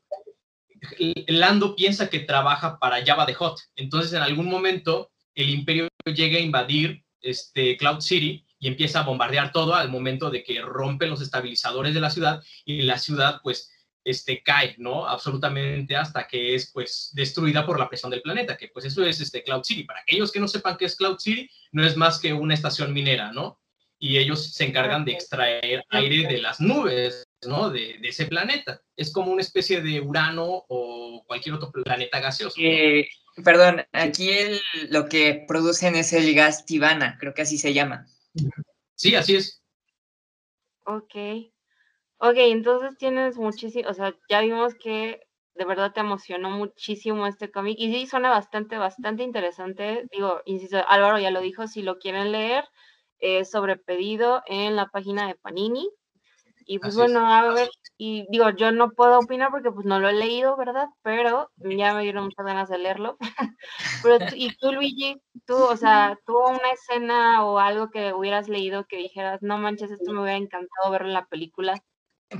Lando 1.28 1.76
piensa 1.76 2.08
que 2.08 2.20
trabaja 2.20 2.78
para 2.78 3.04
Java 3.04 3.26
de 3.26 3.34
Hot. 3.34 3.60
Entonces, 3.76 4.12
en 4.14 4.22
algún 4.22 4.46
momento, 4.46 5.10
el 5.34 5.50
Imperio 5.50 5.88
llega 6.06 6.38
a 6.38 6.40
invadir 6.40 7.04
este, 7.20 7.76
Cloud 7.76 8.00
City 8.00 8.44
y 8.58 8.68
empieza 8.68 9.00
a 9.00 9.04
bombardear 9.04 9.52
todo 9.52 9.74
al 9.74 9.90
momento 9.90 10.30
de 10.30 10.42
que 10.42 10.60
rompen 10.60 11.10
los 11.10 11.20
estabilizadores 11.20 11.94
de 11.94 12.00
la 12.00 12.10
ciudad 12.10 12.42
y 12.64 12.82
la 12.82 12.98
ciudad, 12.98 13.40
pues, 13.42 13.70
este, 14.04 14.42
cae, 14.42 14.74
¿no? 14.78 15.06
Absolutamente 15.06 15.96
hasta 15.96 16.26
que 16.26 16.54
es, 16.54 16.70
pues, 16.72 17.10
destruida 17.14 17.64
por 17.64 17.78
la 17.78 17.88
presión 17.88 18.10
del 18.10 18.22
planeta, 18.22 18.56
que 18.56 18.68
pues 18.68 18.84
eso 18.84 19.04
es 19.04 19.20
este, 19.20 19.42
Cloud 19.42 19.64
City. 19.64 19.84
Para 19.84 20.00
aquellos 20.00 20.32
que 20.32 20.40
no 20.40 20.48
sepan 20.48 20.76
qué 20.76 20.86
es 20.86 20.96
Cloud 20.96 21.18
City, 21.18 21.48
no 21.72 21.84
es 21.84 21.96
más 21.96 22.18
que 22.18 22.32
una 22.32 22.54
estación 22.54 22.92
minera, 22.92 23.32
¿no? 23.32 23.60
Y 23.98 24.18
ellos 24.18 24.52
se 24.52 24.64
encargan 24.64 25.04
de 25.04 25.12
extraer 25.12 25.84
aire 25.90 26.26
de 26.26 26.38
las 26.38 26.60
nubes, 26.60 27.22
¿no? 27.46 27.70
De, 27.70 27.98
de 27.98 28.08
ese 28.08 28.26
planeta. 28.26 28.82
Es 28.96 29.12
como 29.12 29.30
una 29.30 29.42
especie 29.42 29.80
de 29.80 30.00
Urano 30.00 30.64
o 30.68 31.24
cualquier 31.26 31.54
otro 31.54 31.70
planeta 31.70 32.18
gaseoso. 32.18 32.56
Eh, 32.58 33.08
perdón, 33.44 33.86
aquí 33.92 34.30
el, 34.30 34.60
lo 34.90 35.08
que 35.08 35.44
producen 35.46 35.94
es 35.94 36.12
el 36.12 36.34
gas 36.34 36.66
tibana, 36.66 37.16
creo 37.20 37.32
que 37.32 37.42
así 37.42 37.58
se 37.58 37.72
llama. 37.72 38.06
Sí, 38.96 39.14
así 39.14 39.36
es. 39.36 39.62
Ok. 40.84 41.51
Ok, 42.24 42.36
entonces 42.36 42.96
tienes 42.98 43.36
muchísimo, 43.36 43.90
o 43.90 43.94
sea, 43.94 44.14
ya 44.28 44.40
vimos 44.42 44.76
que 44.76 45.26
de 45.56 45.64
verdad 45.64 45.92
te 45.92 45.98
emocionó 45.98 46.50
muchísimo 46.50 47.26
este 47.26 47.50
cómic 47.50 47.74
y 47.80 47.92
sí 47.92 48.06
suena 48.06 48.30
bastante, 48.30 48.78
bastante 48.78 49.24
interesante. 49.24 50.06
Digo, 50.12 50.40
insisto, 50.44 50.78
Álvaro 50.86 51.18
ya 51.18 51.32
lo 51.32 51.40
dijo, 51.40 51.66
si 51.66 51.82
lo 51.82 51.98
quieren 51.98 52.30
leer, 52.30 52.64
es 53.18 53.50
sobre 53.50 53.76
pedido 53.76 54.40
en 54.46 54.76
la 54.76 54.86
página 54.86 55.26
de 55.26 55.34
Panini. 55.34 55.90
Y 56.64 56.78
pues 56.78 56.96
bueno, 56.96 57.26
a 57.26 57.52
ver, 57.52 57.68
y 57.98 58.24
digo, 58.30 58.50
yo 58.50 58.70
no 58.70 58.92
puedo 58.92 59.18
opinar 59.18 59.50
porque 59.50 59.72
pues 59.72 59.84
no 59.84 59.98
lo 59.98 60.08
he 60.08 60.12
leído, 60.12 60.56
¿verdad? 60.56 60.86
Pero 61.02 61.50
ya 61.56 61.92
me 61.92 62.04
dieron 62.04 62.26
muchas 62.26 62.46
ganas 62.46 62.68
de 62.68 62.78
leerlo. 62.78 63.16
Pero 64.04 64.18
y 64.36 64.56
tú, 64.58 64.70
Luigi, 64.70 65.20
tú, 65.44 65.56
o 65.56 65.76
sea, 65.76 66.16
tuvo 66.24 66.50
una 66.50 66.70
escena 66.70 67.44
o 67.44 67.58
algo 67.58 67.90
que 67.90 68.12
hubieras 68.12 68.48
leído 68.48 68.86
que 68.86 68.98
dijeras, 68.98 69.42
no 69.42 69.58
manches, 69.58 69.90
esto 69.90 70.12
me 70.12 70.22
hubiera 70.22 70.38
encantado 70.38 70.92
verlo 70.92 71.08
en 71.08 71.14
la 71.14 71.26
película. 71.26 71.82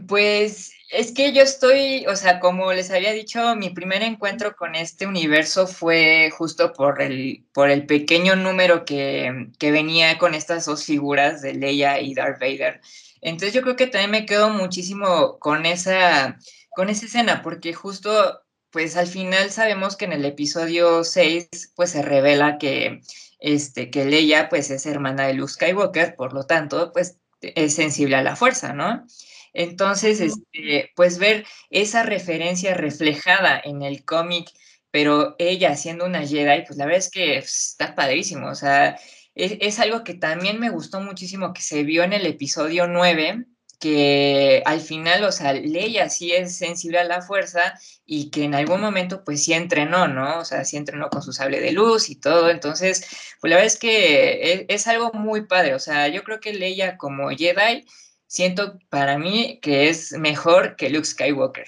Pues 0.09 0.73
es 0.91 1.13
que 1.13 1.33
yo 1.33 1.43
estoy, 1.43 2.07
o 2.07 2.17
sea, 2.17 2.39
como 2.39 2.73
les 2.73 2.91
había 2.91 3.13
dicho, 3.13 3.57
mi 3.57 3.71
primer 3.71 4.03
encuentro 4.03 4.55
con 4.57 4.75
este 4.75 5.07
universo 5.07 5.67
fue 5.67 6.31
justo 6.37 6.73
por 6.73 7.01
el, 7.01 7.45
por 7.53 7.71
el 7.71 7.87
pequeño 7.87 8.37
número 8.37 8.85
que, 8.85 9.49
que 9.59 9.71
venía 9.71 10.19
con 10.19 10.35
estas 10.35 10.67
dos 10.67 10.85
figuras 10.85 11.41
de 11.41 11.55
Leia 11.55 12.01
y 12.01 12.15
Darth 12.15 12.41
Vader. 12.41 12.81
Entonces 13.23 13.55
yo 13.55 13.63
creo 13.63 13.77
que 13.77 13.87
también 13.87 14.11
me 14.11 14.27
quedo 14.27 14.51
muchísimo 14.51 15.39
con 15.39 15.65
esa, 15.65 16.39
con 16.77 16.91
esa 16.91 17.07
escena, 17.07 17.41
porque 17.43 17.73
justo, 17.73 18.43
pues 18.71 18.97
al 18.97 19.07
final 19.07 19.51
sabemos 19.51 19.97
que 19.97 20.05
en 20.07 20.13
el 20.13 20.25
episodio 20.25 21.05
6, 21.05 21.73
pues 21.75 21.91
se 21.91 22.03
revela 22.03 22.59
que, 22.59 23.01
este, 23.41 23.91
que 23.91 24.05
Leia, 24.05 24.49
pues 24.49 24.71
es 24.71 24.87
hermana 24.87 25.27
de 25.27 25.35
Luke 25.35 25.53
Skywalker, 25.53 26.17
por 26.17 26.35
lo 26.35 26.45
tanto, 26.45 26.93
pues 26.93 27.19
es 27.41 27.75
sensible 27.75 28.17
a 28.17 28.23
la 28.23 28.37
fuerza, 28.37 28.73
¿no? 28.73 29.07
Entonces, 29.53 30.21
este, 30.21 30.93
pues 30.97 31.19
ver 31.19 31.45
esa 31.71 32.03
referencia 32.03 32.75
reflejada 32.75 33.61
en 33.63 33.83
el 33.83 34.05
cómic, 34.05 34.49
pero 34.91 35.37
ella 35.39 35.77
siendo 35.77 36.05
una 36.07 36.27
Jedi, 36.27 36.65
pues 36.67 36.79
la 36.79 36.87
verdad 36.87 37.01
es 37.01 37.11
que 37.11 37.39
está 37.39 37.95
padrísimo. 37.95 38.49
O 38.49 38.55
sea, 38.55 38.99
es, 39.35 39.79
algo 39.79 40.05
que 40.05 40.15
también 40.15 40.61
me 40.61 40.71
gustó 40.71 41.01
muchísimo 41.01 41.53
que 41.53 41.63
se 41.63 41.83
vio 41.85 42.05
en 42.05 42.13
el 42.13 42.27
episodio 42.27 42.87
9, 42.87 43.47
que 43.81 44.63
al 44.67 44.81
final, 44.81 45.25
o 45.25 45.33
sea, 45.33 45.53
Leia 45.55 46.09
sí 46.09 46.33
es 46.33 46.57
sensible 46.57 46.99
a 47.01 47.05
la 47.05 47.23
fuerza 47.23 47.75
y 48.07 48.31
que 48.31 48.45
en 48.45 48.55
algún 48.55 48.81
momento 48.81 49.25
pues 49.25 49.45
sí 49.45 49.55
entrenó, 49.55 50.07
¿no? 50.09 50.41
O 50.41 50.45
sea, 50.45 50.65
sí 50.65 50.77
entrenó 50.77 51.09
con 51.11 51.23
su 51.23 51.33
sable 51.33 51.61
de 51.61 51.73
luz 51.73 52.11
y 52.11 52.17
todo. 52.17 52.51
Entonces, 52.51 53.07
pues 53.41 53.51
la 53.51 53.57
verdad 53.57 53.67
es 53.67 53.79
que 53.79 54.53
es, 54.53 54.65
es 54.69 54.87
algo 54.87 55.13
muy 55.15 55.47
padre. 55.47 55.75
O 55.75 55.79
sea, 55.79 56.09
yo 56.09 56.23
creo 56.23 56.41
que 56.41 56.53
Leia 56.55 56.97
como 56.97 57.31
Jedi, 57.31 57.87
siento 58.33 58.79
para 58.89 59.19
mí 59.19 59.59
que 59.61 59.91
es 59.91 60.13
mejor 60.13 60.75
que 60.77 60.89
Luke 60.89 61.05
Skywalker. 61.05 61.67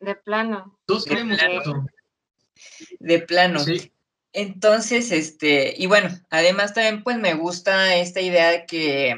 De 0.00 0.16
plano. 0.16 0.80
Todos 0.84 1.04
queremos 1.04 1.38
plano. 1.38 1.86
De 2.98 3.20
plano. 3.20 3.60
Sí. 3.60 3.92
Entonces, 4.32 5.12
este, 5.12 5.74
y 5.76 5.86
bueno, 5.86 6.08
además 6.30 6.74
también 6.74 7.04
pues 7.04 7.18
me 7.18 7.34
gusta 7.34 7.94
esta 7.96 8.20
idea 8.20 8.50
de 8.50 8.66
que 8.66 9.16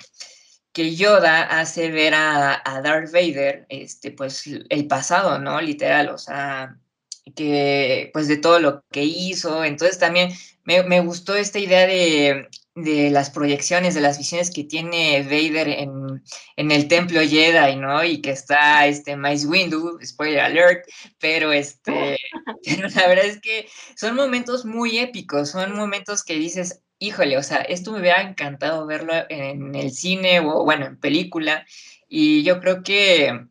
que 0.75 0.95
Yoda 0.95 1.43
hace 1.43 1.91
ver 1.91 2.15
a, 2.15 2.63
a, 2.65 2.81
Darth 2.81 3.13
Vader, 3.13 3.67
este, 3.69 4.11
pues 4.11 4.47
el 4.47 4.87
pasado, 4.87 5.39
¿no? 5.39 5.61
Literal, 5.61 6.09
o 6.09 6.17
sea, 6.17 6.79
que 7.37 8.11
pues 8.15 8.27
de 8.29 8.39
todo 8.39 8.59
lo 8.59 8.83
que 8.91 9.05
hizo. 9.05 9.65
Entonces 9.65 9.99
también 9.99 10.33
me, 10.65 10.83
me 10.83 11.01
gustó 11.01 11.35
esta 11.35 11.59
idea 11.59 11.87
de, 11.87 12.49
de, 12.75 13.11
las 13.11 13.31
proyecciones, 13.31 13.95
de 13.95 14.01
las 14.01 14.19
visiones 14.19 14.51
que 14.51 14.65
tiene 14.65 15.23
Vader 15.23 15.69
en, 15.69 16.23
en, 16.57 16.71
el 16.71 16.89
templo 16.89 17.21
Jedi, 17.21 17.77
¿no? 17.77 18.05
Y 18.05 18.21
que 18.21 18.31
está 18.31 18.87
este 18.87 19.17
Mace 19.17 19.47
Windu, 19.47 19.99
spoiler 20.05 20.41
alert, 20.41 20.87
pero 21.19 21.53
este, 21.53 22.17
pero 22.65 22.89
la 22.89 23.09
verdad 23.09 23.27
es 23.27 23.41
que 23.41 23.69
son 23.97 24.17
momentos 24.17 24.65
muy 24.65 24.99
épicos, 24.99 25.51
son 25.51 25.77
momentos 25.77 26.25
que 26.25 26.35
dices, 26.35 26.83
híjole, 26.99 27.37
o 27.37 27.43
sea, 27.43 27.59
esto 27.59 27.93
me 27.93 28.01
hubiera 28.01 28.23
encantado 28.23 28.87
verlo 28.87 29.13
en 29.29 29.75
el 29.75 29.93
cine 29.93 30.41
o, 30.41 30.65
bueno, 30.65 30.87
en 30.87 30.99
película. 30.99 31.67
Y 32.09 32.43
yo 32.45 32.61
creo 32.61 32.83
que, 32.83 33.47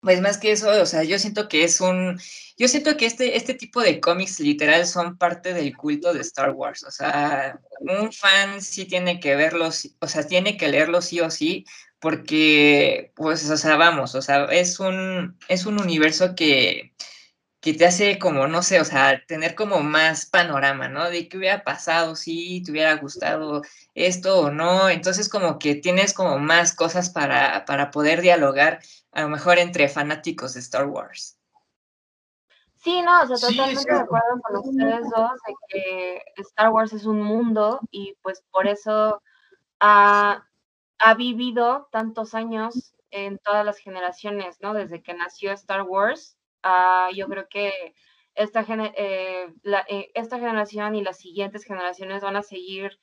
pues 0.00 0.20
más 0.20 0.38
que 0.38 0.52
eso, 0.52 0.70
o 0.70 0.86
sea, 0.86 1.04
yo 1.04 1.18
siento 1.18 1.48
que 1.48 1.64
es 1.64 1.80
un, 1.80 2.18
yo 2.60 2.68
siento 2.68 2.94
que 2.98 3.06
este, 3.06 3.38
este 3.38 3.54
tipo 3.54 3.80
de 3.80 4.00
cómics 4.00 4.38
literal 4.38 4.86
son 4.86 5.16
parte 5.16 5.54
del 5.54 5.74
culto 5.74 6.12
de 6.12 6.20
Star 6.20 6.50
Wars. 6.50 6.84
O 6.84 6.90
sea, 6.90 7.58
un 7.80 8.12
fan 8.12 8.60
sí 8.60 8.84
tiene 8.84 9.18
que 9.18 9.34
verlos, 9.34 9.96
o 9.98 10.06
sea, 10.06 10.26
tiene 10.26 10.58
que 10.58 10.68
leerlo 10.68 11.00
sí 11.00 11.20
o 11.20 11.30
sí, 11.30 11.64
porque, 12.00 13.12
pues, 13.16 13.48
o 13.50 13.56
sea, 13.56 13.76
vamos, 13.76 14.14
o 14.14 14.20
sea, 14.20 14.44
es 14.44 14.78
un, 14.78 15.38
es 15.48 15.64
un 15.64 15.80
universo 15.80 16.34
que 16.34 16.92
que 17.60 17.74
te 17.74 17.86
hace 17.86 18.18
como, 18.18 18.46
no 18.48 18.62
sé, 18.62 18.80
o 18.80 18.84
sea, 18.84 19.22
tener 19.26 19.54
como 19.54 19.80
más 19.82 20.26
panorama, 20.26 20.88
¿no? 20.88 21.10
De 21.10 21.28
qué 21.28 21.38
hubiera 21.38 21.64
pasado, 21.64 22.16
si 22.16 22.62
te 22.62 22.72
hubiera 22.72 22.94
gustado 22.96 23.62
esto 23.94 24.40
o 24.40 24.50
no. 24.50 24.88
Entonces 24.90 25.28
como 25.28 25.58
que 25.58 25.74
tienes 25.76 26.14
como 26.14 26.38
más 26.38 26.74
cosas 26.74 27.10
para, 27.10 27.64
para 27.66 27.90
poder 27.90 28.22
dialogar, 28.22 28.80
a 29.12 29.22
lo 29.22 29.28
mejor 29.28 29.58
entre 29.58 29.88
fanáticos 29.88 30.54
de 30.54 30.60
Star 30.60 30.86
Wars. 30.86 31.39
Sí, 32.82 33.02
no, 33.02 33.22
o 33.22 33.26
sea, 33.26 33.48
totalmente 33.48 33.92
de 33.92 34.00
acuerdo 34.00 34.40
con 34.42 34.56
ustedes 34.56 35.08
dos 35.14 35.32
de 35.46 35.54
que 35.68 36.22
Star 36.38 36.70
Wars 36.70 36.92
es 36.92 37.04
un 37.04 37.22
mundo 37.22 37.80
y 37.90 38.14
pues 38.22 38.42
por 38.50 38.66
eso 38.66 39.22
ha, 39.80 40.46
ha 40.98 41.14
vivido 41.14 41.88
tantos 41.92 42.34
años 42.34 42.94
en 43.10 43.38
todas 43.38 43.64
las 43.64 43.78
generaciones, 43.78 44.58
¿no? 44.60 44.74
Desde 44.74 45.02
que 45.02 45.14
nació 45.14 45.52
Star 45.52 45.82
Wars 45.82 46.38
Uh, 46.62 47.12
yo 47.14 47.26
creo 47.26 47.48
que 47.48 47.94
esta, 48.34 48.64
eh, 48.68 49.52
la, 49.62 49.84
eh, 49.88 50.10
esta 50.14 50.38
generación 50.38 50.94
y 50.94 51.02
las 51.02 51.18
siguientes 51.18 51.64
generaciones 51.64 52.22
van 52.22 52.36
a 52.36 52.42
seguir 52.42 52.98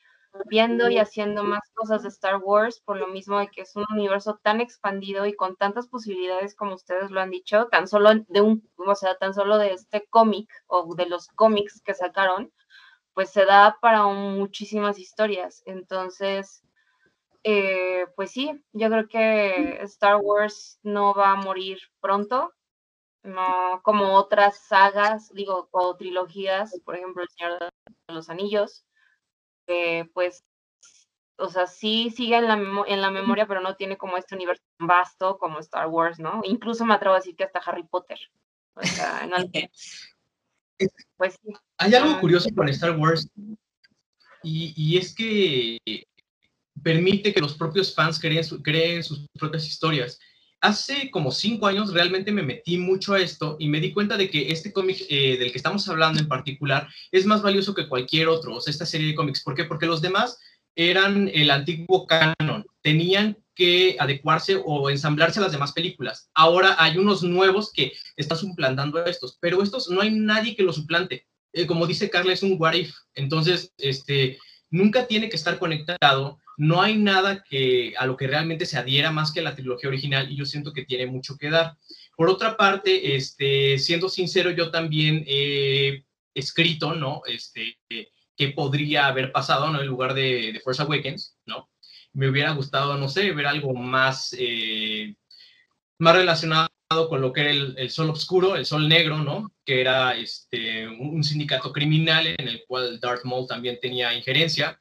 viendo 0.45 0.89
y 0.89 0.97
haciendo 0.97 1.43
más 1.43 1.61
cosas 1.73 2.03
de 2.03 2.09
Star 2.09 2.37
Wars 2.37 2.81
por 2.85 2.97
lo 2.97 3.07
mismo 3.07 3.39
de 3.39 3.47
que 3.47 3.61
es 3.61 3.75
un 3.75 3.85
universo 3.91 4.39
tan 4.43 4.61
expandido 4.61 5.25
y 5.25 5.33
con 5.33 5.55
tantas 5.55 5.87
posibilidades 5.87 6.55
como 6.55 6.75
ustedes 6.75 7.11
lo 7.11 7.21
han 7.21 7.31
dicho, 7.31 7.67
tan 7.71 7.87
solo 7.87 8.11
de 8.27 8.41
un, 8.41 8.69
o 8.77 8.95
sea, 8.95 9.17
tan 9.17 9.33
solo 9.33 9.57
de 9.57 9.73
este 9.73 10.05
cómic 10.09 10.49
o 10.67 10.95
de 10.95 11.07
los 11.07 11.27
cómics 11.29 11.81
que 11.81 11.93
sacaron, 11.93 12.51
pues 13.13 13.31
se 13.31 13.45
da 13.45 13.77
para 13.81 14.05
muchísimas 14.05 14.99
historias. 14.99 15.63
Entonces, 15.65 16.63
eh, 17.43 18.05
pues 18.15 18.31
sí, 18.31 18.51
yo 18.73 18.89
creo 18.89 19.07
que 19.07 19.79
Star 19.83 20.17
Wars 20.17 20.79
no 20.83 21.13
va 21.13 21.31
a 21.31 21.35
morir 21.35 21.79
pronto 21.99 22.53
no 23.27 23.81
como 23.83 24.15
otras 24.15 24.59
sagas, 24.67 25.31
digo, 25.33 25.67
o 25.71 25.95
trilogías, 25.95 26.79
por 26.85 26.95
ejemplo, 26.95 27.23
El 27.23 27.29
Señor 27.29 27.59
de 27.59 28.13
los 28.13 28.29
Anillos, 28.29 28.85
que 29.67 30.10
pues, 30.13 30.43
o 31.38 31.49
sea, 31.49 31.67
sí 31.67 32.12
sigue 32.15 32.38
en 32.38 32.47
la, 32.47 32.86
en 32.88 33.01
la 33.01 33.12
memoria, 33.12 33.45
pero 33.45 33.62
no 33.62 33.75
tiene 33.75 33.97
como 33.97 34.17
este 34.17 34.36
universo 34.36 34.63
tan 34.77 34.88
vasto 34.88 35.38
como 35.38 35.60
Star 35.60 35.88
Wars, 35.88 36.19
¿no? 36.19 36.41
Incluso 36.43 36.86
me 36.86 36.93
atrevo 36.95 37.15
a 37.15 37.19
decir 37.19 37.36
que 37.36 37.43
hasta 37.43 37.60
Harry 37.60 37.84
Potter. 37.84 38.17
O 38.73 38.84
sea, 38.84 39.21
en 39.23 39.32
pues, 41.17 41.38
sí. 41.43 41.53
Hay 41.77 41.93
algo 41.93 42.19
curioso 42.19 42.49
con 42.56 42.69
Star 42.69 42.97
Wars 42.97 43.30
y, 44.43 44.73
y, 44.75 44.97
es 44.97 45.13
que 45.13 45.80
permite 46.84 47.34
que 47.34 47.41
los 47.41 47.56
propios 47.56 47.93
fans 47.93 48.19
creen, 48.19 48.43
creen 48.63 49.03
sus 49.03 49.27
propias 49.34 49.65
historias 49.65 50.19
hace 50.67 51.10
como 51.12 51.32
cinco 51.32 51.65
años 51.67 51.93
realmente 51.93 52.32
me 52.32 52.43
metí 52.43 52.77
mucho 52.77 53.13
a 53.13 53.19
esto 53.19 53.56
y 53.58 53.69
me 53.69 53.80
di 53.80 53.93
cuenta 53.93 54.17
de 54.17 54.30
que 54.30 54.51
este 54.51 54.73
cómic 54.73 55.06
eh, 55.10 55.38
del 55.38 55.51
que 55.51 55.58
estamos 55.58 55.88
hablando 55.88 56.19
en 56.19 56.27
particular 56.27 56.89
es 57.12 57.25
más 57.25 57.41
valioso 57.41 57.73
que 57.73 57.88
cualquier 57.88 58.27
otro, 58.27 58.56
o 58.56 58.62
sea, 58.62 58.71
esta 58.71 58.86
serie 58.86 59.08
de 59.08 59.15
cómics. 59.15 59.43
¿Por 59.43 59.56
qué? 59.56 59.63
Porque 59.63 59.86
los 59.86 60.01
demás 60.01 60.38
eran 60.75 61.30
el 61.34 61.51
antiguo 61.51 62.06
canon, 62.06 62.65
tenían 62.82 63.38
que 63.56 63.95
adecuarse 63.97 64.62
o 64.63 64.89
ensamblarse 64.89 65.39
a 65.39 65.43
las 65.43 65.53
demás 65.53 65.71
películas. 65.71 66.30
Ahora 66.36 66.75
hay 66.77 66.97
unos 66.97 67.23
nuevos 67.23 67.71
que 67.71 67.93
están 68.17 68.38
suplantando 68.38 68.99
a 68.99 69.06
estos, 69.06 69.38
pero 69.39 69.63
estos 69.63 69.89
no 69.89 70.01
hay 70.01 70.12
nadie 70.12 70.56
que 70.56 70.63
los 70.63 70.75
suplante. 70.75 71.25
Eh, 71.53 71.65
como 71.65 71.88
dice 71.88 72.10
Carla, 72.10 72.34
es 72.34 72.43
un 72.43 72.58
what 72.60 72.73
if. 72.73 72.93
Entonces, 73.15 73.73
este, 73.77 74.38
nunca 74.69 75.08
tiene 75.08 75.30
que 75.30 75.36
estar 75.36 75.60
conectado 75.60 76.39
no 76.58 76.82
hay 76.82 76.97
nada 76.97 77.43
que 77.43 77.93
a 77.97 78.08
lo 78.08 78.17
que 78.17 78.27
realmente 78.27 78.65
se 78.65 78.77
adhiera 78.77 79.12
más 79.12 79.32
que 79.32 79.43
la 79.43 79.56
trilogía 79.56 79.89
original 79.89 80.30
y 80.30 80.36
yo 80.36 80.45
siento 80.45 80.73
que 80.73 80.86
tiene 80.86 81.06
mucho 81.06 81.38
que 81.38 81.51
dar. 81.51 81.77
Por 82.15 82.30
otra 82.30 82.58
parte, 82.58 83.15
este, 83.15 83.77
siendo 83.77 84.10
sincero, 84.10 84.49
yo 84.49 84.71
también 84.71 85.23
he 85.27 86.03
escrito, 86.34 86.95
¿no? 86.95 87.21
Este, 87.27 87.77
qué 88.36 88.49
podría 88.49 89.06
haber 89.06 89.32
pasado, 89.32 89.71
¿no? 89.71 89.80
En 89.80 89.88
lugar 89.88 90.15
de, 90.15 90.51
de, 90.51 90.60
Force 90.60 90.82
Awakens, 90.82 91.38
¿no? 91.45 91.69
Me 92.13 92.27
hubiera 92.27 92.51
gustado, 92.53 92.97
no 92.97 93.08
sé, 93.08 93.32
ver 93.34 93.45
algo 93.45 93.75
más, 93.75 94.36
eh, 94.38 95.15
más 95.99 96.15
relacionado 96.15 96.69
con 96.88 97.21
lo 97.21 97.34
que 97.34 97.41
era 97.41 97.52
el, 97.52 97.89
sol 97.89 98.10
oscuro, 98.10 98.56
el 98.56 98.65
sol 98.65 98.88
negro, 98.88 99.17
¿no? 99.17 99.52
Que 99.65 99.82
era 99.82 100.15
este, 100.15 100.88
un, 100.88 101.23
sindicato 101.23 101.73
criminal 101.73 102.28
en 102.28 102.47
el 102.47 102.63
cual 102.65 103.00
Darth 103.02 103.26
Maul 103.26 103.47
también 103.47 103.78
tenía 103.82 104.13
injerencia 104.13 104.80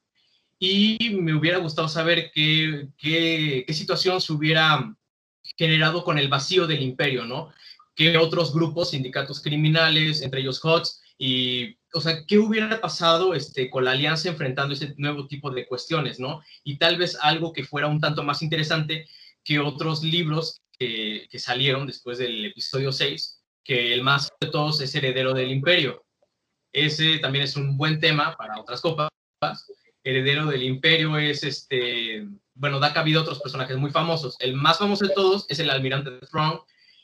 y 0.58 1.10
me 1.10 1.34
hubiera 1.34 1.58
gustado 1.58 1.88
saber 1.88 2.30
qué, 2.32 2.88
qué, 2.96 3.64
qué, 3.66 3.74
situación 3.74 4.20
se 4.20 4.32
hubiera 4.32 4.94
generado 5.58 6.04
con 6.04 6.18
el 6.18 6.28
vacío 6.28 6.66
del 6.66 6.82
imperio, 6.82 7.24
¿no? 7.24 7.52
¿Qué 7.94 8.16
otros 8.16 8.54
grupos, 8.54 8.90
sindicatos 8.90 9.42
criminales, 9.42 10.22
entre 10.22 10.40
ellos 10.40 10.64
HOTS, 10.64 11.02
y, 11.18 11.76
o 11.92 12.00
sea, 12.00 12.24
qué 12.26 12.38
hubiera 12.38 12.80
pasado 12.80 13.34
este, 13.34 13.68
con 13.68 13.84
la 13.84 13.92
alianza 13.92 14.28
enfrentando 14.28 14.74
ese 14.74 14.94
nuevo 14.96 15.26
tipo 15.26 15.50
de 15.50 15.66
cuestiones, 15.66 16.20
¿no? 16.20 16.42
Y 16.62 16.78
tal 16.78 16.98
vez 16.98 17.18
algo 17.20 17.52
que 17.52 17.64
fuera 17.64 17.88
un 17.88 18.00
tanto 18.00 18.22
más 18.22 18.42
interesante 18.42 19.06
que 19.42 19.58
otros 19.58 20.02
libros 20.02 20.60
que, 20.78 21.28
salieron 21.38 21.86
después 21.86 22.18
del 22.18 22.44
episodio 22.46 22.92
6, 22.92 23.42
que 23.64 23.92
el 23.92 24.02
más 24.02 24.28
de 24.40 24.48
todos 24.48 24.80
es 24.80 24.94
heredero 24.94 25.34
del 25.34 25.50
imperio. 25.50 26.04
Ese 26.72 27.18
también 27.18 27.44
es 27.44 27.56
un 27.56 27.76
buen 27.76 28.00
tema 28.00 28.36
para 28.36 28.60
otras 28.60 28.80
copas 28.80 29.08
heredero 30.06 30.46
del 30.46 30.62
imperio 30.62 31.18
es 31.18 31.42
este, 31.42 32.26
bueno, 32.54 32.78
da 32.78 32.94
cabida 32.94 33.18
a 33.18 33.22
otros 33.22 33.40
personajes 33.40 33.76
muy 33.76 33.90
famosos. 33.90 34.36
El 34.38 34.54
más 34.54 34.78
famoso 34.78 35.04
de 35.04 35.14
todos 35.14 35.46
es 35.48 35.58
el 35.58 35.68
almirante 35.68 36.10
de 36.10 36.20
Throne, 36.20 36.60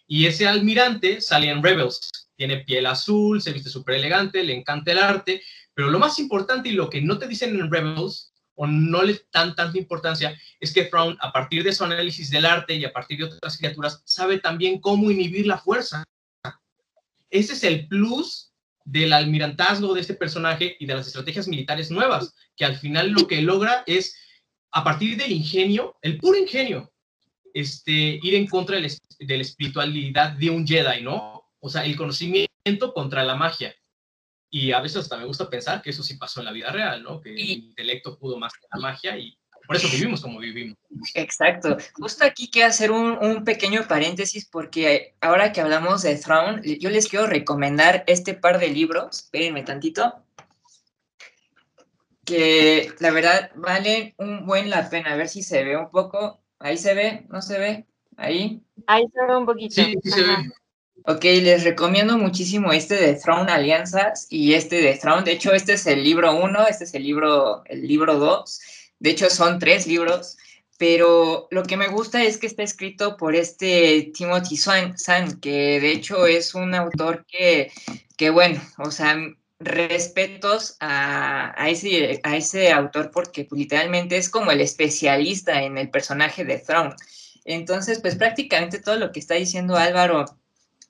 y 0.06 0.26
ese 0.26 0.46
almirante 0.46 1.20
sale 1.20 1.48
en 1.50 1.62
Rebels. 1.62 2.08
Tiene 2.37 2.58
piel 2.58 2.87
azul, 2.87 3.42
se 3.42 3.52
viste 3.52 3.70
súper 3.70 3.96
elegante, 3.96 4.44
le 4.44 4.54
encanta 4.54 4.92
el 4.92 4.98
arte, 4.98 5.42
pero 5.74 5.90
lo 5.90 5.98
más 5.98 6.18
importante 6.18 6.68
y 6.68 6.72
lo 6.72 6.88
que 6.88 7.02
no 7.02 7.18
te 7.18 7.26
dicen 7.26 7.58
en 7.58 7.70
Rebels, 7.70 8.32
o 8.55 8.67
no 8.67 9.03
le 9.03 9.21
dan 9.33 9.55
tanta 9.55 9.79
importancia, 9.79 10.38
es 10.61 10.73
que 10.73 10.85
Thrawn, 10.85 11.17
a 11.21 11.33
partir 11.33 11.65
de 11.65 11.73
su 11.73 11.85
análisis 11.85 12.31
del 12.31 12.47
arte 12.47 12.75
y 12.75 12.85
a 12.85 12.93
partir 12.93 13.19
de 13.19 13.25
otras 13.25 13.57
criaturas, 13.57 14.03
sabe 14.05 14.38
también 14.38 14.81
cómo 14.81 15.11
inhibir 15.11 15.47
la 15.47 15.59
fuerza. 15.59 16.05
Ese 17.31 17.55
es 17.55 17.65
el 17.65 17.88
plus 17.88 18.53
del 18.85 19.12
almirantazgo 19.12 19.95
de 19.95 20.01
este 20.01 20.15
personaje 20.15 20.77
y 20.79 20.87
de 20.87 20.95
las 20.95 21.07
estrategias 21.07 21.49
militares 21.49 21.91
nuevas, 21.91 22.35
que 22.57 22.65
al 22.65 22.77
final 22.77 23.11
lo 23.11 23.27
que 23.27 23.41
logra 23.41 23.85
es, 23.87 24.15
a 24.71 24.85
partir 24.85 25.17
del 25.17 25.33
ingenio, 25.33 25.97
el 26.03 26.19
puro 26.19 26.38
ingenio, 26.38 26.93
este, 27.55 28.19
ir 28.23 28.35
en 28.35 28.47
contra 28.47 28.77
de 28.77 28.83
la, 28.83 29.43
espiritualidad 29.43 30.33
de 30.33 30.51
un 30.51 30.67
Jedi, 30.67 31.03
¿no? 31.03 31.43
O 31.61 31.69
sea, 31.69 31.85
el 31.85 31.97
conocimiento 31.97 32.93
contra 32.95 33.25
la 33.25 33.35
magia. 33.35 33.75
Y 34.55 34.71
a 34.71 34.81
veces 34.81 34.99
hasta 34.99 35.17
me 35.17 35.25
gusta 35.25 35.49
pensar 35.49 35.81
que 35.81 35.88
eso 35.88 36.03
sí 36.03 36.19
pasó 36.19 36.41
en 36.41 36.45
la 36.45 36.53
vida 36.53 36.71
real, 36.71 37.03
¿no? 37.03 37.23
Que 37.23 37.33
el 37.33 37.41
intelecto 37.41 38.19
pudo 38.19 38.38
más 38.38 38.53
que 38.53 38.67
la 38.71 38.81
magia 38.81 39.17
y 39.17 39.35
Por 39.67 39.77
eso 39.77 39.88
vivimos 39.91 40.21
como 40.21 40.41
vivimos. 40.41 40.77
Exacto. 41.15 41.79
Justo 41.95 42.27
aquí 42.27 42.51
quiero 42.51 42.69
hacer 42.69 42.91
un, 42.91 43.17
un, 43.25 43.45
pequeño 43.45 43.88
paréntesis 43.88 44.45
porque 44.45 45.15
ahora 45.23 45.53
que 45.55 45.62
hablamos 45.62 46.03
de 46.03 46.17
Throne, 46.17 46.61
yo 46.79 46.91
les 46.91 47.09
quiero 47.09 47.27
recomendar 47.27 48.05
este 48.07 48.35
par 48.35 48.59
de 48.59 48.69
libros. 48.69 49.23
Espérenme 49.23 49.62
tantito. 49.62 50.23
Que 52.27 52.93
la 53.01 53.11
verdad 53.11 53.53
valen 53.55 54.15
un 54.19 54.45
buen 54.45 54.69
la 54.69 54.91
pena. 54.91 55.15
A 55.15 55.17
ver 55.17 55.31
si 55.31 55.43
se 55.43 55.65
ve 55.65 55.79
un 55.79 55.88
poco. 55.88 56.43
Ahí 56.59 56.77
se 56.77 56.93
ve, 56.93 57.25
¿no 57.31 57.41
se 57.41 57.59
ve? 57.59 57.87
Ahí. 58.19 58.61
Ahí 58.87 59.05
se 59.15 59.27
ve 59.27 59.35
un 59.35 59.47
poquito. 59.47 59.77
Sí, 59.77 59.95
sí 60.03 60.11
se 60.11 60.23
ve. 60.23 60.53
Ok, 61.05 61.24
les 61.24 61.64
recomiendo 61.64 62.16
muchísimo 62.16 62.72
este 62.72 62.94
de 62.94 63.14
Throne 63.14 63.50
Alianzas 63.50 64.28
y 64.31 64.55
este 64.55 64.81
de 64.81 64.94
Throne. 64.94 65.24
De 65.24 65.33
hecho, 65.33 65.52
este 65.52 65.72
es 65.72 65.87
el 65.87 66.05
libro 66.05 66.37
1, 66.37 66.68
este 66.68 66.85
es 66.85 66.94
el 66.94 67.02
libro, 67.02 67.64
el 67.66 67.87
libro 67.88 68.18
2. 68.18 68.61
De 69.00 69.11
hecho, 69.11 69.28
son 69.28 69.59
tres 69.59 69.88
libros, 69.88 70.37
pero 70.78 71.48
lo 71.50 71.64
que 71.64 71.76
me 71.76 71.88
gusta 71.88 72.22
es 72.22 72.38
que 72.38 72.46
está 72.46 72.62
escrito 72.62 73.16
por 73.16 73.35
este 73.35 74.12
Timothy 74.14 74.57
Swan, 74.57 74.94
que 75.40 75.81
de 75.81 75.90
hecho 75.90 76.26
es 76.26 76.55
un 76.55 76.72
autor 76.74 77.26
que, 77.26 77.72
que 78.16 78.31
bueno, 78.31 78.62
o 78.78 78.92
sea, 78.92 79.16
respetos 79.59 80.76
a, 80.78 81.52
a, 81.61 81.68
ese, 81.68 82.20
a 82.22 82.37
ese 82.37 82.70
autor 82.70 83.11
porque 83.11 83.48
literalmente 83.50 84.16
es 84.16 84.28
como 84.28 84.52
el 84.52 84.61
especialista 84.61 85.62
en 85.62 85.78
el 85.78 85.90
personaje 85.90 86.44
de 86.44 86.59
Throne. 86.59 86.94
Entonces, 87.44 88.00
pues 88.00 88.14
prácticamente 88.14 88.78
todo 88.78 88.96
lo 88.96 89.11
que 89.11 89.18
está 89.18 89.35
diciendo 89.35 89.76
Álvaro 89.76 90.26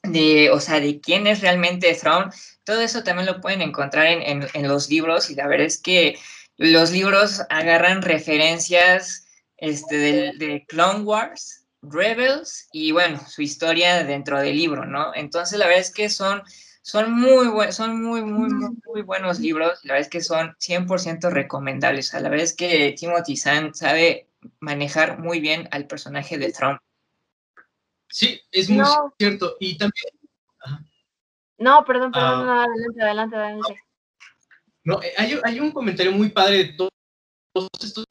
de, 0.03 0.51
o 0.51 0.61
sea, 0.61 0.81
de 0.81 1.01
quién 1.01 1.27
es 1.27 1.41
realmente 1.41 1.95
Thrawn, 1.95 2.31
todo 2.65 2.81
eso 2.81 3.03
también 3.03 3.27
lo 3.27 3.41
pueden 3.41 3.63
encontrar 3.63 4.07
en, 4.07 4.47
en, 4.53 4.69
los 4.69 4.89
libros 4.89 5.31
y 5.31 5.35
la 5.35 5.47
verdad 5.47 5.67
es 5.67 5.81
que 5.81 6.19
los 6.57 6.91
libros 6.91 7.43
agarran 7.51 8.03
referencias 8.03 9.27
este, 9.57 9.97
de, 9.97 10.33
de, 10.39 10.65
Clone 10.67 11.05
Wars, 11.05 11.67
Rebels 11.83 12.69
y 12.73 12.93
bueno, 12.93 13.21
su 13.29 13.43
historia 13.43 14.05
dentro 14.05 14.39
del 14.39 14.57
libro, 14.57 14.87
¿no? 14.87 15.13
Entonces 15.15 15.59
la 15.59 15.67
verdad 15.67 15.83
es 15.83 15.93
que 15.93 16.09
son, 16.09 16.43
son 16.83 17.13
muy 17.13 17.49
buenos, 17.49 17.77
son 17.77 18.03
muy, 18.03 18.23
muy, 18.23 18.49
muy, 18.51 19.03
buenos 19.03 19.39
libros, 19.39 19.81
la 19.85 19.95
verdad 19.95 20.07
es 20.07 20.11
que 20.11 20.21
son 20.21 20.57
100% 20.61 21.31
recomendables, 21.31 22.09
o 22.09 22.11
sea, 22.13 22.21
la 22.21 22.29
verdad 22.29 22.45
es 22.45 22.55
que 22.55 22.95
Timothy 22.99 23.37
Zahn 23.37 23.75
sabe 23.75 24.29
manejar 24.61 25.19
muy 25.19 25.41
bien 25.41 25.69
al 25.71 25.87
personaje 25.87 26.39
de 26.39 26.53
Thrawn. 26.53 26.79
Sí, 28.13 28.41
es 28.51 28.69
muy 28.69 28.85
cierto. 29.19 29.57
Y 29.59 29.77
también. 29.79 30.05
No, 31.59 31.85
perdón, 31.85 32.13
perdón, 32.13 32.49
ah. 32.49 32.65
adelante, 32.65 33.03
adelante, 33.03 33.37
adelante. 33.37 33.77
No, 34.85 35.03
eh, 35.03 35.13
hay, 35.17 35.39
hay, 35.45 35.61
un 35.61 35.71
comentario 35.71 36.13
muy 36.13 36.29
padre 36.29 36.59
de 36.59 36.73
todos, 36.75 36.91
estos. 37.81 38.05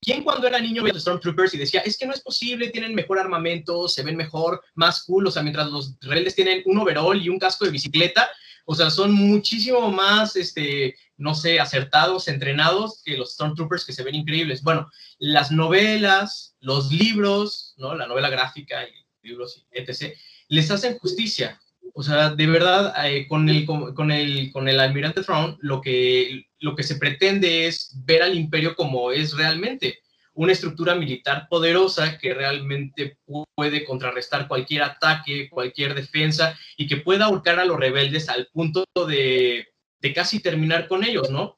¿Quién 0.00 0.22
cuando 0.22 0.46
era 0.46 0.60
niño 0.60 0.82
veía 0.82 0.92
los 0.92 1.02
Stormtroopers 1.02 1.54
y 1.54 1.58
decía, 1.58 1.80
es 1.80 1.96
que 1.96 2.06
no 2.06 2.12
es 2.12 2.20
posible, 2.20 2.68
tienen 2.68 2.94
mejor 2.94 3.18
armamento, 3.18 3.88
se 3.88 4.02
ven 4.02 4.16
mejor, 4.16 4.62
más 4.74 5.04
cool, 5.04 5.26
o 5.26 5.30
sea, 5.30 5.42
mientras 5.42 5.70
los 5.70 5.98
rebeldes 6.00 6.34
tienen 6.34 6.62
un 6.66 6.78
overall 6.78 7.20
y 7.20 7.30
un 7.30 7.38
casco 7.38 7.64
de 7.64 7.70
bicicleta, 7.70 8.28
o 8.64 8.74
sea, 8.74 8.90
son 8.90 9.12
muchísimo 9.12 9.90
más, 9.90 10.36
este, 10.36 10.96
no 11.16 11.34
sé, 11.34 11.60
acertados, 11.60 12.28
entrenados 12.28 13.02
que 13.04 13.16
los 13.16 13.34
Stormtroopers 13.34 13.84
que 13.84 13.92
se 13.92 14.02
ven 14.02 14.14
increíbles. 14.14 14.62
Bueno, 14.62 14.90
las 15.18 15.50
novelas, 15.50 16.56
los 16.60 16.90
libros, 16.90 17.74
¿no? 17.76 17.94
La 17.94 18.06
novela 18.06 18.30
gráfica 18.30 18.84
y 18.84 19.28
libros, 19.28 19.66
etc., 19.70 20.14
les 20.48 20.70
hacen 20.70 20.98
justicia. 20.98 21.60
O 21.92 22.02
sea, 22.02 22.30
de 22.30 22.46
verdad, 22.46 22.94
eh, 23.06 23.26
con, 23.28 23.48
el, 23.48 23.66
con, 23.66 24.10
el, 24.10 24.50
con 24.52 24.68
el 24.68 24.80
almirante 24.80 25.22
Thrawn, 25.22 25.58
lo 25.60 25.80
que, 25.80 26.46
lo 26.58 26.74
que 26.74 26.82
se 26.82 26.96
pretende 26.96 27.66
es 27.66 27.92
ver 28.04 28.22
al 28.22 28.34
imperio 28.34 28.74
como 28.74 29.12
es 29.12 29.36
realmente 29.36 30.03
una 30.34 30.52
estructura 30.52 30.94
militar 30.94 31.46
poderosa 31.48 32.18
que 32.18 32.34
realmente 32.34 33.18
puede 33.54 33.84
contrarrestar 33.84 34.48
cualquier 34.48 34.82
ataque, 34.82 35.48
cualquier 35.48 35.94
defensa 35.94 36.58
y 36.76 36.86
que 36.86 36.98
pueda 36.98 37.26
ahorcar 37.26 37.60
a 37.60 37.64
los 37.64 37.78
rebeldes 37.78 38.28
al 38.28 38.48
punto 38.52 38.84
de, 39.06 39.68
casi 40.14 40.40
terminar 40.40 40.86
con 40.86 41.04
ellos, 41.04 41.30
¿no? 41.30 41.56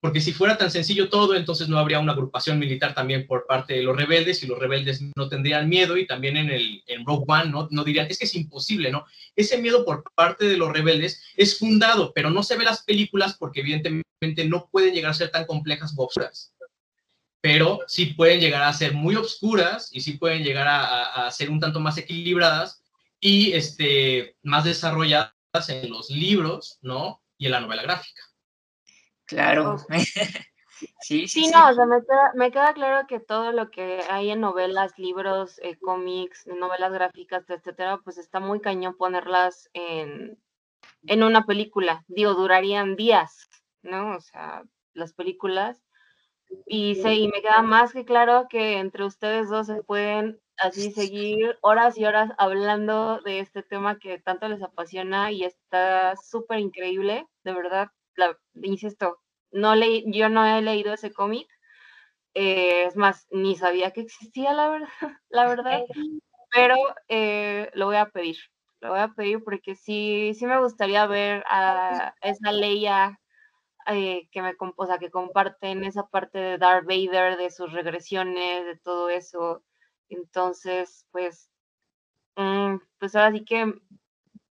Porque 0.00 0.20
si 0.20 0.32
fuera 0.32 0.58
tan 0.58 0.70
sencillo 0.70 1.08
todo, 1.08 1.36
entonces 1.36 1.68
no 1.68 1.78
habría 1.78 2.00
una 2.00 2.12
agrupación 2.12 2.58
militar 2.58 2.92
también 2.92 3.26
por 3.26 3.46
parte 3.46 3.74
de 3.74 3.82
los 3.84 3.96
rebeldes 3.96 4.42
y 4.42 4.46
los 4.46 4.58
rebeldes 4.58 5.00
no 5.16 5.28
tendrían 5.28 5.68
miedo 5.68 5.96
y 5.96 6.06
también 6.06 6.36
en, 6.36 6.50
el, 6.50 6.82
en 6.86 7.06
Rogue 7.06 7.24
One 7.28 7.50
¿no? 7.50 7.68
no 7.70 7.84
dirían, 7.84 8.08
es 8.10 8.18
que 8.18 8.24
es 8.24 8.34
imposible, 8.34 8.90
¿no? 8.90 9.06
Ese 9.36 9.58
miedo 9.58 9.84
por 9.84 10.02
parte 10.14 10.46
de 10.46 10.56
los 10.56 10.72
rebeldes 10.72 11.22
es 11.36 11.58
fundado, 11.58 12.12
pero 12.12 12.30
no 12.30 12.42
se 12.42 12.56
ve 12.56 12.64
las 12.64 12.82
películas 12.82 13.36
porque 13.38 13.60
evidentemente 13.60 14.04
no 14.48 14.68
pueden 14.70 14.92
llegar 14.92 15.12
a 15.12 15.14
ser 15.14 15.30
tan 15.30 15.46
complejas 15.46 15.94
pero 17.42 17.80
sí 17.88 18.06
pueden 18.06 18.40
llegar 18.40 18.62
a 18.62 18.72
ser 18.72 18.94
muy 18.94 19.16
obscuras 19.16 19.90
y 19.92 20.00
sí 20.00 20.12
pueden 20.12 20.44
llegar 20.44 20.68
a, 20.68 21.28
ser 21.32 21.50
un 21.50 21.58
tanto 21.58 21.80
más 21.80 21.98
equilibradas 21.98 22.84
y 23.18 23.52
este, 23.52 24.36
más 24.42 24.64
desarrolladas 24.64 25.34
en 25.68 25.90
los 25.90 26.08
libros, 26.08 26.78
¿no? 26.82 27.20
Y 27.36 27.46
en 27.46 27.52
la 27.52 27.60
novela 27.60 27.82
gráfica. 27.82 28.22
Claro. 29.24 29.76
sí, 31.00 31.26
sí, 31.26 31.28
sí, 31.28 31.50
no, 31.50 31.70
o 31.70 31.74
sea, 31.74 31.84
me 32.34 32.52
queda, 32.52 32.72
claro 32.74 33.08
que 33.08 33.18
todo 33.18 33.50
lo 33.50 33.70
que 33.70 34.00
hay 34.08 34.30
en 34.30 34.40
novelas, 34.40 34.96
libros, 34.96 35.58
eh, 35.64 35.76
cómics, 35.80 36.46
novelas 36.46 36.92
gráficas, 36.92 37.50
etcétera, 37.50 37.98
pues 38.04 38.18
está 38.18 38.38
muy 38.38 38.60
cañón 38.60 38.96
ponerlas 38.96 39.68
en, 39.72 40.38
en 41.06 41.22
una 41.24 41.44
película. 41.44 42.04
Digo, 42.06 42.34
durarían 42.34 42.94
días, 42.94 43.48
¿no? 43.82 44.14
O 44.14 44.20
sea, 44.20 44.62
las 44.94 45.12
películas 45.12 45.82
y, 46.66 46.96
se, 46.96 47.14
y 47.14 47.28
me 47.28 47.42
queda 47.42 47.62
más 47.62 47.92
que 47.92 48.04
claro 48.04 48.46
que 48.48 48.78
entre 48.78 49.04
ustedes 49.04 49.48
dos 49.48 49.66
se 49.66 49.82
pueden 49.82 50.40
así 50.58 50.92
seguir 50.92 51.58
horas 51.60 51.98
y 51.98 52.04
horas 52.04 52.30
hablando 52.38 53.20
de 53.20 53.40
este 53.40 53.62
tema 53.62 53.98
que 53.98 54.18
tanto 54.18 54.48
les 54.48 54.62
apasiona 54.62 55.32
y 55.32 55.44
está 55.44 56.14
súper 56.16 56.60
increíble, 56.60 57.26
de 57.44 57.52
verdad, 57.52 57.88
la, 58.16 58.38
insisto, 58.62 59.18
no 59.50 59.74
le, 59.74 60.04
yo 60.10 60.28
no 60.28 60.44
he 60.46 60.62
leído 60.62 60.94
ese 60.94 61.12
cómic, 61.12 61.48
eh, 62.34 62.84
es 62.86 62.96
más, 62.96 63.26
ni 63.30 63.56
sabía 63.56 63.90
que 63.90 64.02
existía, 64.02 64.52
la 64.52 64.68
verdad, 64.68 64.88
la 65.30 65.48
verdad, 65.48 65.82
pero 66.50 66.76
eh, 67.08 67.70
lo 67.74 67.86
voy 67.86 67.96
a 67.96 68.06
pedir, 68.06 68.36
lo 68.80 68.90
voy 68.90 69.00
a 69.00 69.08
pedir 69.08 69.42
porque 69.42 69.74
sí, 69.74 70.32
sí 70.34 70.46
me 70.46 70.58
gustaría 70.58 71.06
ver 71.06 71.44
a 71.48 72.14
esa 72.22 72.52
Leia 72.52 73.18
eh, 73.86 74.28
que 74.30 74.42
me 74.42 74.54
o 74.76 74.86
sea, 74.86 74.98
que 74.98 75.10
comparten 75.10 75.84
esa 75.84 76.06
parte 76.08 76.38
de 76.38 76.58
Darth 76.58 76.86
Vader, 76.86 77.36
de 77.36 77.50
sus 77.50 77.72
regresiones, 77.72 78.64
de 78.66 78.76
todo 78.78 79.08
eso. 79.10 79.62
Entonces, 80.08 81.06
pues, 81.12 81.50
mm, 82.36 82.76
pues 82.98 83.16
ahora 83.16 83.32
sí 83.32 83.44
que 83.44 83.74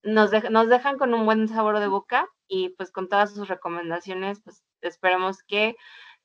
nos, 0.03 0.31
nos 0.51 0.69
dejan 0.69 0.99
con 0.99 1.15
un 1.15 1.25
buen 1.27 1.49
sabor 1.49 1.79
de 1.81 1.89
boca 1.89 2.29
y 2.49 2.71
pues 2.71 2.91
con 2.93 3.09
todas 3.09 3.35
sus 3.35 3.49
recomendaciones, 3.49 4.41
pues 4.43 4.65
esperemos 4.83 5.43
que 5.43 5.77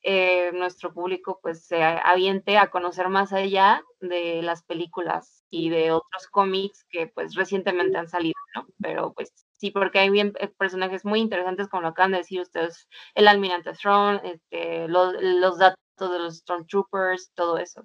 eh, 0.04 0.52
nuestro 0.54 0.94
público 0.94 1.40
pues 1.42 1.66
se 1.66 1.84
aviente 1.84 2.58
a 2.58 2.70
conocer 2.70 3.10
más 3.10 3.34
allá 3.34 3.84
de 4.00 4.42
las 4.44 4.64
películas 4.64 5.44
y 5.50 5.70
de 5.70 5.92
otros 5.92 6.28
cómics 6.28 6.86
que 6.90 7.08
pues 7.08 7.36
recientemente 7.36 7.98
han 7.98 8.10
salido, 8.10 8.40
¿no? 8.56 8.68
Pero 8.82 9.14
pues 9.14 9.32
sí, 9.58 9.72
porque 9.72 10.00
hay 10.00 10.10
bien 10.10 10.34
eh, 10.40 10.48
personajes 10.48 11.06
muy 11.06 11.20
interesantes, 11.20 11.68
como 11.68 11.84
lo 11.84 11.90
acaban 11.90 12.12
de 12.12 12.20
decir 12.20 12.42
ustedes, 12.42 12.88
el 13.16 13.28
almirante 13.28 13.74
Throne, 13.74 14.22
este, 14.24 14.88
los, 14.88 15.14
los 15.20 15.58
datos 15.58 15.78
de 16.00 16.20
los 16.20 16.38
Stormtroopers, 16.38 17.32
todo 17.36 17.58
eso. 17.58 17.84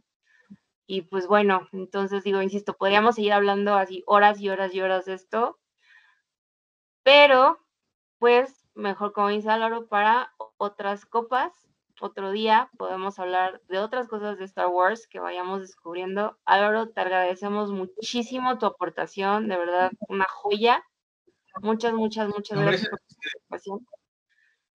Y 0.86 1.02
pues 1.02 1.26
bueno, 1.26 1.68
entonces 1.72 2.24
digo, 2.24 2.42
insisto, 2.42 2.74
podríamos 2.74 3.14
seguir 3.16 3.32
hablando 3.32 3.74
así 3.74 4.02
horas 4.06 4.40
y 4.40 4.48
horas 4.50 4.74
y 4.74 4.80
horas 4.80 5.06
de 5.06 5.14
esto, 5.14 5.58
pero 7.02 7.58
pues 8.18 8.66
mejor 8.74 9.12
como 9.12 9.28
dice 9.28 9.50
Álvaro, 9.50 9.86
para 9.88 10.32
otras 10.58 11.06
copas, 11.06 11.52
otro 12.00 12.30
día 12.32 12.70
podemos 12.78 13.18
hablar 13.18 13.60
de 13.68 13.78
otras 13.78 14.08
cosas 14.08 14.38
de 14.38 14.44
Star 14.44 14.68
Wars 14.68 15.06
que 15.06 15.20
vayamos 15.20 15.60
descubriendo. 15.60 16.38
Álvaro, 16.44 16.90
te 16.90 17.00
agradecemos 17.00 17.70
muchísimo 17.70 18.58
tu 18.58 18.66
aportación, 18.66 19.48
de 19.48 19.56
verdad, 19.56 19.92
una 20.08 20.26
joya. 20.28 20.82
Muchas, 21.60 21.92
muchas, 21.92 22.28
muchas 22.28 22.58
gracias 22.58 22.88
por 22.88 22.98
tu 23.00 23.14
participación. 23.14 23.86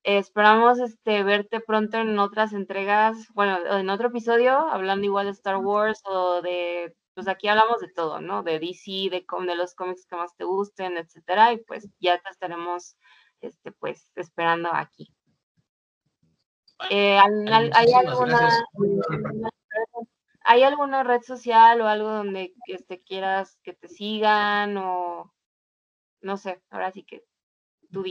esperamos 0.03 0.79
este, 0.79 1.23
verte 1.23 1.59
pronto 1.59 1.97
en 1.97 2.17
otras 2.19 2.53
entregas, 2.53 3.27
bueno, 3.33 3.57
en 3.77 3.89
otro 3.89 4.09
episodio, 4.09 4.57
hablando 4.69 5.05
igual 5.05 5.25
de 5.25 5.31
Star 5.31 5.57
Wars 5.57 6.01
o 6.05 6.41
de, 6.41 6.95
pues 7.13 7.27
aquí 7.27 7.47
hablamos 7.47 7.81
de 7.81 7.89
todo, 7.89 8.21
¿no? 8.21 8.43
De 8.43 8.59
DC, 8.59 9.09
de, 9.09 9.25
de 9.45 9.55
los 9.55 9.73
cómics 9.73 10.05
que 10.05 10.15
más 10.15 10.35
te 10.35 10.43
gusten, 10.43 10.97
etcétera, 10.97 11.51
y 11.53 11.57
pues 11.57 11.89
ya 11.99 12.19
te 12.19 12.29
estaremos, 12.29 12.95
este, 13.41 13.71
pues, 13.71 14.11
esperando 14.15 14.69
aquí. 14.71 15.13
Eh, 16.91 17.17
¿hay, 17.17 17.93
alguna, 17.93 18.49
¿Hay 20.41 20.63
alguna 20.63 21.03
red 21.03 21.21
social 21.23 21.81
o 21.81 21.87
algo 21.87 22.09
donde 22.09 22.53
este, 22.67 23.01
quieras 23.01 23.57
que 23.63 23.73
te 23.73 23.87
sigan 23.89 24.77
o 24.77 25.33
no 26.21 26.37
sé, 26.37 26.61
ahora 26.69 26.91
sí 26.91 27.03
que 27.03 27.23
tú 27.91 28.03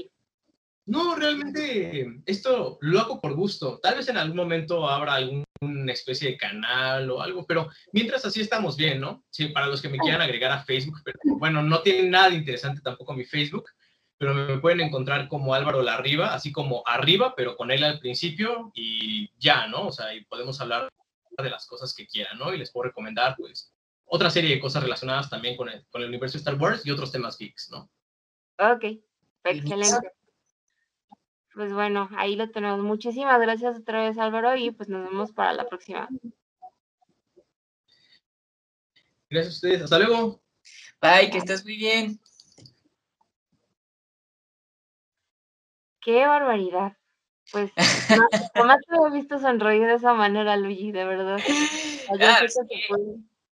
No, 0.86 1.16
realmente 1.16 2.22
esto 2.26 2.78
lo 2.80 3.00
hago 3.00 3.20
por 3.20 3.34
gusto. 3.34 3.78
Tal 3.80 3.96
vez 3.96 4.08
en 4.08 4.16
algún 4.16 4.36
momento 4.36 4.88
habrá 4.88 5.14
alguna 5.14 5.92
especie 5.92 6.30
de 6.30 6.36
canal 6.36 7.10
o 7.10 7.20
algo, 7.20 7.46
pero 7.46 7.68
mientras 7.92 8.24
así 8.24 8.40
estamos 8.40 8.76
bien, 8.76 9.00
¿no? 9.00 9.24
Sí, 9.30 9.48
para 9.48 9.66
los 9.66 9.82
que 9.82 9.88
me 9.88 9.98
quieran 9.98 10.22
agregar 10.22 10.52
a 10.52 10.64
Facebook, 10.64 11.00
pero 11.04 11.18
bueno, 11.38 11.62
no 11.62 11.82
tiene 11.82 12.08
nada 12.08 12.30
de 12.30 12.36
interesante 12.36 12.80
tampoco 12.80 13.14
mi 13.14 13.24
Facebook, 13.24 13.70
pero 14.18 14.34
me 14.34 14.58
pueden 14.58 14.80
encontrar 14.80 15.28
como 15.28 15.54
Álvaro 15.54 15.82
Larriba, 15.82 16.34
así 16.34 16.52
como 16.52 16.82
arriba, 16.86 17.34
pero 17.36 17.56
con 17.56 17.70
él 17.70 17.84
al 17.84 17.98
principio 17.98 18.70
y 18.74 19.30
ya, 19.38 19.66
¿no? 19.66 19.88
O 19.88 19.92
sea, 19.92 20.14
y 20.14 20.24
podemos 20.24 20.60
hablar 20.60 20.88
de 21.36 21.50
las 21.50 21.66
cosas 21.66 21.94
que 21.94 22.06
quieran, 22.06 22.38
¿no? 22.38 22.54
Y 22.54 22.58
les 22.58 22.70
puedo 22.70 22.84
recomendar, 22.84 23.36
pues, 23.36 23.74
otra 24.06 24.30
serie 24.30 24.54
de 24.54 24.60
cosas 24.60 24.82
relacionadas 24.82 25.28
también 25.28 25.56
con 25.56 25.68
el, 25.68 25.84
con 25.90 26.00
el 26.00 26.08
universo 26.08 26.34
de 26.34 26.38
Star 26.38 26.54
Wars 26.54 26.86
y 26.86 26.90
otros 26.90 27.12
temas 27.12 27.36
geeks, 27.36 27.70
¿no? 27.70 27.90
Ok, 28.58 28.84
excelente. 29.44 30.12
Pues 31.54 31.72
bueno, 31.72 32.08
ahí 32.16 32.36
lo 32.36 32.50
tenemos. 32.50 32.80
Muchísimas 32.80 33.40
gracias 33.40 33.78
otra 33.78 34.04
vez, 34.04 34.18
Álvaro, 34.18 34.56
y 34.56 34.70
pues 34.70 34.88
nos 34.88 35.08
vemos 35.08 35.32
para 35.32 35.52
la 35.52 35.66
próxima. 35.66 36.08
Gracias 39.30 39.54
a 39.54 39.56
ustedes. 39.56 39.82
Hasta 39.82 39.98
luego. 39.98 40.42
Bye, 41.00 41.30
que 41.30 41.38
estés 41.38 41.64
muy 41.64 41.76
bien. 41.76 42.20
Qué 46.00 46.26
barbaridad. 46.26 46.96
Pues 47.52 47.72
jamás 48.54 48.78
te 48.86 48.96
he 48.96 49.10
visto 49.12 49.38
sonreír 49.38 49.86
de 49.86 49.94
esa 49.94 50.14
manera, 50.14 50.56
Luigi, 50.56 50.92
de 50.92 51.04
verdad. 51.04 51.40
Ah, 52.20 52.40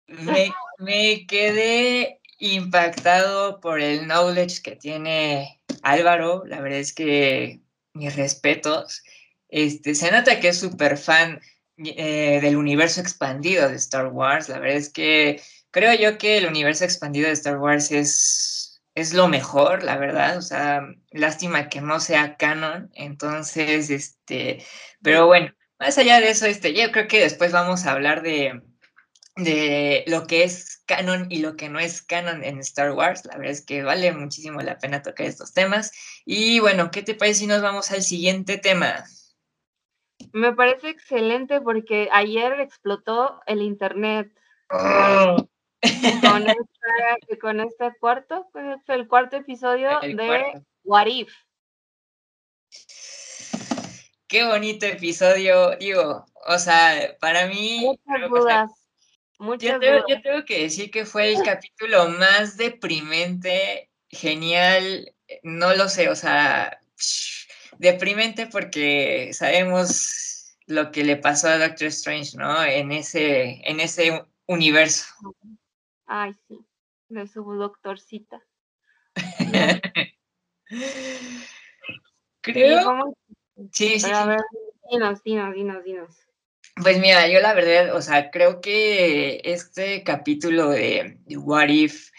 me, 0.07 0.53
me 0.77 1.25
quedé 1.27 2.16
impactado 2.37 3.59
por 3.59 3.81
el 3.81 4.07
knowledge 4.07 4.61
que 4.61 4.75
tiene 4.75 5.61
Álvaro. 5.81 6.43
La 6.45 6.61
verdad 6.61 6.79
es 6.79 6.93
que 6.93 7.61
mis 7.93 8.15
respetos. 8.15 9.03
Este, 9.49 9.95
se 9.95 10.11
nota 10.11 10.39
que 10.39 10.49
es 10.49 10.59
súper 10.59 10.97
fan 10.97 11.41
eh, 11.77 12.39
del 12.41 12.57
universo 12.57 13.01
expandido 13.01 13.69
de 13.69 13.75
Star 13.75 14.07
Wars. 14.07 14.49
La 14.49 14.59
verdad 14.59 14.77
es 14.77 14.89
que 14.89 15.41
creo 15.71 15.93
yo 15.93 16.17
que 16.17 16.37
el 16.37 16.47
universo 16.47 16.85
expandido 16.85 17.27
de 17.27 17.33
Star 17.33 17.57
Wars 17.57 17.91
es, 17.91 18.81
es 18.95 19.13
lo 19.13 19.27
mejor, 19.27 19.83
la 19.83 19.97
verdad. 19.97 20.37
O 20.37 20.41
sea, 20.41 20.81
lástima 21.11 21.69
que 21.69 21.81
no 21.81 21.99
sea 21.99 22.37
canon. 22.37 22.91
Entonces, 22.95 23.89
este, 23.89 24.63
pero 25.01 25.27
bueno, 25.27 25.53
más 25.79 25.97
allá 25.97 26.19
de 26.19 26.29
eso, 26.29 26.45
este, 26.45 26.73
yo 26.73 26.91
creo 26.91 27.07
que 27.07 27.21
después 27.21 27.51
vamos 27.51 27.85
a 27.85 27.91
hablar 27.93 28.21
de, 28.23 28.61
de 29.37 30.03
lo 30.07 30.25
que 30.25 30.43
es 30.43 30.83
canon 30.85 31.27
y 31.29 31.39
lo 31.39 31.55
que 31.55 31.69
no 31.69 31.79
es 31.79 32.01
canon 32.01 32.43
en 32.43 32.59
Star 32.59 32.91
Wars. 32.91 33.25
La 33.25 33.37
verdad 33.37 33.51
es 33.51 33.65
que 33.65 33.83
vale 33.83 34.11
muchísimo 34.11 34.61
la 34.61 34.79
pena 34.79 35.01
tocar 35.01 35.27
estos 35.27 35.53
temas. 35.53 35.91
Y 36.25 36.59
bueno, 36.59 36.89
¿qué 36.91 37.03
te 37.03 37.15
parece 37.15 37.41
si 37.41 37.47
nos 37.47 37.61
vamos 37.61 37.91
al 37.91 38.01
siguiente 38.01 38.57
tema? 38.57 39.05
Me 40.33 40.53
parece 40.53 40.89
excelente 40.89 41.61
porque 41.61 42.09
ayer 42.11 42.59
explotó 42.59 43.41
el 43.45 43.61
internet. 43.61 44.31
Oh. 44.69 45.37
Con, 46.21 47.59
este, 47.59 47.93
cuarto, 47.99 48.47
el 48.87 49.07
cuarto 49.07 49.37
episodio 49.37 49.99
de 50.01 50.63
What 50.83 51.05
If. 51.05 51.31
Qué 54.27 54.43
bonito 54.45 54.85
episodio, 54.85 55.77
digo, 55.77 56.25
o 56.47 56.57
sea, 56.57 57.15
para 57.21 57.47
mí... 57.47 57.79
Muchas 57.81 58.29
dudas 58.29 58.71
yo, 59.39 59.79
tengo, 59.79 60.45
que 60.45 60.63
decir 60.63 60.89
que 60.91 61.05
fue 61.05 61.33
el 61.33 61.43
capítulo 61.43 62.09
más 62.09 62.57
deprimente, 62.57 63.89
genial, 64.09 65.13
no 65.43 65.75
lo 65.75 65.89
sé, 65.89 66.09
o 66.09 66.15
sea, 66.15 66.79
deprimente 67.77 68.47
porque 68.47 69.31
sabemos 69.33 70.55
lo 70.65 70.91
que 70.91 71.03
le 71.03 71.17
pasó 71.17 71.47
a 71.49 71.57
Doctor 71.57 71.87
Strange, 71.87 72.37
¿no? 72.37 72.63
En 72.63 72.91
ese, 72.91 73.61
en 73.69 73.79
ese 73.79 74.25
universo. 74.47 75.05
Ay, 76.05 76.33
sí, 76.47 76.65
de 77.09 77.27
su 77.27 77.43
doctorcita. 77.43 78.43
Creo. 82.41 83.15
Sí, 83.71 83.99
sí, 83.99 84.11
A 84.11 84.25
ver, 84.25 84.41
dinos, 84.91 85.23
dinos, 85.23 85.53
dinos, 85.53 85.83
dinos. 85.83 86.26
Pues 86.81 86.99
mira, 86.99 87.27
yo 87.27 87.39
la 87.39 87.53
verdad, 87.53 87.95
o 87.95 88.01
sea, 88.01 88.29
creo 88.29 88.61
que 88.61 89.41
este 89.43 90.03
capítulo 90.03 90.69
de, 90.69 91.17
What 91.27 91.69
If, 91.69 92.11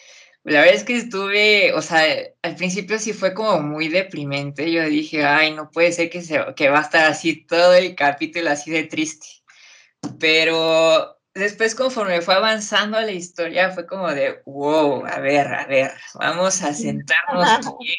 la 0.42 0.60
verdad 0.60 0.74
es 0.74 0.84
que 0.84 0.96
estuve, 0.96 1.72
o 1.74 1.82
sea, 1.82 2.02
al 2.42 2.56
principio 2.56 2.98
sí 2.98 3.12
fue 3.12 3.34
como 3.34 3.60
muy 3.60 3.88
deprimente. 3.88 4.70
Yo 4.72 4.84
dije, 4.84 5.24
ay, 5.24 5.52
no 5.52 5.70
puede 5.70 5.92
ser 5.92 6.10
que, 6.10 6.22
se, 6.22 6.40
que 6.56 6.70
va 6.70 6.80
a 6.80 6.82
estar 6.82 7.04
así 7.04 7.44
todo 7.46 7.74
el 7.74 7.94
capítulo 7.94 8.50
así 8.50 8.70
de 8.70 8.84
triste. 8.84 9.26
Pero 10.18 11.18
después 11.34 11.74
conforme 11.74 12.20
fue 12.20 12.34
avanzando 12.34 13.00
la 13.00 13.12
historia, 13.12 13.70
fue 13.70 13.86
como 13.86 14.08
de, 14.12 14.42
wow, 14.46 15.06
a 15.06 15.20
ver, 15.20 15.46
a 15.48 15.66
ver, 15.66 15.92
vamos 16.14 16.62
a 16.62 16.74
sentarnos 16.74 17.78
bien, 17.78 17.98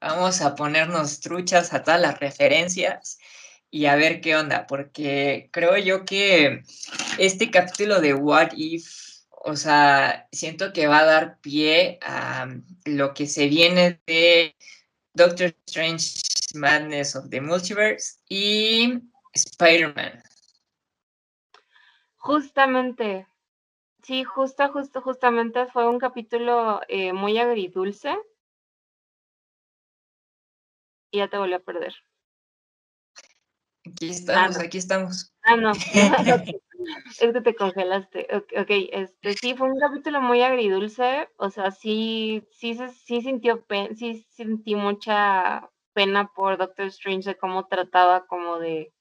vamos 0.00 0.40
a 0.40 0.54
ponernos 0.54 1.20
truchas 1.20 1.74
a 1.74 1.82
todas 1.82 2.00
las 2.00 2.18
referencias 2.20 3.18
y 3.70 3.86
a 3.86 3.96
ver 3.96 4.20
qué 4.20 4.36
onda, 4.36 4.66
porque 4.66 5.50
creo 5.52 5.76
yo 5.76 6.04
que 6.04 6.62
este 7.18 7.50
capítulo 7.50 8.00
de 8.00 8.14
What 8.14 8.52
If, 8.56 9.24
o 9.30 9.56
sea, 9.56 10.28
siento 10.32 10.72
que 10.72 10.86
va 10.86 11.00
a 11.00 11.04
dar 11.04 11.38
pie 11.40 11.98
a 12.02 12.48
lo 12.84 13.14
que 13.14 13.26
se 13.26 13.48
viene 13.48 14.00
de 14.06 14.56
Doctor 15.12 15.54
Strange 15.66 16.20
Madness 16.54 17.16
of 17.16 17.28
the 17.28 17.40
Multiverse 17.40 18.20
y 18.28 19.02
Spider-Man. 19.34 20.22
Justamente, 22.16 23.26
sí, 24.02 24.24
justo, 24.24 24.68
justo, 24.72 25.00
justamente 25.02 25.66
fue 25.66 25.88
un 25.88 25.98
capítulo 25.98 26.80
eh, 26.88 27.12
muy 27.12 27.38
agridulce. 27.38 28.16
Y 31.10 31.18
ya 31.18 31.28
te 31.28 31.38
volví 31.38 31.54
a 31.54 31.60
perder. 31.60 31.94
Aquí 33.90 34.08
ah, 34.08 34.12
estamos, 34.12 34.58
aquí 34.58 34.78
estamos. 34.78 35.32
Ah, 35.42 35.56
no. 35.56 35.72
es 37.20 37.32
que 37.32 37.40
te 37.40 37.54
congelaste. 37.54 38.28
Ok, 38.32 38.70
este 38.92 39.34
sí 39.34 39.54
fue 39.54 39.70
un 39.70 39.78
capítulo 39.78 40.20
muy 40.20 40.42
agridulce, 40.42 41.28
o 41.36 41.50
sea, 41.50 41.70
sí, 41.70 42.46
sí, 42.52 42.78
sí 43.04 43.20
sintió 43.20 43.64
sí 43.96 44.26
sentí 44.30 44.74
mucha 44.74 45.68
pena 45.92 46.30
por 46.34 46.58
Doctor 46.58 46.86
Strange 46.86 47.30
de 47.30 47.38
cómo 47.38 47.66
trataba 47.66 48.26
como 48.26 48.58
de, 48.58 48.92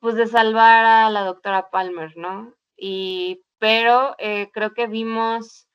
pues 0.00 0.14
de 0.16 0.26
salvar 0.26 0.84
a 0.84 1.10
la 1.10 1.22
doctora 1.24 1.70
Palmer, 1.70 2.16
¿no? 2.16 2.54
Y, 2.76 3.44
pero 3.58 4.14
eh, 4.18 4.50
creo 4.52 4.74
que 4.74 4.86
vimos 4.86 5.68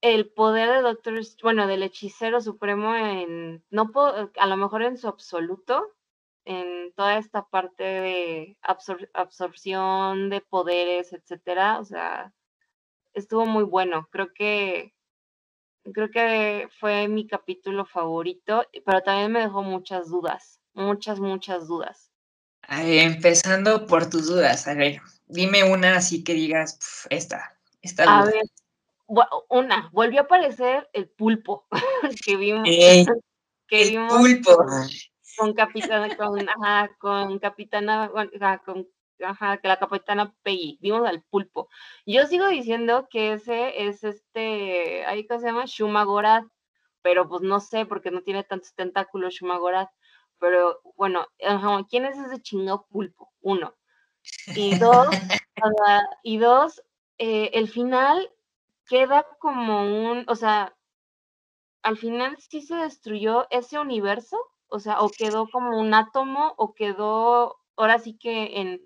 el 0.00 0.30
poder 0.30 0.70
de 0.70 0.82
Doctor, 0.82 1.20
bueno, 1.42 1.66
del 1.66 1.82
hechicero 1.82 2.40
supremo 2.40 2.94
en, 2.94 3.64
no 3.70 3.90
a 4.38 4.46
lo 4.46 4.56
mejor 4.56 4.82
en 4.82 4.96
su 4.96 5.08
absoluto, 5.08 5.96
en 6.46 6.92
toda 6.94 7.18
esta 7.18 7.44
parte 7.44 7.82
de 7.82 8.58
absorción 9.12 10.30
de 10.30 10.40
poderes, 10.40 11.12
etcétera, 11.12 11.80
o 11.80 11.84
sea, 11.84 12.32
estuvo 13.14 13.44
muy 13.46 13.64
bueno. 13.64 14.08
Creo 14.10 14.32
que 14.32 14.94
creo 15.92 16.10
que 16.10 16.68
fue 16.78 17.08
mi 17.08 17.26
capítulo 17.26 17.84
favorito, 17.84 18.64
pero 18.84 19.02
también 19.02 19.32
me 19.32 19.40
dejó 19.40 19.62
muchas 19.62 20.08
dudas, 20.08 20.60
muchas, 20.72 21.20
muchas 21.20 21.66
dudas. 21.66 22.12
empezando 22.68 23.86
por 23.86 24.08
tus 24.08 24.28
dudas, 24.28 24.68
a 24.68 24.74
ver, 24.74 25.00
dime 25.26 25.64
una 25.64 25.96
así 25.96 26.22
que 26.22 26.34
digas, 26.34 26.78
esta, 27.10 27.58
esta 27.82 28.20
A 28.20 28.24
ver, 28.24 28.42
una, 29.48 29.90
volvió 29.92 30.20
a 30.20 30.24
aparecer 30.24 30.88
el 30.92 31.08
pulpo 31.08 31.66
que 32.24 32.36
vimos. 32.36 32.68
el 32.68 34.06
pulpo 34.08 34.64
con 35.36 35.52
capitana, 35.54 36.16
con, 36.16 36.48
ajá, 36.48 36.96
con 36.98 37.38
capitana, 37.38 38.10
con, 38.64 38.88
ajá, 39.24 39.58
que 39.58 39.68
la 39.68 39.78
capitana 39.78 40.34
Peggy, 40.42 40.78
vimos 40.80 41.06
al 41.06 41.22
pulpo. 41.22 41.68
Yo 42.04 42.26
sigo 42.26 42.48
diciendo 42.48 43.08
que 43.10 43.34
ese 43.34 43.86
es 43.86 44.04
este, 44.04 45.04
ahí 45.06 45.26
que 45.26 45.38
se 45.38 45.46
llama 45.46 45.64
Shumagorat, 45.66 46.44
pero 47.02 47.28
pues 47.28 47.42
no 47.42 47.60
sé 47.60 47.86
porque 47.86 48.10
no 48.10 48.22
tiene 48.22 48.44
tantos 48.44 48.74
tentáculos 48.74 49.34
Shumagorat. 49.34 49.90
Pero 50.38 50.80
bueno, 50.96 51.26
¿quién 51.88 52.04
es 52.04 52.18
ese 52.18 52.42
chingado 52.42 52.86
pulpo? 52.90 53.32
Uno. 53.40 53.74
Y 54.54 54.78
dos, 54.80 55.08
y 56.22 56.38
dos, 56.38 56.82
eh, 57.18 57.50
el 57.54 57.68
final 57.68 58.30
queda 58.86 59.26
como 59.38 59.82
un, 59.82 60.24
o 60.28 60.34
sea, 60.34 60.76
al 61.82 61.96
final 61.96 62.36
sí 62.38 62.62
se 62.62 62.74
destruyó 62.74 63.46
ese 63.50 63.78
universo 63.78 64.36
o 64.68 64.80
sea, 64.80 65.00
o 65.00 65.08
quedó 65.08 65.48
como 65.48 65.78
un 65.80 65.94
átomo, 65.94 66.54
o 66.56 66.74
quedó, 66.74 67.56
ahora 67.76 67.98
sí 67.98 68.16
que 68.18 68.60
en, 68.60 68.80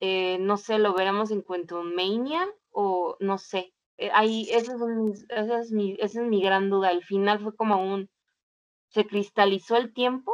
eh, 0.00 0.38
no 0.40 0.56
sé, 0.56 0.78
lo 0.78 0.94
veremos 0.94 1.30
en 1.30 1.42
Quantum 1.42 1.94
Mania, 1.94 2.48
o 2.70 3.16
no 3.20 3.38
sé. 3.38 3.72
Eh, 3.96 4.10
ahí, 4.12 4.48
esa 4.50 4.74
es, 4.74 5.24
esa, 5.28 5.60
es 5.60 5.70
mi, 5.72 5.96
esa 6.00 6.22
es 6.22 6.28
mi 6.28 6.42
gran 6.42 6.70
duda. 6.70 6.90
El 6.90 7.04
final 7.04 7.40
fue 7.40 7.54
como 7.54 7.82
un, 7.82 8.10
¿Se 8.94 9.06
cristalizó 9.06 9.76
el 9.76 9.92
tiempo? 9.92 10.32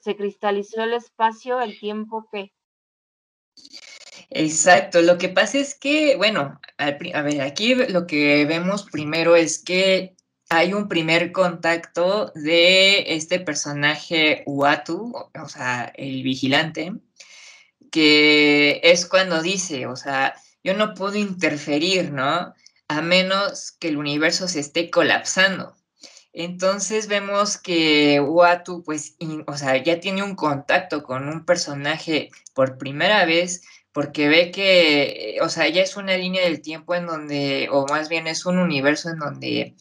¿Se 0.00 0.16
cristalizó 0.16 0.82
el 0.82 0.94
espacio, 0.94 1.60
el 1.60 1.78
tiempo 1.78 2.26
qué? 2.32 2.54
Exacto, 4.30 5.02
lo 5.02 5.18
que 5.18 5.28
pasa 5.28 5.58
es 5.58 5.78
que, 5.78 6.16
bueno, 6.16 6.58
a 6.78 7.22
ver, 7.22 7.42
aquí 7.42 7.74
lo 7.74 8.06
que 8.06 8.46
vemos 8.46 8.88
primero 8.90 9.36
es 9.36 9.62
que 9.62 10.16
hay 10.50 10.74
un 10.74 10.88
primer 10.88 11.30
contacto 11.32 12.32
de 12.34 13.14
este 13.14 13.38
personaje 13.38 14.42
Uatu, 14.46 15.14
o 15.40 15.48
sea, 15.48 15.92
el 15.94 16.24
vigilante, 16.24 16.92
que 17.92 18.80
es 18.82 19.06
cuando 19.06 19.42
dice, 19.42 19.86
o 19.86 19.94
sea, 19.96 20.34
yo 20.64 20.74
no 20.74 20.94
puedo 20.94 21.14
interferir, 21.14 22.12
¿no? 22.12 22.52
A 22.88 23.00
menos 23.00 23.72
que 23.72 23.88
el 23.88 23.96
universo 23.96 24.48
se 24.48 24.60
esté 24.60 24.90
colapsando. 24.90 25.76
Entonces 26.32 27.06
vemos 27.06 27.56
que 27.56 28.20
Uatu, 28.20 28.82
pues, 28.82 29.16
o 29.46 29.56
sea, 29.56 29.76
ya 29.82 30.00
tiene 30.00 30.24
un 30.24 30.34
contacto 30.34 31.04
con 31.04 31.28
un 31.28 31.44
personaje 31.44 32.30
por 32.54 32.76
primera 32.76 33.24
vez 33.24 33.62
porque 33.92 34.28
ve 34.28 34.50
que, 34.50 35.38
o 35.42 35.48
sea, 35.48 35.68
ya 35.68 35.82
es 35.82 35.96
una 35.96 36.16
línea 36.16 36.42
del 36.42 36.60
tiempo 36.60 36.94
en 36.94 37.06
donde, 37.06 37.68
o 37.70 37.86
más 37.86 38.08
bien 38.08 38.26
es 38.26 38.46
un 38.46 38.58
universo 38.58 39.10
en 39.10 39.18
donde, 39.18 39.74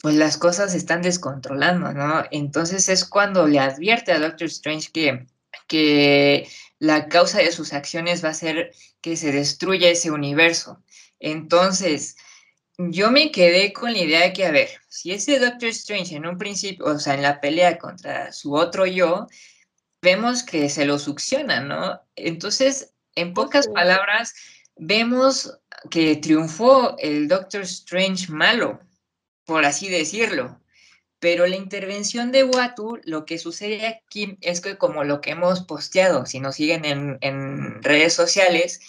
pues 0.00 0.14
las 0.14 0.36
cosas 0.36 0.72
se 0.72 0.78
están 0.78 1.02
descontrolando, 1.02 1.92
¿no? 1.92 2.24
Entonces 2.30 2.88
es 2.88 3.04
cuando 3.04 3.46
le 3.46 3.58
advierte 3.58 4.12
a 4.12 4.20
Doctor 4.20 4.46
Strange 4.46 4.90
que, 4.92 5.26
que 5.66 6.48
la 6.78 7.08
causa 7.08 7.38
de 7.38 7.52
sus 7.52 7.72
acciones 7.72 8.24
va 8.24 8.30
a 8.30 8.34
ser 8.34 8.72
que 9.00 9.16
se 9.16 9.32
destruya 9.32 9.90
ese 9.90 10.10
universo. 10.10 10.82
Entonces, 11.18 12.16
yo 12.78 13.10
me 13.10 13.32
quedé 13.32 13.72
con 13.72 13.92
la 13.92 13.98
idea 13.98 14.20
de 14.22 14.32
que, 14.32 14.46
a 14.46 14.52
ver, 14.52 14.68
si 14.88 15.12
ese 15.12 15.40
Doctor 15.40 15.70
Strange 15.70 16.14
en 16.14 16.26
un 16.26 16.38
principio, 16.38 16.86
o 16.86 16.98
sea, 17.00 17.14
en 17.14 17.22
la 17.22 17.40
pelea 17.40 17.78
contra 17.78 18.32
su 18.32 18.54
otro 18.54 18.86
yo, 18.86 19.26
vemos 20.00 20.44
que 20.44 20.68
se 20.68 20.84
lo 20.84 20.98
succiona, 20.98 21.60
¿no? 21.60 22.00
Entonces, 22.14 22.94
en 23.16 23.34
pocas 23.34 23.66
palabras, 23.66 24.32
vemos 24.76 25.58
que 25.90 26.16
triunfó 26.16 26.96
el 26.98 27.26
Doctor 27.26 27.62
Strange 27.62 28.30
malo, 28.30 28.78
por 29.48 29.64
así 29.64 29.88
decirlo. 29.88 30.60
Pero 31.20 31.46
la 31.46 31.56
intervención 31.56 32.30
de 32.32 32.44
Watu, 32.44 33.00
lo 33.04 33.24
que 33.24 33.38
sucede 33.38 33.86
aquí 33.86 34.36
es 34.42 34.60
que 34.60 34.76
como 34.76 35.04
lo 35.04 35.22
que 35.22 35.30
hemos 35.30 35.62
posteado, 35.62 36.26
si 36.26 36.38
nos 36.38 36.56
siguen 36.56 36.84
en, 36.84 37.16
en 37.22 37.82
redes 37.82 38.12
sociales, 38.12 38.80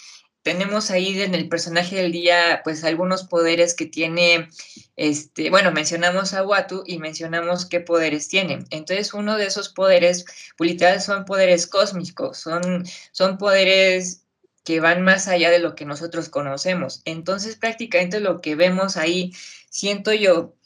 tenemos 0.42 0.90
ahí 0.90 1.20
en 1.22 1.34
el 1.34 1.48
personaje 1.48 1.96
del 1.96 2.12
día, 2.12 2.60
pues 2.62 2.84
algunos 2.84 3.24
poderes 3.24 3.74
que 3.74 3.86
tiene, 3.86 4.50
este, 4.96 5.48
bueno, 5.48 5.72
mencionamos 5.72 6.34
a 6.34 6.44
Watu 6.44 6.84
y 6.86 6.98
mencionamos 6.98 7.64
qué 7.64 7.80
poderes 7.80 8.28
tiene. 8.28 8.64
Entonces, 8.68 9.14
uno 9.14 9.38
de 9.38 9.46
esos 9.46 9.70
poderes, 9.70 10.26
pues 10.58 10.70
literal, 10.70 11.00
son 11.00 11.24
poderes 11.24 11.66
cósmicos, 11.66 12.36
son, 12.36 12.84
son 13.12 13.38
poderes 13.38 14.26
que 14.64 14.80
van 14.80 15.02
más 15.02 15.26
allá 15.26 15.50
de 15.50 15.58
lo 15.58 15.74
que 15.74 15.86
nosotros 15.86 16.28
conocemos. 16.28 17.00
Entonces, 17.06 17.56
prácticamente 17.56 18.20
lo 18.20 18.40
que 18.40 18.54
vemos 18.54 18.96
ahí, 18.96 19.32
siento 19.70 20.12
yo, 20.12 20.56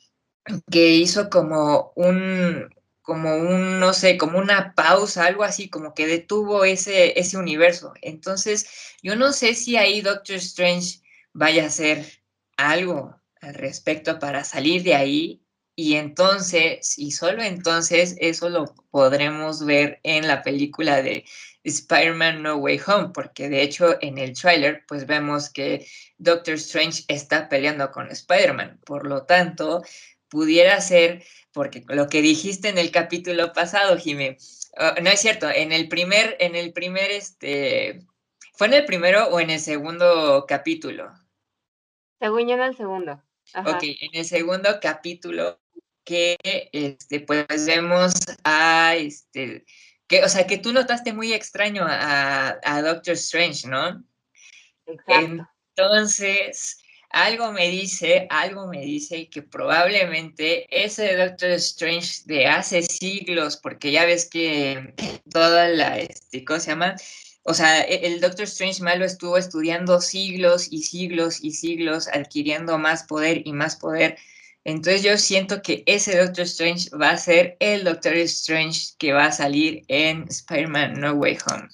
que 0.70 0.90
hizo 0.90 1.30
como 1.30 1.92
un, 1.96 2.68
como 3.02 3.36
un, 3.36 3.80
no 3.80 3.92
sé, 3.92 4.16
como 4.18 4.38
una 4.38 4.74
pausa, 4.74 5.26
algo 5.26 5.44
así, 5.44 5.68
como 5.68 5.94
que 5.94 6.06
detuvo 6.06 6.64
ese, 6.64 7.18
ese 7.18 7.36
universo. 7.36 7.94
Entonces, 8.02 8.96
yo 9.02 9.16
no 9.16 9.32
sé 9.32 9.54
si 9.54 9.76
ahí 9.76 10.00
Doctor 10.00 10.36
Strange 10.36 11.00
vaya 11.32 11.64
a 11.64 11.66
hacer 11.68 12.22
algo 12.56 13.20
al 13.40 13.54
respecto 13.54 14.18
para 14.18 14.44
salir 14.44 14.82
de 14.82 14.94
ahí. 14.94 15.43
Y 15.76 15.94
entonces, 15.96 16.98
y 16.98 17.10
solo 17.10 17.42
entonces, 17.42 18.16
eso 18.20 18.48
lo 18.48 18.74
podremos 18.90 19.64
ver 19.64 19.98
en 20.04 20.28
la 20.28 20.42
película 20.42 21.02
de 21.02 21.24
Spider-Man 21.64 22.42
No 22.42 22.56
Way 22.56 22.80
Home, 22.86 23.10
porque 23.12 23.48
de 23.48 23.62
hecho 23.62 23.96
en 24.00 24.18
el 24.18 24.38
tráiler 24.38 24.84
pues 24.86 25.06
vemos 25.06 25.50
que 25.50 25.86
Doctor 26.18 26.54
Strange 26.54 27.02
está 27.08 27.48
peleando 27.48 27.90
con 27.90 28.10
Spider-Man. 28.10 28.80
Por 28.84 29.06
lo 29.06 29.24
tanto, 29.24 29.82
pudiera 30.28 30.80
ser 30.80 31.24
porque 31.52 31.84
lo 31.88 32.08
que 32.08 32.20
dijiste 32.20 32.68
en 32.68 32.78
el 32.78 32.90
capítulo 32.90 33.52
pasado, 33.52 33.96
Jimé, 33.96 34.36
ah, 34.76 34.96
no 35.00 35.08
es 35.10 35.20
cierto, 35.20 35.48
en 35.48 35.72
el 35.72 35.88
primer, 35.88 36.36
en 36.40 36.56
el 36.56 36.72
primer, 36.72 37.10
este, 37.10 38.00
¿fue 38.52 38.66
en 38.66 38.74
el 38.74 38.84
primero 38.84 39.28
o 39.28 39.40
en 39.40 39.50
el 39.50 39.60
segundo 39.60 40.44
capítulo? 40.46 41.12
Según 42.20 42.48
yo 42.48 42.54
en 42.54 42.62
el 42.62 42.76
segundo. 42.76 43.22
Ok, 43.54 43.82
en 43.82 44.10
el 44.14 44.24
segundo 44.24 44.80
capítulo 44.80 45.60
que, 46.04 46.36
este, 46.42 47.20
pues 47.20 47.66
vemos 47.66 48.14
a, 48.44 48.94
este, 48.96 49.64
que, 50.06 50.24
o 50.24 50.28
sea, 50.28 50.46
que 50.46 50.58
tú 50.58 50.72
notaste 50.72 51.12
muy 51.12 51.32
extraño 51.32 51.84
a, 51.86 52.58
a 52.62 52.82
Doctor 52.82 53.14
Strange, 53.14 53.68
¿no? 53.68 54.04
Exacto. 54.86 55.48
Entonces, 55.76 56.78
algo 57.14 57.52
me 57.52 57.68
dice, 57.68 58.26
algo 58.28 58.66
me 58.66 58.80
dice 58.80 59.28
que 59.28 59.42
probablemente 59.42 60.66
ese 60.68 61.16
Doctor 61.16 61.50
Strange 61.52 62.22
de 62.26 62.46
hace 62.46 62.82
siglos, 62.82 63.56
porque 63.56 63.92
ya 63.92 64.04
ves 64.04 64.28
que 64.28 64.94
toda 65.30 65.68
la, 65.68 65.98
este, 66.00 66.44
¿cómo 66.44 66.58
se 66.58 66.70
llama? 66.70 66.96
O 67.44 67.54
sea, 67.54 67.82
e, 67.82 68.06
el 68.06 68.20
Doctor 68.20 68.44
Strange 68.44 68.82
malo 68.82 69.04
estuvo 69.04 69.38
estudiando 69.38 70.00
siglos 70.00 70.66
y 70.70 70.82
siglos 70.82 71.38
y 71.42 71.52
siglos, 71.52 72.08
adquiriendo 72.08 72.78
más 72.78 73.04
poder 73.04 73.46
y 73.46 73.52
más 73.52 73.76
poder. 73.76 74.18
Entonces 74.64 75.02
yo 75.02 75.16
siento 75.18 75.62
que 75.62 75.84
ese 75.86 76.18
Doctor 76.18 76.44
Strange 76.44 76.90
va 76.96 77.10
a 77.10 77.16
ser 77.16 77.56
el 77.60 77.84
Doctor 77.84 78.14
Strange 78.14 78.94
que 78.98 79.12
va 79.12 79.26
a 79.26 79.32
salir 79.32 79.82
en 79.88 80.24
Spider-Man 80.28 81.00
No 81.00 81.12
Way 81.12 81.38
Home. 81.46 81.68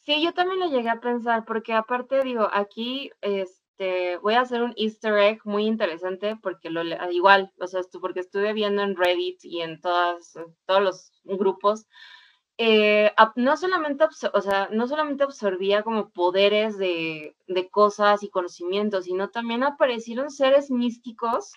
Sí, 0.00 0.22
yo 0.22 0.34
también 0.34 0.60
lo 0.60 0.68
llegué 0.68 0.90
a 0.90 1.00
pensar, 1.00 1.44
porque 1.46 1.72
aparte 1.72 2.22
digo, 2.22 2.48
aquí 2.52 3.10
es, 3.22 3.64
este, 3.76 4.18
voy 4.18 4.34
a 4.34 4.42
hacer 4.42 4.62
un 4.62 4.72
easter 4.76 5.14
egg 5.18 5.40
muy 5.44 5.66
interesante 5.66 6.36
porque 6.40 6.70
lo 6.70 6.82
igual, 7.10 7.52
o 7.58 7.66
sea, 7.66 7.80
porque 8.00 8.20
estuve 8.20 8.52
viendo 8.52 8.82
en 8.82 8.96
Reddit 8.96 9.44
y 9.44 9.62
en 9.62 9.80
todas, 9.80 10.34
todos 10.66 10.82
los 10.82 11.12
grupos, 11.24 11.86
eh, 12.58 13.12
no 13.36 13.56
solamente, 13.56 14.04
o 14.32 14.40
sea, 14.40 14.68
no 14.70 14.86
solamente 14.86 15.24
absorbía 15.24 15.82
como 15.82 16.10
poderes 16.10 16.78
de, 16.78 17.36
de, 17.48 17.68
cosas 17.68 18.22
y 18.22 18.30
conocimientos, 18.30 19.06
sino 19.06 19.30
también 19.30 19.64
aparecieron 19.64 20.30
seres 20.30 20.70
místicos 20.70 21.54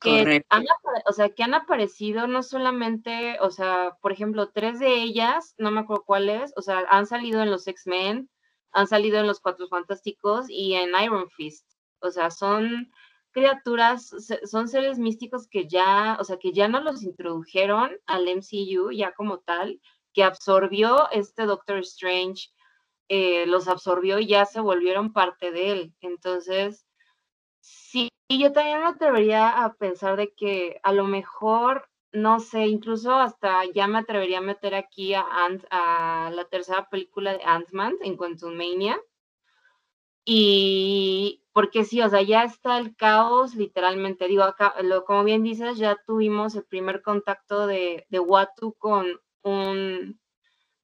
que 0.00 0.44
han, 0.48 0.64
o 1.06 1.12
sea, 1.12 1.30
que 1.30 1.42
han 1.42 1.54
aparecido 1.54 2.26
no 2.26 2.42
solamente, 2.42 3.38
o 3.40 3.50
sea, 3.50 3.96
por 4.02 4.12
ejemplo, 4.12 4.50
tres 4.50 4.78
de 4.78 5.02
ellas, 5.02 5.54
no 5.56 5.70
me 5.70 5.80
acuerdo 5.80 6.04
cuáles, 6.04 6.52
o 6.56 6.62
sea, 6.62 6.84
han 6.90 7.06
salido 7.06 7.42
en 7.42 7.50
los 7.50 7.66
X-Men, 7.66 8.28
han 8.72 8.86
salido 8.86 9.18
en 9.18 9.26
Los 9.26 9.40
Cuatro 9.40 9.68
Fantásticos 9.68 10.46
y 10.50 10.74
en 10.74 10.90
Iron 11.02 11.30
Fist. 11.30 11.66
O 12.00 12.10
sea, 12.10 12.30
son 12.30 12.90
criaturas, 13.30 14.10
son 14.44 14.68
seres 14.68 14.98
místicos 14.98 15.48
que 15.48 15.66
ya, 15.68 16.18
o 16.20 16.24
sea, 16.24 16.38
que 16.38 16.52
ya 16.52 16.68
no 16.68 16.80
los 16.80 17.02
introdujeron 17.02 17.92
al 18.06 18.28
MCU 18.28 18.90
ya 18.92 19.12
como 19.12 19.38
tal, 19.38 19.80
que 20.14 20.24
absorbió 20.24 21.10
este 21.10 21.44
Doctor 21.44 21.78
Strange, 21.78 22.50
eh, 23.08 23.46
los 23.46 23.68
absorbió 23.68 24.18
y 24.18 24.26
ya 24.26 24.46
se 24.46 24.60
volvieron 24.60 25.12
parte 25.12 25.50
de 25.50 25.72
él. 25.72 25.94
Entonces, 26.00 26.86
sí, 27.60 28.08
yo 28.30 28.52
también 28.52 28.80
me 28.80 28.86
atrevería 28.86 29.64
a 29.64 29.74
pensar 29.74 30.16
de 30.16 30.32
que 30.32 30.80
a 30.82 30.92
lo 30.92 31.04
mejor 31.04 31.88
no 32.14 32.38
sé, 32.38 32.68
incluso 32.68 33.12
hasta 33.12 33.64
ya 33.74 33.88
me 33.88 33.98
atrevería 33.98 34.38
a 34.38 34.40
meter 34.40 34.76
aquí 34.76 35.14
a, 35.14 35.24
a 35.70 36.30
la 36.30 36.44
tercera 36.44 36.88
película 36.88 37.32
de 37.32 37.42
Ant-Man 37.44 37.96
en 38.02 38.16
Quantum 38.16 38.54
Mania. 38.54 39.00
Y 40.24 41.42
porque 41.52 41.84
sí, 41.84 42.00
o 42.00 42.08
sea, 42.08 42.22
ya 42.22 42.44
está 42.44 42.78
el 42.78 42.94
caos, 42.96 43.56
literalmente. 43.56 44.28
Digo, 44.28 44.44
acá, 44.44 44.74
lo, 44.82 45.04
como 45.04 45.24
bien 45.24 45.42
dices, 45.42 45.76
ya 45.76 45.96
tuvimos 46.06 46.54
el 46.54 46.64
primer 46.64 47.02
contacto 47.02 47.66
de, 47.66 48.06
de 48.08 48.20
Watu 48.20 48.74
con 48.74 49.20
un 49.44 50.20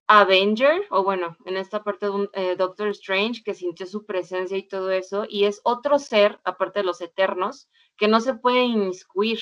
Avenger, 0.07 0.83
o 0.91 1.03
bueno, 1.03 1.37
en 1.45 1.57
esta 1.57 1.83
parte 1.83 2.07
de 2.07 2.29
eh, 2.35 2.57
Doctor 2.57 2.89
Strange 2.89 3.43
que 3.45 3.55
sintió 3.55 3.87
su 3.87 4.07
presencia 4.07 4.57
y 4.57 4.69
todo 4.69 4.91
eso, 4.91 5.27
y 5.29 5.45
es 5.45 5.61
otro 5.65 5.99
ser, 5.99 6.41
aparte 6.45 6.81
de 6.81 6.85
los 6.85 7.01
eternos, 7.01 7.69
que 7.97 8.09
no 8.09 8.21
se 8.21 8.35
puede 8.35 8.63
inmiscuir 8.63 9.41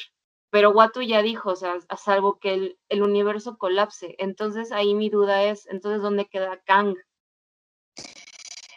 pero 0.51 0.71
Watu 0.71 1.03
ya 1.03 1.23
dijo, 1.23 1.51
o 1.51 1.57
sea, 1.57 1.77
a 1.89 1.97
salvo 1.97 2.39
que 2.39 2.77
el, 2.89 3.03
universo 3.03 3.59
colapse. 3.59 4.15
Entonces 4.19 4.73
ahí 4.73 4.95
mi 4.95 5.11
duda 5.11 5.45
es, 5.45 5.67
entonces, 5.67 6.03
¿dónde 6.03 6.27
queda 6.27 6.63
Kang? 6.65 6.97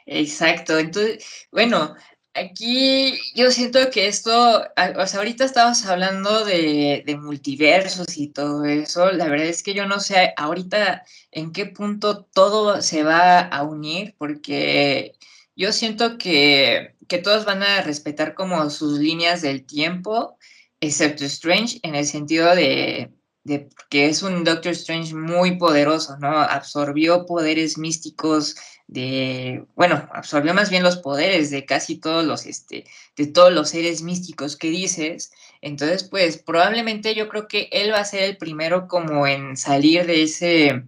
Exacto, 0.05 0.77
entonces, 0.77 1.47
bueno, 1.51 1.95
aquí 2.33 3.19
yo 3.35 3.51
siento 3.51 3.89
que 3.91 4.07
esto, 4.07 4.61
o 4.61 5.07
sea, 5.07 5.19
ahorita 5.19 5.45
estamos 5.45 5.85
hablando 5.85 6.45
de, 6.45 7.03
de, 7.05 7.17
multiversos 7.17 8.17
y 8.17 8.27
todo 8.27 8.65
eso, 8.65 9.11
la 9.11 9.27
verdad 9.27 9.47
es 9.47 9.63
que 9.63 9.73
yo 9.73 9.85
no 9.85 9.99
sé 9.99 10.33
ahorita 10.37 11.03
en 11.31 11.51
qué 11.51 11.65
punto 11.65 12.23
todo 12.25 12.81
se 12.81 13.03
va 13.03 13.39
a 13.39 13.63
unir, 13.63 14.15
porque 14.17 15.13
yo 15.55 15.71
siento 15.73 16.17
que, 16.17 16.95
que 17.07 17.17
todos 17.17 17.45
van 17.45 17.63
a 17.63 17.81
respetar 17.81 18.33
como 18.35 18.69
sus 18.69 18.99
líneas 18.99 19.41
del 19.41 19.65
tiempo 19.65 20.37
excepto 20.81 21.25
Strange 21.25 21.79
en 21.83 21.95
el 21.95 22.05
sentido 22.05 22.55
de, 22.55 23.11
de 23.43 23.69
que 23.89 24.07
es 24.07 24.21
un 24.21 24.43
Doctor 24.43 24.73
Strange 24.73 25.15
muy 25.15 25.57
poderoso, 25.57 26.17
¿no? 26.17 26.29
Absorbió 26.39 27.25
poderes 27.25 27.77
místicos 27.77 28.55
de, 28.87 29.65
bueno, 29.75 30.07
absorbió 30.13 30.53
más 30.53 30.69
bien 30.69 30.83
los 30.83 30.97
poderes 30.97 31.49
de 31.49 31.65
casi 31.65 31.95
todos 31.95 32.25
los, 32.25 32.45
este, 32.45 32.83
de 33.15 33.27
todos 33.27 33.51
los 33.51 33.69
seres 33.69 34.01
místicos 34.01 34.57
que 34.57 34.69
dices. 34.69 35.31
Entonces, 35.61 36.03
pues 36.03 36.37
probablemente 36.37 37.15
yo 37.15 37.29
creo 37.29 37.47
que 37.47 37.69
él 37.71 37.91
va 37.93 37.99
a 37.99 38.05
ser 38.05 38.23
el 38.23 38.37
primero 38.37 38.87
como 38.87 39.25
en 39.27 39.57
salir 39.57 40.05
de 40.05 40.23
ese, 40.23 40.83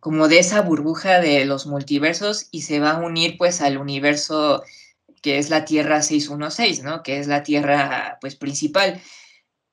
como 0.00 0.26
de 0.28 0.38
esa 0.38 0.62
burbuja 0.62 1.20
de 1.20 1.44
los 1.44 1.66
multiversos 1.66 2.48
y 2.50 2.62
se 2.62 2.80
va 2.80 2.92
a 2.92 2.98
unir 2.98 3.36
pues 3.36 3.60
al 3.60 3.76
universo 3.76 4.62
que 5.20 5.38
es 5.38 5.48
la 5.48 5.64
Tierra 5.64 6.02
616, 6.02 6.82
¿no? 6.82 7.02
Que 7.02 7.18
es 7.18 7.26
la 7.28 7.42
Tierra 7.42 8.18
pues 8.20 8.36
principal. 8.36 9.00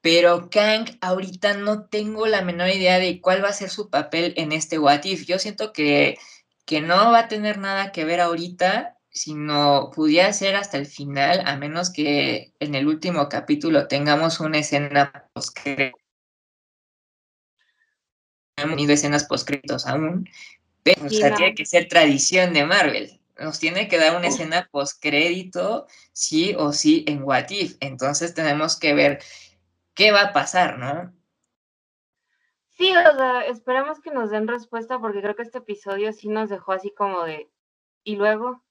Pero 0.02 0.50
Kang 0.50 0.98
ahorita 1.02 1.56
no 1.56 1.86
tengo 1.86 2.26
la 2.28 2.42
menor 2.42 2.70
idea 2.70 3.00
de 3.00 3.22
cuál 3.22 3.44
va 3.44 3.50
a 3.50 3.54
ser 3.54 3.70
su 3.70 3.90
papel 3.90 4.34
en 4.38 4.52
este 4.52 4.80
What 4.80 5.06
If. 5.06 5.26
Yo 5.26 5.40
siento 5.40 5.74
que, 5.74 6.18
que 6.66 6.82
no 6.82 7.12
va 7.12 7.20
a 7.20 7.28
tener 7.28 7.60
nada 7.60 7.92
que 7.92 8.06
ver 8.06 8.20
ahorita, 8.20 8.98
sino 9.12 9.92
pudiera 9.94 10.32
ser 10.34 10.56
hasta 10.56 10.78
el 10.78 10.88
final, 10.88 11.44
a 11.46 11.56
menos 11.58 11.92
que 11.92 12.54
en 12.60 12.76
el 12.76 12.88
último 12.88 13.30
capítulo 13.30 13.88
tengamos 13.88 14.40
una 14.40 14.60
escena 14.60 15.30
post 15.34 15.58
hemos 18.62 18.76
tenido 18.76 18.94
escenas 18.94 19.26
postcritos 19.26 19.88
aún, 19.88 20.30
pero 20.84 21.08
tiene 21.08 21.56
que 21.56 21.66
ser 21.66 21.88
tradición 21.88 22.54
de 22.54 22.66
Marvel. 22.66 23.20
Nos 23.40 23.60
tiene 23.60 23.88
que 23.88 23.98
dar 23.98 24.16
una 24.16 24.28
escena 24.28 24.70
postcrédito, 24.72 25.88
sí 26.14 26.54
o 26.58 26.74
sí, 26.74 27.04
en 27.08 27.24
What 27.24 27.50
If. 27.50 27.76
Entonces 27.80 28.34
tenemos 28.34 28.78
que 28.78 28.94
ver 28.94 29.20
qué 29.94 30.12
va 30.12 30.22
a 30.22 30.34
pasar, 30.34 30.78
¿no? 30.78 31.14
Sí, 32.72 32.92
o 32.96 33.16
sea, 33.16 33.46
esperamos 33.46 34.00
que 34.00 34.12
nos 34.12 34.32
den 34.32 34.48
respuesta 34.48 35.00
porque 35.00 35.22
creo 35.22 35.36
que 35.36 35.44
este 35.44 35.60
episodio 35.60 36.14
sí 36.14 36.30
nos 36.30 36.50
dejó 36.50 36.72
así 36.72 36.92
como 36.92 37.24
de, 37.24 37.52
¿y 38.04 38.16
luego? 38.16 38.64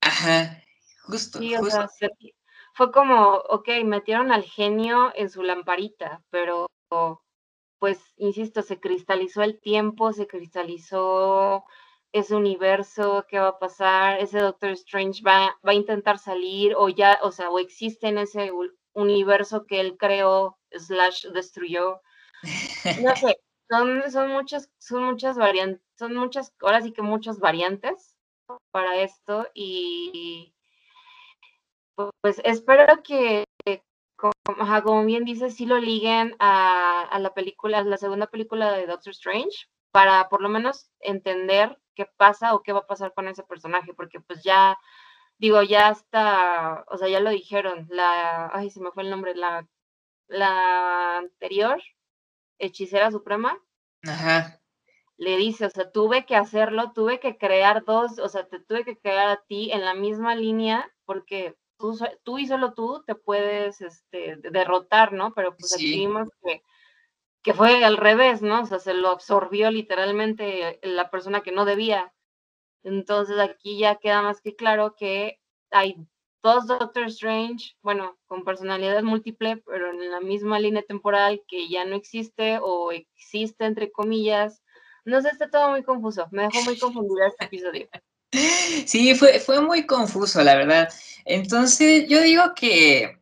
Ajá, 0.00 0.62
justo. 1.06 1.38
Sí, 1.38 1.54
o 1.54 1.64
sea, 1.64 1.88
fue 2.72 2.90
como, 2.90 3.34
ok, 3.48 3.68
metieron 3.84 4.32
al 4.32 4.42
genio 4.42 5.12
en 5.14 5.30
su 5.30 5.42
lamparita, 5.42 6.22
pero 6.30 6.66
pues, 7.78 8.00
insisto, 8.16 8.62
se 8.62 8.80
cristalizó 8.80 9.42
el 9.42 9.60
tiempo, 9.60 10.12
se 10.12 10.26
cristalizó 10.26 11.64
ese 12.12 12.34
universo, 12.34 13.26
qué 13.28 13.38
va 13.38 13.48
a 13.48 13.58
pasar, 13.58 14.20
ese 14.20 14.38
Doctor 14.38 14.70
Strange 14.70 15.22
va, 15.22 15.56
va 15.66 15.72
a 15.72 15.74
intentar 15.74 16.18
salir 16.18 16.74
o 16.76 16.88
ya, 16.88 17.18
o 17.22 17.30
sea, 17.30 17.50
o 17.50 17.58
existe 17.58 18.08
en 18.08 18.18
ese 18.18 18.50
universo 18.94 19.66
que 19.66 19.80
él 19.80 19.96
creó, 19.98 20.58
slash 20.70 21.26
destruyó. 21.28 22.00
No 22.42 22.42
sé, 23.16 23.38
son, 23.68 24.10
son 24.10 24.30
muchas, 24.30 24.70
son 24.78 25.04
muchas 25.04 25.36
variantes, 25.36 25.82
son 25.98 26.14
muchas, 26.14 26.52
ahora 26.60 26.80
sí 26.80 26.92
que 26.92 27.02
muchas 27.02 27.38
variantes 27.38 28.16
para 28.70 28.96
esto 28.96 29.46
y 29.54 30.54
pues 32.20 32.40
espero 32.44 33.02
que, 33.02 33.44
como, 34.16 35.04
bien 35.04 35.24
dices, 35.24 35.54
sí 35.54 35.66
lo 35.66 35.78
liguen 35.78 36.34
a, 36.38 37.02
a, 37.02 37.18
la 37.18 37.34
película, 37.34 37.78
a 37.78 37.84
la 37.84 37.96
segunda 37.96 38.26
película 38.26 38.72
de 38.72 38.86
Doctor 38.86 39.12
Strange, 39.12 39.68
para 39.92 40.28
por 40.28 40.42
lo 40.42 40.48
menos 40.48 40.90
entender 41.00 41.78
qué 41.94 42.06
pasa 42.16 42.54
o 42.54 42.62
qué 42.62 42.72
va 42.72 42.80
a 42.80 42.86
pasar 42.86 43.14
con 43.14 43.28
ese 43.28 43.44
personaje, 43.44 43.94
porque 43.94 44.20
pues 44.20 44.42
ya 44.42 44.76
digo, 45.44 45.62
ya 45.62 45.90
está, 45.90 46.86
o 46.88 46.96
sea, 46.96 47.06
ya 47.06 47.20
lo 47.20 47.28
dijeron, 47.28 47.86
la, 47.90 48.50
ay, 48.54 48.70
se 48.70 48.80
me 48.80 48.90
fue 48.92 49.02
el 49.02 49.10
nombre, 49.10 49.34
la, 49.34 49.68
la 50.26 51.18
anterior, 51.18 51.82
hechicera 52.58 53.10
suprema. 53.10 53.62
Ajá. 54.04 54.62
Le 55.18 55.36
dice, 55.36 55.66
o 55.66 55.70
sea, 55.70 55.92
tuve 55.92 56.24
que 56.24 56.34
hacerlo, 56.34 56.92
tuve 56.92 57.20
que 57.20 57.36
crear 57.36 57.84
dos, 57.84 58.18
o 58.18 58.28
sea, 58.30 58.48
te 58.48 58.58
tuve 58.58 58.86
que 58.86 58.98
crear 58.98 59.28
a 59.28 59.42
ti 59.46 59.70
en 59.70 59.84
la 59.84 59.92
misma 59.92 60.34
línea, 60.34 60.90
porque 61.04 61.58
tú, 61.78 61.94
tú 62.22 62.38
y 62.38 62.46
solo 62.46 62.72
tú 62.72 63.04
te 63.06 63.14
puedes 63.14 63.82
este, 63.82 64.36
derrotar, 64.36 65.12
¿no? 65.12 65.34
Pero 65.34 65.54
pues 65.58 65.74
aquí 65.74 65.90
vimos 65.90 66.30
que, 66.42 66.62
que 67.42 67.52
fue 67.52 67.84
al 67.84 67.98
revés, 67.98 68.40
¿no? 68.40 68.62
O 68.62 68.66
sea, 68.66 68.78
se 68.78 68.94
lo 68.94 69.10
absorbió 69.10 69.70
literalmente 69.70 70.80
la 70.82 71.10
persona 71.10 71.42
que 71.42 71.52
no 71.52 71.66
debía. 71.66 72.13
Entonces 72.84 73.38
aquí 73.38 73.78
ya 73.78 73.96
queda 73.96 74.22
más 74.22 74.40
que 74.40 74.54
claro 74.54 74.94
que 74.96 75.40
hay 75.70 75.96
dos 76.42 76.66
Doctor 76.66 77.06
Strange, 77.06 77.74
bueno, 77.82 78.18
con 78.26 78.44
personalidad 78.44 79.02
múltiple, 79.02 79.56
pero 79.66 79.90
en 79.90 80.10
la 80.10 80.20
misma 80.20 80.60
línea 80.60 80.82
temporal 80.82 81.42
que 81.48 81.68
ya 81.68 81.86
no 81.86 81.96
existe 81.96 82.58
o 82.62 82.92
existe 82.92 83.64
entre 83.64 83.90
comillas. 83.90 84.62
No 85.06 85.20
sé, 85.22 85.30
está 85.30 85.50
todo 85.50 85.70
muy 85.70 85.82
confuso. 85.82 86.28
Me 86.30 86.42
dejó 86.42 86.62
muy 86.62 86.78
confundida 86.78 87.28
este 87.28 87.46
episodio. 87.46 87.88
Sí, 88.86 89.14
fue, 89.14 89.38
fue 89.38 89.60
muy 89.60 89.86
confuso, 89.86 90.42
la 90.42 90.56
verdad. 90.56 90.88
Entonces, 91.24 92.08
yo 92.08 92.20
digo 92.20 92.52
que. 92.56 93.20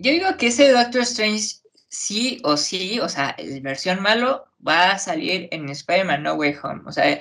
Yo 0.00 0.10
digo 0.10 0.36
que 0.36 0.48
ese 0.48 0.72
Doctor 0.72 1.02
Strange 1.02 1.58
sí 1.88 2.40
o 2.42 2.56
sí, 2.56 2.98
o 2.98 3.08
sea, 3.08 3.36
la 3.38 3.60
versión 3.60 4.02
malo 4.02 4.46
va 4.66 4.90
a 4.90 4.98
salir 4.98 5.48
en 5.52 5.68
Spider-Man 5.68 6.24
No 6.24 6.34
Way 6.34 6.56
Home. 6.60 6.82
O 6.86 6.92
sea, 6.92 7.20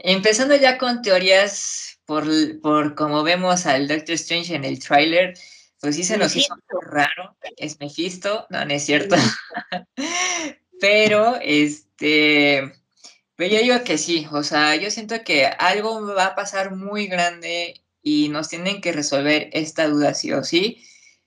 Empezando 0.00 0.54
ya 0.54 0.78
con 0.78 1.02
teorías 1.02 1.98
por, 2.04 2.24
por 2.60 2.94
como 2.94 3.22
vemos 3.22 3.66
al 3.66 3.88
Doctor 3.88 4.14
Strange 4.14 4.54
en 4.54 4.64
el 4.64 4.78
tráiler, 4.78 5.34
pues 5.80 5.96
sí 5.96 6.04
se 6.04 6.16
nos 6.16 6.36
hizo 6.36 6.54
raro. 6.82 7.36
Es 7.56 7.80
Mephisto, 7.80 8.46
no, 8.50 8.64
no 8.64 8.72
es 8.72 8.84
cierto. 8.84 9.16
pero, 10.80 11.36
este, 11.42 12.72
pero 13.34 13.54
yo 13.54 13.60
digo 13.60 13.84
que 13.84 13.98
sí, 13.98 14.26
o 14.30 14.42
sea, 14.42 14.76
yo 14.76 14.90
siento 14.90 15.22
que 15.24 15.46
algo 15.46 16.06
va 16.14 16.26
a 16.26 16.34
pasar 16.34 16.74
muy 16.74 17.08
grande 17.08 17.82
y 18.02 18.28
nos 18.28 18.48
tienen 18.48 18.80
que 18.80 18.92
resolver 18.92 19.50
esta 19.52 19.88
duda 19.88 20.14
sí 20.14 20.32
o 20.32 20.44
sí. 20.44 20.84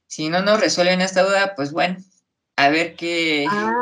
Si 0.07 0.29
no 0.29 0.41
nos 0.41 0.59
resuelven 0.59 1.01
esta 1.01 1.23
duda, 1.23 1.55
pues 1.55 1.71
bueno, 1.71 1.97
a 2.55 2.69
ver 2.69 2.95
qué, 2.95 3.45
ah, 3.49 3.73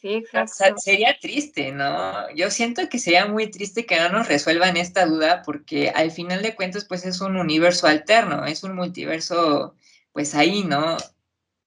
Sí, 0.00 0.14
exacto. 0.14 0.76
sería 0.78 1.18
triste, 1.20 1.72
¿no? 1.72 2.30
Yo 2.36 2.50
siento 2.50 2.88
que 2.88 3.00
sería 3.00 3.26
muy 3.26 3.50
triste 3.50 3.84
que 3.84 3.98
no 3.98 4.10
nos 4.10 4.28
resuelvan 4.28 4.76
esta 4.76 5.06
duda 5.06 5.42
porque 5.44 5.90
al 5.90 6.12
final 6.12 6.40
de 6.40 6.54
cuentas 6.54 6.84
pues 6.84 7.04
es 7.04 7.20
un 7.20 7.36
universo 7.36 7.88
alterno, 7.88 8.44
es 8.44 8.62
un 8.62 8.76
multiverso 8.76 9.74
pues 10.12 10.36
ahí, 10.36 10.62
¿no? 10.62 10.96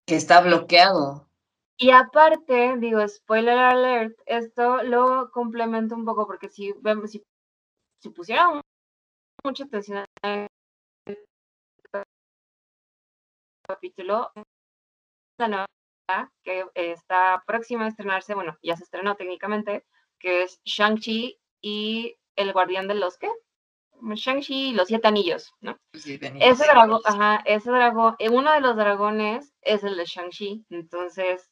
Que 0.06 0.16
está 0.16 0.40
bloqueado. 0.40 1.28
Y 1.78 1.92
aparte, 1.92 2.78
digo, 2.78 3.06
spoiler 3.06 3.58
alert, 3.58 4.18
esto 4.26 4.82
lo 4.84 5.30
complemento 5.32 5.96
un 5.96 6.06
poco 6.06 6.26
porque 6.26 6.48
si 6.48 6.72
vemos, 6.80 7.12
si, 7.12 7.22
si 8.00 8.10
pusiera 8.12 8.62
mucha 9.44 9.66
atención 9.66 10.06
al 10.22 10.48
capítulo, 13.68 14.32
no 15.38 15.66
que 16.43 16.66
está 16.74 17.43
próxima 17.45 17.86
a 17.86 17.89
estrenarse, 17.89 18.36
bueno, 18.36 18.57
ya 18.62 18.76
se 18.76 18.84
estrenó 18.84 19.16
técnicamente, 19.16 19.86
que 20.20 20.43
es 20.43 20.62
Shang-Chi 20.66 21.39
y 21.62 22.18
el 22.36 22.53
Guardián 22.53 22.88
del 22.88 22.99
Bosque. 23.01 23.30
Shang-Chi 24.01 24.70
y 24.70 24.74
los 24.74 24.88
Siete 24.88 25.07
Anillos, 25.07 25.53
¿no? 25.62 25.78
Ese 25.93 26.66
dragón, 26.66 27.01
ajá, 27.05 27.41
ese 27.45 27.70
dragón, 27.70 28.16
eh, 28.20 28.30
uno 28.30 28.51
de 28.51 28.62
los 28.62 28.76
dragones 28.76 29.53
es 29.62 29.84
el 29.84 29.95
de 29.95 30.05
Shang-Chi, 30.05 30.66
entonces, 30.70 31.51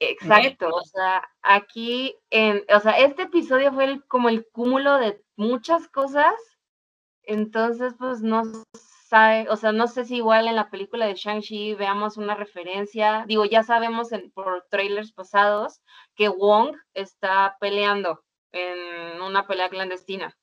exacto, 0.00 0.68
o 0.68 0.82
sea, 0.82 1.22
aquí, 1.40 2.16
en, 2.30 2.64
o 2.74 2.80
sea, 2.80 2.98
este 2.98 3.22
episodio 3.22 3.72
fue 3.72 4.00
como 4.08 4.28
el 4.28 4.44
cúmulo 4.50 4.98
de 4.98 5.22
muchas 5.36 5.86
cosas, 5.88 6.34
entonces, 7.22 7.94
pues, 7.98 8.20
no 8.22 8.42
o 9.48 9.56
sea, 9.56 9.72
no 9.72 9.86
sé 9.88 10.04
si 10.04 10.16
igual 10.16 10.48
en 10.48 10.56
la 10.56 10.70
película 10.70 11.06
de 11.06 11.14
Shang-Chi 11.14 11.74
veamos 11.74 12.16
una 12.16 12.34
referencia, 12.34 13.24
digo, 13.26 13.44
ya 13.44 13.62
sabemos 13.62 14.08
por 14.34 14.66
trailers 14.70 15.12
pasados 15.12 15.82
que 16.14 16.28
Wong 16.28 16.76
está 16.94 17.56
peleando 17.60 18.24
en 18.52 19.20
una 19.20 19.46
pelea 19.46 19.68
clandestina. 19.68 20.36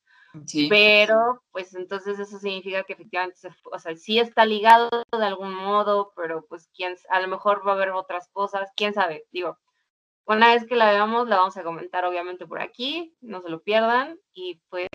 Sí. 0.45 0.67
Pero, 0.70 1.41
pues 1.51 1.74
entonces 1.74 2.20
eso 2.20 2.38
significa 2.38 2.84
que 2.84 2.93
efectivamente, 2.93 3.36
o 3.72 3.80
sea, 3.80 3.95
sí 3.95 4.20
está 4.20 4.45
ligado 4.45 4.89
de 5.11 5.26
algún 5.26 5.53
modo, 5.55 6.13
pero 6.15 6.45
pues 6.47 6.70
quién, 6.76 6.95
a 7.09 7.20
lo 7.20 7.28
mejor 7.28 7.65
va 7.67 7.72
a 7.72 7.76
haber 7.76 7.89
otras 7.89 8.30
cosas, 8.32 8.72
quién 8.76 8.93
sabe, 8.93 9.26
digo, 9.32 9.57
una 10.26 10.53
vez 10.53 10.67
que 10.67 10.76
la 10.76 10.91
veamos, 10.91 11.28
la 11.28 11.38
vamos 11.38 11.57
a 11.57 11.63
comentar 11.63 12.05
obviamente 12.05 12.45
por 12.45 12.61
aquí, 12.61 13.15
no 13.20 13.41
se 13.41 13.49
lo 13.49 13.63
pierdan, 13.63 14.20
y 14.32 14.61
pues, 14.70 14.88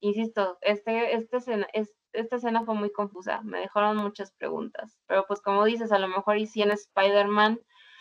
insisto, 0.00 0.56
este, 0.62 1.14
este, 1.14 1.36
es, 1.74 1.94
esta 2.16 2.36
escena 2.36 2.64
fue 2.64 2.74
muy 2.74 2.90
confusa, 2.90 3.40
me 3.42 3.60
dejaron 3.60 3.96
muchas 3.98 4.32
preguntas, 4.32 4.98
pero 5.06 5.24
pues 5.26 5.40
como 5.40 5.64
dices, 5.64 5.92
a 5.92 5.98
lo 5.98 6.08
mejor 6.08 6.38
y 6.38 6.46
si 6.46 6.62
en 6.62 6.70
Spider-Man, 6.70 7.60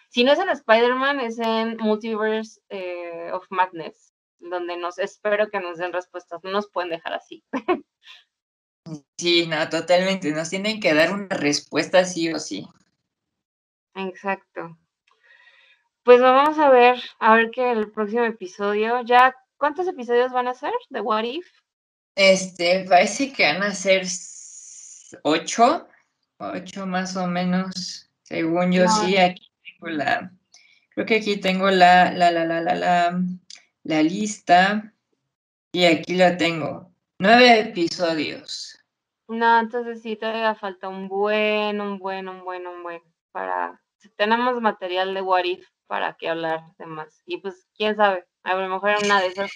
si 0.09 0.24
no 0.24 0.32
es 0.32 0.39
en 0.39 0.49
Spider-Man, 0.49 1.20
es 1.20 1.39
en 1.39 1.78
Multiverse 1.78 2.61
eh, 2.70 3.32
of 3.34 3.45
Madness, 3.49 4.13
donde 4.39 4.78
nos 4.78 4.97
espero 4.99 5.49
que 5.49 5.59
nos 5.59 5.78
den 5.78 5.93
respuestas, 5.93 6.43
no 6.43 6.51
nos 6.51 6.70
pueden 6.70 6.89
dejar 6.89 7.13
así. 7.13 7.43
Sí, 9.18 9.47
no, 9.47 9.68
totalmente, 9.68 10.32
nos 10.32 10.51
tienen 10.51 10.80
que 10.80 10.93
dar 10.93 11.11
una 11.11 11.36
respuesta 11.36 12.05
sí 12.05 12.32
o 12.32 12.38
sí. 12.38 12.68
Exacto. 13.95 14.78
pues 16.03 16.22
vamos 16.22 16.59
a 16.59 16.70
ver, 16.70 17.01
a 17.20 17.34
ver 17.34 17.49
que 17.49 17.72
el 17.72 17.91
próximo 17.91 18.26
episodio, 18.26 19.01
ya, 19.01 19.36
¿cuántos 19.57 19.88
episodios 19.88 20.32
van 20.32 20.47
a 20.47 20.53
ser 20.53 20.72
de 20.89 21.01
What 21.01 21.24
If? 21.24 21.47
Este, 22.16 22.86
parece 22.88 23.34
que 23.34 23.43
van 23.43 23.63
a 23.63 23.74
ser 23.74 24.05
ocho, 25.24 25.88
ocho 26.38 26.86
más 26.86 27.18
o 27.18 27.28
menos, 27.28 28.09
según 28.24 28.72
yo 28.72 28.88
sí, 28.88 29.18
aquí 29.18 29.51
tengo 29.63 29.97
la, 29.97 30.32
creo 30.91 31.05
que 31.05 31.16
aquí 31.18 31.38
tengo 31.38 31.70
la, 31.70 32.11
la, 32.13 32.32
la, 32.32 32.45
la, 32.45 32.61
la, 32.61 32.76
la, 32.76 33.22
la 33.84 34.03
lista 34.03 34.93
y 35.74 35.84
aquí 35.84 36.16
la 36.16 36.38
tengo, 36.38 36.89
nueve 37.20 37.59
episodios. 37.59 38.80
No, 39.28 39.59
entonces 39.59 40.01
sí, 40.01 40.16
todavía 40.16 40.55
falta 40.55 40.88
un 40.88 41.09
buen, 41.09 41.82
un 41.82 41.99
buen, 41.99 42.30
un 42.30 42.45
buen, 42.45 42.66
un 42.66 42.82
buen, 42.84 43.01
para, 43.32 43.82
si 43.97 44.07
tenemos 44.09 44.61
material 44.61 45.13
de 45.13 45.22
What 45.22 45.43
If 45.43 45.68
para 45.88 46.13
que 46.13 46.30
hablar 46.30 46.61
de 46.78 46.86
más. 46.86 47.22
Y 47.26 47.38
pues, 47.38 47.68
quién 47.76 47.95
sabe, 47.95 48.26
a 48.43 48.55
lo 48.55 48.70
mejor 48.70 48.91
en 48.91 49.05
una 49.05 49.20
de 49.20 49.28
esas 49.28 49.51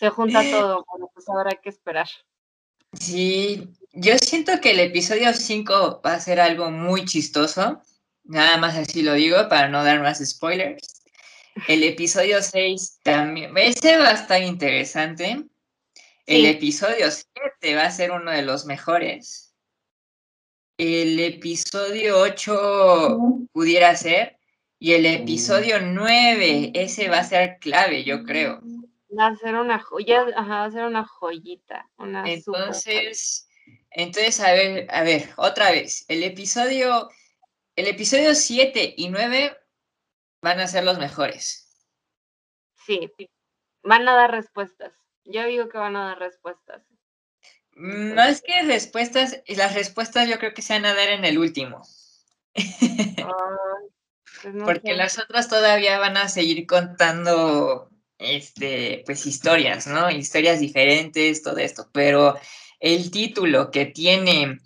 se 0.00 0.08
junta 0.08 0.42
todo, 0.50 0.86
pero 0.90 1.10
pues 1.12 1.28
ahora 1.28 1.50
hay 1.52 1.58
que 1.62 1.68
esperar. 1.68 2.08
Sí, 2.98 3.68
yo 3.92 4.16
siento 4.16 4.58
que 4.62 4.70
el 4.70 4.80
episodio 4.80 5.34
5 5.34 6.00
va 6.04 6.14
a 6.14 6.20
ser 6.20 6.40
algo 6.40 6.70
muy 6.70 7.04
chistoso, 7.04 7.82
nada 8.24 8.56
más 8.56 8.78
así 8.78 9.02
lo 9.02 9.12
digo 9.12 9.36
para 9.50 9.68
no 9.68 9.84
dar 9.84 10.00
más 10.00 10.26
spoilers. 10.26 11.02
El 11.68 11.84
episodio 11.84 12.42
6 12.42 13.00
también, 13.02 13.52
ese 13.58 13.98
va 13.98 14.08
a 14.08 14.14
estar 14.14 14.42
interesante. 14.42 15.44
El 16.24 16.46
episodio 16.46 17.10
7 17.10 17.74
va 17.74 17.82
a 17.82 17.90
ser 17.90 18.12
uno 18.12 18.30
de 18.30 18.40
los 18.40 18.64
mejores. 18.64 19.52
El 20.78 21.20
episodio 21.20 22.20
8 22.20 23.18
pudiera 23.52 23.94
ser. 23.96 24.38
Y 24.78 24.94
el 24.94 25.04
episodio 25.04 25.78
9, 25.78 26.70
ese 26.72 27.10
va 27.10 27.18
a 27.18 27.24
ser 27.24 27.58
clave, 27.58 28.02
yo 28.02 28.24
creo. 28.24 28.62
Va 29.18 29.26
a 29.26 29.36
ser 29.36 29.54
una 29.56 29.78
joya, 29.80 30.24
va 30.24 30.64
a 30.64 30.70
ser 30.70 30.84
una 30.84 31.04
joyita. 31.04 31.88
entonces, 31.98 33.48
entonces, 33.90 34.40
a 34.40 34.52
ver, 34.52 34.86
a 34.90 35.02
ver, 35.02 35.30
otra 35.36 35.72
vez. 35.72 36.04
El 36.08 36.22
episodio, 36.22 37.10
el 37.76 37.88
episodio 37.88 38.34
7 38.34 38.94
y 38.96 39.08
9 39.08 39.56
van 40.42 40.60
a 40.60 40.66
ser 40.66 40.84
los 40.84 40.98
mejores. 40.98 41.68
Sí, 42.86 43.10
van 43.82 44.08
a 44.08 44.14
dar 44.14 44.30
respuestas. 44.30 44.92
Yo 45.24 45.44
digo 45.44 45.68
que 45.68 45.78
van 45.78 45.96
a 45.96 46.06
dar 46.06 46.18
respuestas. 46.18 46.82
Mm, 47.74 48.14
no 48.14 48.22
es 48.22 48.42
que 48.42 48.62
respuestas, 48.62 49.42
las 49.46 49.74
respuestas 49.74 50.28
yo 50.28 50.38
creo 50.38 50.54
que 50.54 50.62
se 50.62 50.74
van 50.74 50.86
a 50.86 50.94
dar 50.94 51.08
en 51.08 51.24
el 51.24 51.38
último. 51.38 51.82
Pues 54.42 54.54
Porque 54.64 54.94
las 54.94 55.18
otras 55.18 55.50
todavía 55.50 55.98
van 55.98 56.16
a 56.16 56.28
seguir 56.28 56.66
contando 56.66 57.89
este, 58.20 59.02
pues 59.06 59.26
historias, 59.26 59.86
¿no? 59.86 60.10
Historias 60.10 60.60
diferentes, 60.60 61.42
todo 61.42 61.56
esto. 61.58 61.88
Pero 61.92 62.36
el 62.78 63.10
título 63.10 63.70
que 63.70 63.86
tiene 63.86 64.60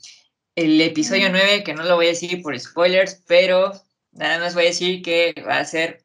el 0.56 0.80
episodio 0.80 1.30
9, 1.30 1.64
que 1.64 1.74
no 1.74 1.84
lo 1.84 1.96
voy 1.96 2.06
a 2.06 2.10
decir 2.10 2.42
por 2.42 2.58
spoilers, 2.58 3.22
pero 3.26 3.72
nada 4.12 4.38
más 4.38 4.54
voy 4.54 4.64
a 4.64 4.68
decir 4.68 5.02
que 5.02 5.34
va 5.46 5.58
a 5.58 5.64
ser 5.64 6.04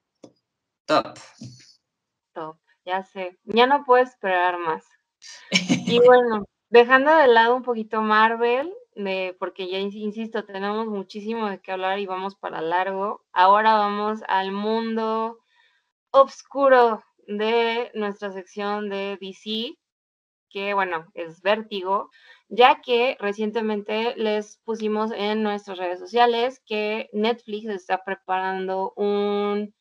top. 0.86 1.18
Top 2.34 2.58
ya 2.86 3.04
sé, 3.04 3.38
ya 3.44 3.68
no 3.68 3.84
puedo 3.84 4.04
esperar 4.04 4.58
más. 4.58 4.84
Y 5.86 6.00
bueno, 6.00 6.46
dejando 6.70 7.16
de 7.16 7.28
lado 7.28 7.56
un 7.56 7.64
poquito 7.64 8.02
Marvel, 8.02 8.74
de, 8.96 9.36
porque 9.40 9.70
ya 9.70 9.78
insisto, 9.78 10.44
tenemos 10.44 10.88
muchísimo 10.88 11.50
de 11.50 11.62
qué 11.62 11.72
hablar 11.72 12.00
y 12.00 12.06
vamos 12.06 12.36
para 12.36 12.62
largo. 12.62 13.24
Ahora 13.32 13.76
vamos 13.76 14.22
al 14.28 14.52
mundo 14.52 15.40
oscuro 16.12 17.04
de 17.38 17.92
nuestra 17.94 18.32
sección 18.32 18.90
de 18.90 19.18
DC, 19.22 19.76
que 20.50 20.74
bueno, 20.74 21.06
es 21.14 21.42
Vértigo, 21.42 22.10
ya 22.50 22.82
que 22.82 23.18
recientemente 23.20 24.16
les 24.18 24.58
pusimos 24.66 25.12
en 25.12 25.44
nuestras 25.44 25.78
redes 25.78 26.00
sociales 26.00 26.62
que 26.66 27.10
Netflix 27.14 27.68
está 27.70 28.04
preparando 28.04 28.94
un 28.96 29.74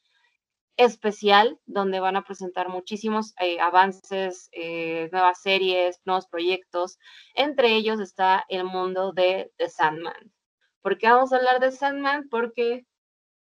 especial 0.76 1.59
donde 1.66 2.01
van 2.01 2.16
a 2.16 2.24
presentar 2.24 2.68
muchísimos 2.68 3.34
eh, 3.40 3.59
avances, 3.61 4.49
eh, 4.53 5.09
nuevas 5.11 5.40
series, 5.40 6.01
nuevos 6.05 6.28
proyectos. 6.28 6.99
Entre 7.34 7.74
ellos 7.74 7.99
está 7.99 8.44
el 8.49 8.64
mundo 8.64 9.12
de 9.12 9.51
The 9.57 9.70
Sandman. 9.70 10.32
¿Por 10.82 10.99
qué 10.99 11.09
vamos 11.09 11.32
a 11.32 11.36
hablar 11.36 11.61
de 11.61 11.72
Sandman? 11.72 12.28
Porque 12.28 12.86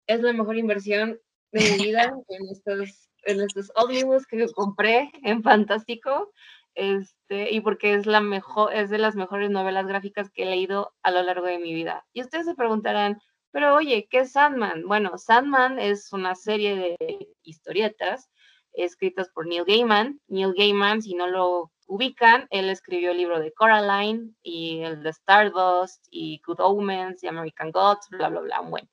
es 0.08 0.22
la 0.22 0.32
mejor 0.32 0.58
inversión 0.58 1.20
de 1.52 1.72
mi 1.72 1.84
vida 1.86 2.14
en 2.30 2.50
estos, 2.52 3.10
en 3.26 3.42
estos 3.42 3.72
ómnibus 3.76 4.26
que 4.26 4.48
compré 4.54 5.12
en 5.24 5.44
Fantástico. 5.44 6.32
Este, 6.76 7.54
y 7.54 7.62
porque 7.62 7.94
es 7.94 8.06
la 8.06 8.20
mejor, 8.20 8.74
es 8.74 8.90
de 8.90 8.98
las 8.98 9.16
mejores 9.16 9.50
novelas 9.50 9.88
gráficas 9.88 10.30
que 10.30 10.44
he 10.44 10.46
leído 10.46 10.94
a 11.04 11.12
lo 11.12 11.24
largo 11.24 11.46
de 11.46 11.58
mi 11.58 11.74
vida. 11.74 12.06
Y 12.14 12.22
ustedes 12.22 12.46
se 12.46 12.56
preguntarán, 12.56 13.22
pero 13.52 13.76
oye, 13.76 14.08
¿qué 14.10 14.20
es 14.20 14.34
Sandman? 14.34 14.86
Bueno, 14.86 15.18
Sandman 15.18 15.80
es 15.80 16.12
una 16.12 16.36
serie 16.36 16.98
de 17.00 17.30
historietas 17.44 18.30
escritas 18.74 19.30
por 19.30 19.48
Neil 19.48 19.64
Gaiman. 19.66 20.20
Neil 20.28 20.54
Gaiman, 20.54 21.02
si 21.02 21.16
no 21.16 21.28
lo 21.28 21.72
ubican, 21.88 22.48
él 22.50 22.70
escribió 22.70 23.12
el 23.12 23.18
libro 23.18 23.40
de 23.40 23.54
Coraline 23.54 24.32
y 24.44 24.82
el 24.82 25.04
de 25.04 25.10
Stardust 25.12 26.06
y 26.10 26.42
Good 26.46 26.60
Omens 26.60 27.24
y 27.24 27.28
American 27.28 27.72
Gods, 27.72 28.10
bla, 28.10 28.30
bla, 28.30 28.42
bla. 28.42 28.62
Bueno, 28.62 28.90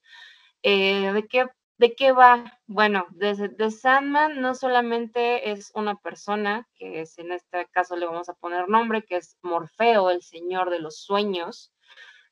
eh, 0.62 1.12
¿de, 1.12 1.26
qué, 1.26 1.46
¿de 1.82 1.96
qué 1.96 2.12
va? 2.12 2.60
Bueno, 2.68 3.08
de, 3.10 3.70
Sandman 3.72 4.40
no 4.40 4.54
solamente 4.54 5.50
es 5.50 5.72
una 5.74 5.96
persona, 5.96 6.68
que 6.76 7.00
es 7.00 7.18
en 7.18 7.32
este 7.32 7.66
caso 7.72 7.96
le 7.96 8.06
vamos 8.06 8.28
a 8.28 8.34
poner 8.34 8.68
nombre, 8.68 9.02
que 9.02 9.16
es 9.16 9.36
Morfeo, 9.42 10.10
el 10.10 10.22
señor 10.22 10.70
de 10.70 10.78
los 10.78 10.98
sueños, 10.98 11.72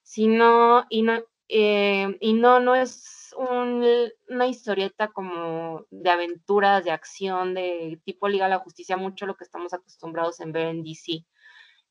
sino, 0.05 0.87
y 0.89 1.03
no, 1.03 1.25
eh, 1.49 2.17
y 2.21 2.35
no, 2.35 2.61
no 2.61 2.77
es 2.77 3.35
una 3.37 4.47
historieta 4.47 5.09
como 5.09 5.85
de 5.91 6.11
aventuras, 6.11 6.85
de 6.85 6.93
acción, 6.93 7.55
de 7.55 8.01
tipo 8.05 8.29
Liga 8.29 8.45
de 8.45 8.51
la 8.51 8.61
Justicia, 8.61 8.97
mucho 8.97 9.27
lo 9.27 9.37
que 9.37 9.45
estamos 9.45 9.75
acostumbrados 9.75 10.39
en 10.39 10.53
ver 10.53 10.69
en 10.69 10.85
DC. 10.85 11.25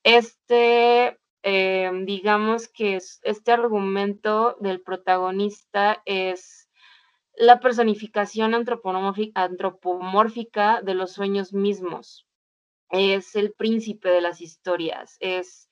Este, 0.04 1.20
eh, 1.44 1.92
digamos 2.06 2.70
que 2.70 3.00
este 3.24 3.52
argumento 3.52 4.56
del 4.62 4.80
protagonista 4.80 6.02
es 6.06 6.69
la 7.40 7.60
personificación 7.60 8.54
antropomórfica 8.54 10.82
de 10.84 10.94
los 10.94 11.14
sueños 11.14 11.54
mismos. 11.54 12.28
Es 12.92 13.36
el 13.36 13.54
príncipe 13.54 14.10
de 14.10 14.22
las 14.22 14.42
historias, 14.42 15.18
es 15.20 15.70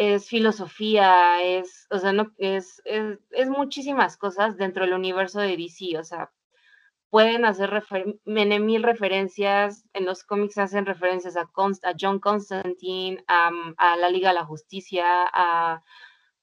es 0.00 0.30
filosofía, 0.30 1.42
es, 1.42 1.86
o 1.90 1.98
sea, 1.98 2.14
no, 2.14 2.32
es, 2.38 2.80
es, 2.86 3.48
muchísimas 3.50 4.16
cosas 4.16 4.56
dentro 4.56 4.86
del 4.86 4.94
universo 4.94 5.40
de 5.40 5.58
DC, 5.58 5.98
o 5.98 6.04
sea, 6.04 6.32
pueden 7.10 7.44
hacer 7.44 7.84
mil 8.24 8.82
referencias, 8.82 9.84
en 9.92 10.06
los 10.06 10.24
cómics 10.24 10.56
hacen 10.56 10.86
referencias 10.86 11.36
a, 11.36 11.42
a 11.42 11.94
John 12.00 12.18
Constantine, 12.18 13.22
a, 13.28 13.96
la 13.98 14.08
Liga 14.08 14.30
de 14.30 14.36
la 14.36 14.46
Justicia, 14.46 15.04
a, 15.34 15.82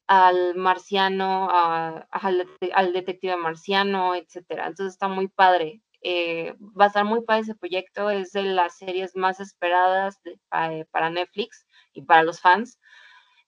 al 0.07 0.55
marciano, 0.55 1.49
al, 1.51 2.93
detective 2.93 3.35
marciano, 3.35 4.15
etcétera. 4.15 4.67
Entonces 4.67 4.93
está 4.93 5.07
muy 5.07 5.27
padre. 5.27 5.81
Eh, 6.01 6.55
va 6.59 6.85
a 6.85 6.87
estar 6.87 7.05
muy 7.05 7.21
padre 7.23 7.41
ese 7.41 7.55
proyecto, 7.55 8.09
es 8.09 8.31
de 8.31 8.43
las 8.43 8.77
series 8.77 9.15
más 9.15 9.39
esperadas 9.39 10.19
eh, 10.25 10.85
para 10.91 11.09
Netflix 11.09 11.65
y 11.93 12.03
para 12.03 12.23
los 12.23 12.39
fans. 12.39 12.79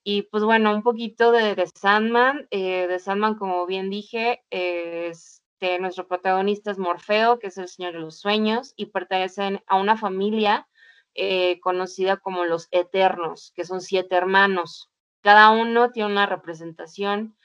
Y 0.03 0.23
pues 0.23 0.43
bueno, 0.43 0.73
un 0.73 0.83
poquito 0.83 1.31
de, 1.31 1.55
Sandman. 1.75 2.47
Eh, 2.51 2.87
de 2.87 2.99
Sandman, 2.99 3.35
como 3.35 3.65
bien 3.65 3.89
dije, 3.89 4.43
este, 4.49 5.79
nuestro 5.79 6.07
protagonista 6.07 6.71
es 6.71 6.77
Morfeo, 6.77 7.39
que 7.39 7.47
es 7.47 7.57
el 7.57 7.67
Señor 7.67 7.93
de 7.93 7.99
los 7.99 8.19
Sueños, 8.19 8.73
y 8.75 8.87
pertenecen 8.87 9.61
a 9.67 9.77
una 9.77 9.97
familia 9.97 10.67
eh, 11.15 11.59
conocida 11.59 12.17
como 12.17 12.45
los 12.45 12.67
Eternos, 12.71 13.51
que 13.55 13.65
son 13.65 13.81
siete 13.81 14.15
hermanos. 14.15 14.88
Cada 15.21 15.51
uno 15.51 15.91
tiene 15.91 16.11
una 16.11 16.25
representación. 16.25 17.37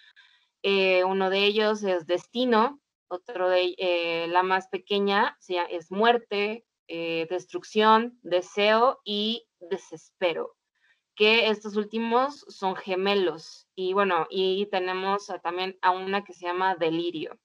Eh, 0.62 1.04
uno 1.04 1.30
de 1.30 1.44
ellos 1.44 1.82
es 1.82 2.06
Destino, 2.06 2.80
otro 3.08 3.48
de 3.48 4.26
la 4.28 4.42
más 4.42 4.68
pequeña 4.68 5.36
es 5.70 5.90
Muerte, 5.90 6.64
Destrucción, 6.88 8.18
Deseo 8.22 9.00
y 9.04 9.46
Desespero 9.60 10.56
que 11.14 11.48
estos 11.48 11.76
últimos 11.76 12.44
son 12.48 12.76
gemelos. 12.76 13.68
Y 13.74 13.92
bueno, 13.92 14.26
y 14.30 14.66
tenemos 14.66 15.30
también 15.42 15.78
a 15.82 15.90
una 15.90 16.24
que 16.24 16.32
se 16.32 16.46
llama 16.46 16.74
Delirio. 16.76 17.38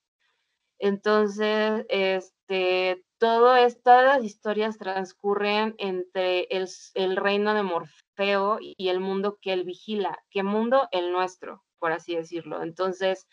Entonces, 0.80 1.86
este, 1.89 3.03
todas 3.20 3.61
estas 3.74 4.24
historias 4.24 4.78
transcurren 4.78 5.76
entre 5.78 6.47
el, 6.49 6.67
el, 6.95 7.15
reino 7.17 7.53
de 7.53 7.63
Morfeo 7.63 8.59
y 8.61 8.89
el 8.89 8.99
mundo 8.99 9.38
que 9.41 9.53
él 9.53 9.63
vigila. 9.65 10.17
¿Qué 10.32 10.43
mundo? 10.43 10.88
El 10.91 11.11
nuestro, 11.11 11.63
por 11.80 11.91
así 11.91 12.15
decirlo. 12.15 12.63
Entonces, 12.63 13.28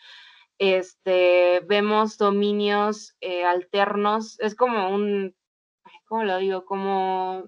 Este, 0.59 1.61
vemos 1.68 2.18
dominios 2.18 3.16
eh, 3.20 3.45
alternos, 3.45 4.41
es 4.41 4.55
como 4.55 4.89
un, 4.91 5.34
¿cómo 6.07 6.24
lo 6.24 6.39
digo? 6.39 6.64
Como, 6.64 7.45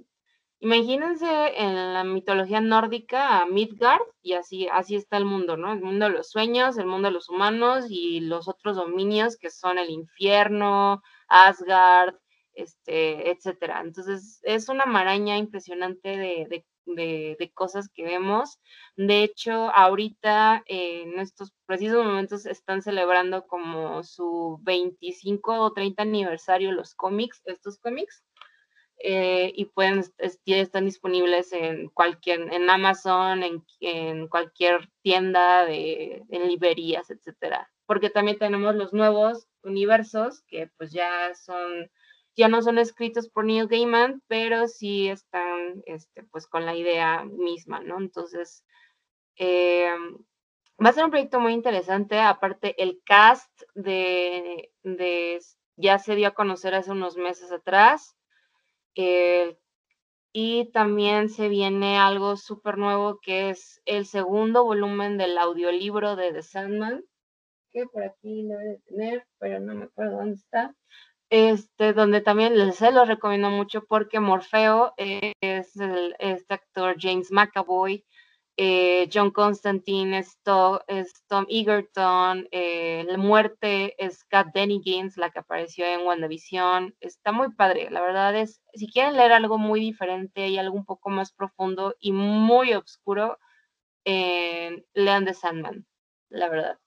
imagínense 0.60 1.26
en 1.56 1.94
la 1.94 2.04
mitología 2.04 2.60
nórdica 2.60 3.40
a 3.40 3.46
Midgard 3.46 4.02
y 4.22 4.34
así, 4.34 4.68
así 4.72 4.96
está 4.96 5.16
el 5.18 5.24
mundo, 5.24 5.56
¿no? 5.56 5.72
El 5.72 5.80
mundo 5.82 6.06
de 6.06 6.12
los 6.12 6.30
sueños, 6.30 6.78
el 6.78 6.86
mundo 6.86 7.08
de 7.08 7.14
los 7.14 7.28
humanos 7.30 7.86
y 7.90 8.20
los 8.20 8.48
otros 8.48 8.76
dominios 8.76 9.36
que 9.38 9.50
son 9.50 9.78
el 9.78 9.90
infierno, 9.90 11.02
Asgard, 11.28 12.14
este, 12.58 13.30
etcétera. 13.30 13.80
Entonces, 13.80 14.40
es 14.42 14.68
una 14.68 14.84
maraña 14.84 15.36
impresionante 15.38 16.08
de, 16.08 16.64
de, 16.86 17.52
cosas 17.54 17.88
que 17.88 18.04
vemos. 18.04 18.58
De 18.96 19.22
hecho, 19.22 19.70
ahorita 19.74 20.64
eh, 20.66 21.02
en 21.02 21.20
estos 21.20 21.52
precisos 21.66 22.04
momentos 22.04 22.46
están 22.46 22.82
celebrando 22.82 23.46
como 23.46 24.02
su 24.02 24.58
25 24.62 25.60
o 25.60 25.72
30 25.72 26.02
aniversario 26.02 26.72
los 26.72 26.94
cómics, 26.94 27.42
estos 27.44 27.78
cómics. 27.78 28.24
Eh, 29.00 29.52
y 29.54 29.66
pueden, 29.66 30.02
están 30.46 30.84
disponibles 30.84 31.52
en 31.52 31.88
cualquier, 31.90 32.52
en 32.52 32.68
Amazon, 32.68 33.44
en, 33.44 33.64
en 33.78 34.26
cualquier 34.26 34.88
tienda, 35.02 35.64
de, 35.64 36.24
en 36.28 36.48
librerías, 36.48 37.08
etcétera. 37.10 37.70
Porque 37.86 38.10
también 38.10 38.38
tenemos 38.38 38.74
los 38.74 38.92
nuevos 38.92 39.46
universos 39.62 40.42
que 40.48 40.68
pues 40.76 40.90
ya 40.90 41.32
son 41.36 41.88
ya 42.36 42.48
no 42.48 42.62
son 42.62 42.78
escritos 42.78 43.28
por 43.28 43.44
Neil 43.44 43.68
Gaiman, 43.68 44.22
pero 44.28 44.68
sí 44.68 45.08
están 45.08 45.82
este, 45.86 46.22
pues 46.24 46.46
con 46.46 46.64
la 46.66 46.76
idea 46.76 47.24
misma, 47.24 47.80
¿no? 47.80 47.98
Entonces, 47.98 48.64
eh, 49.36 49.90
va 50.84 50.90
a 50.90 50.92
ser 50.92 51.04
un 51.04 51.10
proyecto 51.10 51.40
muy 51.40 51.52
interesante. 51.52 52.20
Aparte, 52.20 52.80
el 52.82 53.00
cast 53.04 53.62
de, 53.74 54.70
ya 55.76 55.98
se 55.98 56.14
dio 56.14 56.28
a 56.28 56.34
conocer 56.34 56.74
hace 56.74 56.92
unos 56.92 57.16
meses 57.16 57.50
atrás. 57.52 58.16
Eh, 58.94 59.58
y 60.32 60.70
también 60.72 61.30
se 61.30 61.48
viene 61.48 61.98
algo 61.98 62.36
súper 62.36 62.78
nuevo 62.78 63.18
que 63.20 63.50
es 63.50 63.80
el 63.86 64.06
segundo 64.06 64.64
volumen 64.64 65.16
del 65.18 65.38
audiolibro 65.38 66.16
de 66.16 66.32
The 66.32 66.42
Sandman, 66.42 67.04
que 67.70 67.86
por 67.86 68.02
aquí 68.02 68.42
lo 68.42 68.54
voy 68.54 68.74
a 68.74 68.78
tener, 68.86 69.26
pero 69.38 69.60
no 69.60 69.74
me 69.74 69.84
acuerdo 69.84 70.18
dónde 70.18 70.36
está 70.36 70.74
este, 71.30 71.92
donde 71.92 72.20
también 72.20 72.72
se 72.72 72.90
lo 72.92 73.04
recomiendo 73.04 73.50
mucho 73.50 73.84
porque 73.84 74.20
Morfeo 74.20 74.94
es 74.96 75.76
el, 75.76 76.16
este 76.18 76.54
actor 76.54 76.96
James 76.98 77.30
McAvoy, 77.30 78.04
eh, 78.60 79.08
John 79.12 79.30
Constantine 79.30 80.18
es, 80.18 80.36
Tom 80.42 81.46
Egerton, 81.48 82.48
eh, 82.50 83.04
La 83.06 83.16
Muerte 83.16 83.94
es 84.04 84.24
Kat 84.24 84.48
Dennigans, 84.52 85.16
la 85.16 85.30
que 85.30 85.38
apareció 85.38 85.86
en 85.86 86.04
WandaVision. 86.04 86.96
Está 87.00 87.30
muy 87.30 87.52
padre, 87.54 87.88
la 87.90 88.00
verdad 88.00 88.34
es, 88.34 88.60
si 88.74 88.90
quieren 88.90 89.16
leer 89.16 89.30
algo 89.32 89.58
muy 89.58 89.78
diferente 89.78 90.48
y 90.48 90.58
algo 90.58 90.76
un 90.76 90.84
poco 90.84 91.08
más 91.08 91.32
profundo 91.32 91.94
y 92.00 92.10
muy 92.10 92.74
oscuro, 92.74 93.38
eh, 94.04 94.84
lean 94.92 95.24
The 95.24 95.34
Sandman, 95.34 95.86
la 96.28 96.48
verdad. 96.48 96.78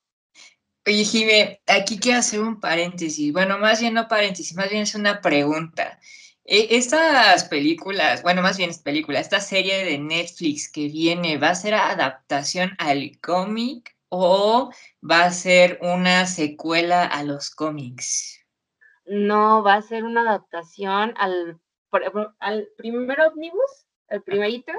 Oye, 0.88 1.04
Jime, 1.04 1.62
aquí 1.68 2.00
quiero 2.00 2.20
hacer 2.20 2.40
un 2.42 2.60
paréntesis. 2.60 3.32
Bueno, 3.32 3.60
más 3.60 3.80
bien 3.80 3.94
no 3.94 4.08
paréntesis, 4.08 4.56
más 4.56 4.70
bien 4.70 4.82
es 4.84 4.96
una 4.96 5.22
pregunta. 5.22 6.00
E, 6.44 6.76
estas 6.76 7.44
películas, 7.46 8.24
bueno, 8.24 8.42
más 8.42 8.58
bien 8.58 8.72
es 8.72 8.80
película, 8.80 9.20
esta 9.20 9.40
serie 9.40 9.86
de 9.86 10.00
Netflix 10.00 10.72
que 10.72 10.88
viene, 10.88 11.38
¿va 11.38 11.50
a 11.50 11.56
ser 11.56 11.76
adaptación 11.76 12.72
al 12.80 13.20
cómic 13.22 13.96
o 14.10 14.72
va 15.08 15.26
a 15.26 15.32
ser 15.32 15.78
una 15.84 16.26
secuela 16.26 17.06
a 17.06 17.24
los 17.24 17.52
cómics? 17.52 18.44
No, 19.06 19.62
va 19.64 19.76
a 19.76 19.82
ser 19.84 20.04
una 20.04 20.22
adaptación 20.22 21.14
al, 21.18 21.60
al 22.40 22.68
primer 22.76 23.22
ómnibus, 23.22 23.86
el 24.08 24.24
primerito, 24.24 24.74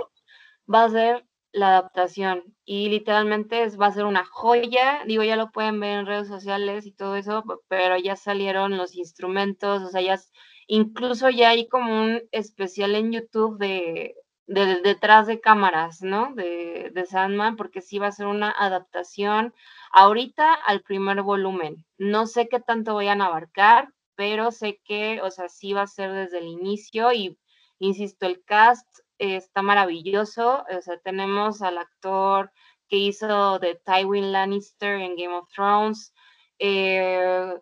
va 0.73 0.85
a 0.85 0.91
ser 0.91 1.25
la 1.53 1.69
adaptación 1.69 2.43
y 2.65 2.89
literalmente 2.89 3.65
es, 3.65 3.79
va 3.79 3.87
a 3.87 3.93
ser 3.93 4.05
una 4.05 4.25
joya, 4.25 5.03
digo, 5.07 5.23
ya 5.23 5.37
lo 5.37 5.53
pueden 5.53 5.81
ver 5.81 6.01
en 6.01 6.07
redes 6.07 6.29
sociales 6.29 6.87
y 6.87 6.93
todo 6.93 7.17
eso, 7.17 7.45
pero 7.69 7.97
ya 7.99 8.17
salieron 8.17 8.77
los 8.77 8.97
instrumentos, 8.97 9.83
o 9.83 9.89
sea, 9.89 10.01
ya 10.01 10.19
incluso 10.67 11.29
ya 11.31 11.51
hay 11.51 11.69
como 11.69 12.03
un 12.03 12.23
especial 12.33 12.95
en 12.95 13.13
YouTube 13.13 13.59
de, 13.59 14.15
detrás 14.47 15.27
de 15.27 15.41
cámaras, 15.41 16.03
¿no? 16.03 16.35
De, 16.35 16.91
de 16.95 17.07
Sandman, 17.07 17.57
porque 17.57 17.81
sí 17.83 17.99
va 17.99 18.09
a 18.09 18.13
ser 18.13 18.27
una 18.27 18.51
adaptación 18.51 19.55
ahorita 19.93 20.55
al 20.55 20.83
primer 20.83 21.23
volumen. 21.23 21.85
No 21.99 22.27
sé 22.27 22.49
qué 22.49 22.61
tanto 22.61 22.95
vayan 22.95 23.21
a 23.23 23.27
abarcar, 23.27 23.93
pero 24.15 24.51
sé 24.51 24.81
que, 24.85 25.21
o 25.23 25.31
sea, 25.31 25.49
sí 25.49 25.73
va 25.73 25.83
a 25.83 25.87
ser 25.87 26.13
desde 26.13 26.39
el 26.39 26.47
inicio 26.47 27.13
y, 27.13 27.39
insisto, 27.79 28.27
el 28.27 28.43
cast 28.45 28.87
está 29.23 29.63
maravilloso. 29.63 30.65
O 30.69 30.83
sea, 30.83 30.99
tenemos 30.99 31.63
al 31.63 31.79
actor 31.79 32.53
que 32.89 32.97
hizo 32.97 33.59
de 33.59 33.77
Tywin 33.85 34.33
Lannister 34.33 35.01
en 35.01 35.17
Game 35.17 35.35
of 35.35 35.49
Thrones. 35.55 36.13
Eh, 36.59 37.55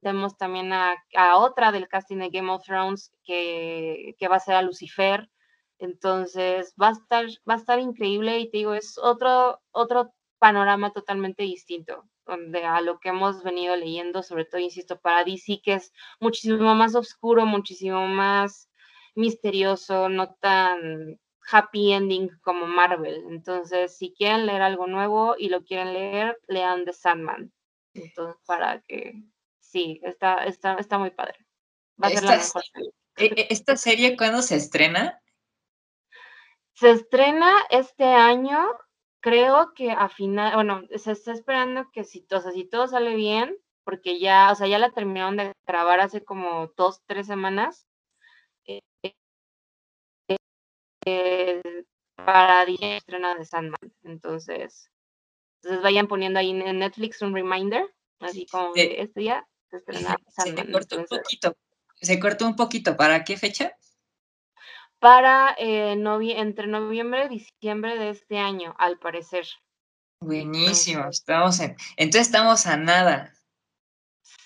tenemos 0.00 0.36
también 0.36 0.72
a, 0.72 0.96
otra 1.36 1.72
del 1.72 1.88
casting 1.88 2.18
de 2.18 2.30
Game 2.30 2.50
of 2.50 2.64
Thrones 2.64 3.12
que, 3.24 4.14
va 4.30 4.36
a 4.36 4.40
ser 4.40 4.54
a 4.54 4.62
Lucifer. 4.62 5.28
Entonces 5.78 6.74
va 6.80 6.88
a 6.88 6.92
estar, 6.92 7.26
va 7.48 7.54
a 7.54 7.58
estar 7.58 7.78
increíble 7.78 8.38
y 8.38 8.50
te 8.50 8.58
digo, 8.58 8.74
es 8.74 8.98
otro, 8.98 9.60
otro 9.70 10.12
panorama 10.38 10.92
totalmente 10.92 11.42
distinto 11.44 12.04
donde 12.26 12.64
a 12.64 12.80
lo 12.82 12.98
que 13.00 13.08
hemos 13.08 13.42
venido 13.42 13.74
leyendo, 13.74 14.22
sobre 14.22 14.44
todo, 14.44 14.60
insisto, 14.60 15.00
para 15.00 15.24
DC, 15.24 15.60
que 15.62 15.74
es 15.74 15.92
muchísimo 16.20 16.74
más 16.74 16.94
oscuro, 16.94 17.46
muchísimo 17.46 18.06
más 18.06 18.67
misterioso, 19.18 20.08
no 20.08 20.34
tan 20.34 21.20
happy 21.50 21.92
ending 21.92 22.30
como 22.40 22.66
Marvel. 22.66 23.24
Entonces, 23.28 23.96
si 23.96 24.14
quieren 24.14 24.46
leer 24.46 24.62
algo 24.62 24.86
nuevo 24.86 25.34
y 25.36 25.48
lo 25.48 25.64
quieren 25.64 25.92
leer, 25.92 26.38
lean 26.46 26.84
The 26.84 26.92
Sandman. 26.92 27.52
Entonces, 27.94 28.40
para 28.46 28.80
que 28.82 29.22
sí, 29.60 30.00
está, 30.02 30.44
está, 30.44 30.74
está 30.74 30.98
muy 30.98 31.10
padre. 31.10 31.44
Va 32.02 32.08
a 32.08 32.10
ser 32.10 32.24
la 32.24 32.36
mejor 32.36 32.62
e, 33.16 33.24
e, 33.24 33.46
¿Esta 33.50 33.76
serie 33.76 34.16
cuándo 34.16 34.42
se 34.42 34.56
estrena? 34.56 35.20
Se 36.74 36.90
estrena 36.90 37.56
este 37.70 38.04
año, 38.04 38.68
creo 39.20 39.72
que 39.74 39.90
a 39.90 40.08
final, 40.08 40.54
bueno, 40.54 40.82
se 40.94 41.10
está 41.10 41.32
esperando 41.32 41.90
que 41.92 42.04
si, 42.04 42.24
o 42.30 42.40
sea, 42.40 42.52
si 42.52 42.68
todo 42.68 42.86
sale 42.86 43.16
bien, 43.16 43.56
porque 43.82 44.20
ya, 44.20 44.52
o 44.52 44.54
sea, 44.54 44.68
ya 44.68 44.78
la 44.78 44.92
terminaron 44.92 45.36
de 45.36 45.52
grabar 45.66 45.98
hace 45.98 46.22
como 46.22 46.70
dos, 46.76 47.02
tres 47.06 47.26
semanas, 47.26 47.87
para 52.14 52.64
día 52.66 52.96
estrena 52.96 53.34
de 53.34 53.44
Sandman. 53.44 53.92
Entonces, 54.04 54.90
entonces 55.56 55.82
vayan 55.82 56.08
poniendo 56.08 56.38
ahí 56.38 56.50
en 56.50 56.78
Netflix 56.78 57.22
un 57.22 57.34
reminder, 57.34 57.92
así 58.20 58.46
como 58.46 58.72
este 58.74 59.20
día 59.20 59.46
se 59.70 59.76
estrena 59.78 60.16
Sandman. 60.28 60.66
Se 60.66 60.72
cortó 60.72 60.98
un 60.98 61.06
poquito. 61.06 61.56
Se 62.00 62.20
cortó 62.20 62.46
un 62.46 62.56
poquito. 62.56 62.96
¿Para 62.96 63.24
qué 63.24 63.36
fecha? 63.36 63.72
Para 64.98 65.54
eh, 65.58 65.92
entre 65.92 66.66
noviembre 66.66 67.26
y 67.26 67.28
diciembre 67.28 67.98
de 67.98 68.10
este 68.10 68.38
año, 68.38 68.74
al 68.78 68.98
parecer. 68.98 69.46
Buenísimo, 70.20 71.06
estamos 71.08 71.60
en, 71.60 71.76
entonces 71.96 72.26
estamos 72.26 72.66
a 72.66 72.76
nada. 72.76 73.32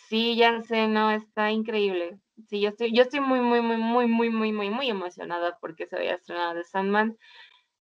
Sí, 0.09 0.37
ya 0.37 0.61
sé, 0.61 0.87
no, 0.87 1.11
está 1.11 1.51
increíble. 1.51 2.19
Sí, 2.49 2.61
yo 2.61 2.71
estoy, 2.71 2.95
yo 2.95 3.03
estoy 3.03 3.21
muy, 3.21 3.41
muy, 3.41 3.61
muy, 3.61 3.77
muy, 3.77 4.07
muy, 4.07 4.31
muy, 4.31 4.53
muy, 4.53 4.71
muy 4.71 4.91
emocionada 4.91 5.59
porque 5.61 5.87
se 5.87 5.97
vaya 5.97 6.13
a 6.13 6.17
estrenar 6.17 6.57
de 6.57 6.65
Sandman. 6.65 7.19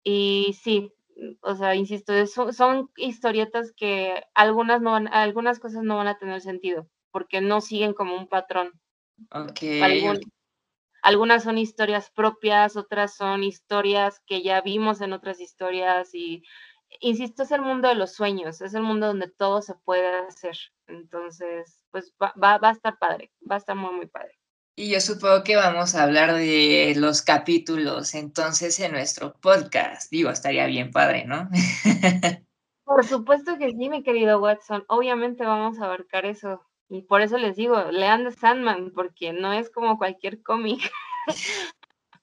Y 0.02 0.56
sí, 0.62 0.92
o 1.40 1.54
sea, 1.54 1.74
insisto, 1.74 2.12
son, 2.26 2.90
historietas 2.96 3.72
que 3.72 4.22
algunas 4.34 4.80
no 4.80 4.92
van, 4.92 5.08
algunas 5.08 5.58
cosas 5.58 5.82
no 5.82 5.96
van 5.96 6.08
a 6.08 6.18
tener 6.18 6.40
sentido, 6.40 6.88
porque 7.10 7.40
no 7.40 7.60
siguen 7.60 7.92
como 7.92 8.16
un 8.16 8.28
patrón. 8.28 8.72
Okay. 9.30 10.04
Algunas 11.02 11.44
son 11.44 11.58
historias 11.58 12.10
propias, 12.10 12.76
otras 12.76 13.14
son 13.14 13.44
historias 13.44 14.20
que 14.26 14.42
ya 14.42 14.60
vimos 14.60 15.00
en 15.00 15.12
otras 15.12 15.40
historias 15.40 16.14
y 16.14 16.42
insisto, 17.00 17.42
es 17.42 17.52
el 17.52 17.62
mundo 17.62 17.88
de 17.88 17.94
los 17.94 18.12
sueños, 18.12 18.60
es 18.60 18.74
el 18.74 18.82
mundo 18.82 19.06
donde 19.08 19.28
todo 19.28 19.62
se 19.62 19.74
puede 19.74 20.08
hacer. 20.08 20.56
Entonces, 20.86 21.84
pues 21.90 22.14
va, 22.20 22.32
va, 22.42 22.58
va 22.58 22.70
a 22.70 22.72
estar 22.72 22.98
padre, 22.98 23.32
va 23.48 23.56
a 23.56 23.58
estar 23.58 23.76
muy, 23.76 23.94
muy 23.94 24.06
padre. 24.06 24.37
Y 24.78 24.90
yo 24.90 25.00
supongo 25.00 25.42
que 25.42 25.56
vamos 25.56 25.96
a 25.96 26.04
hablar 26.04 26.34
de 26.34 26.94
los 26.96 27.22
capítulos 27.22 28.14
entonces 28.14 28.78
en 28.78 28.92
nuestro 28.92 29.34
podcast. 29.40 30.08
Digo, 30.08 30.30
estaría 30.30 30.66
bien 30.66 30.92
padre, 30.92 31.24
¿no? 31.24 31.48
Por 32.84 33.04
supuesto 33.04 33.58
que 33.58 33.72
sí, 33.72 33.88
mi 33.88 34.04
querido 34.04 34.38
Watson. 34.38 34.84
Obviamente 34.86 35.44
vamos 35.44 35.80
a 35.80 35.86
abarcar 35.86 36.26
eso. 36.26 36.64
Y 36.88 37.02
por 37.02 37.22
eso 37.22 37.38
les 37.38 37.56
digo, 37.56 37.90
lean 37.90 38.22
The 38.22 38.30
Sandman, 38.30 38.92
porque 38.94 39.32
no 39.32 39.52
es 39.52 39.68
como 39.68 39.98
cualquier 39.98 40.44
cómic. 40.44 40.78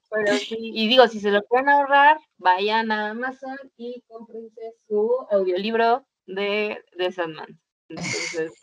Pero 0.10 0.38
sí, 0.38 0.56
y 0.58 0.88
digo, 0.88 1.10
si 1.10 1.20
se 1.20 1.32
lo 1.32 1.44
pueden 1.44 1.68
ahorrar, 1.68 2.20
vayan 2.38 2.90
a 2.90 3.10
Amazon 3.10 3.58
y 3.76 4.02
cómprense 4.08 4.62
su 4.88 5.12
audiolibro 5.30 6.08
de, 6.26 6.82
The 6.98 7.12
Sandman. 7.12 7.60
Entonces, 7.90 8.54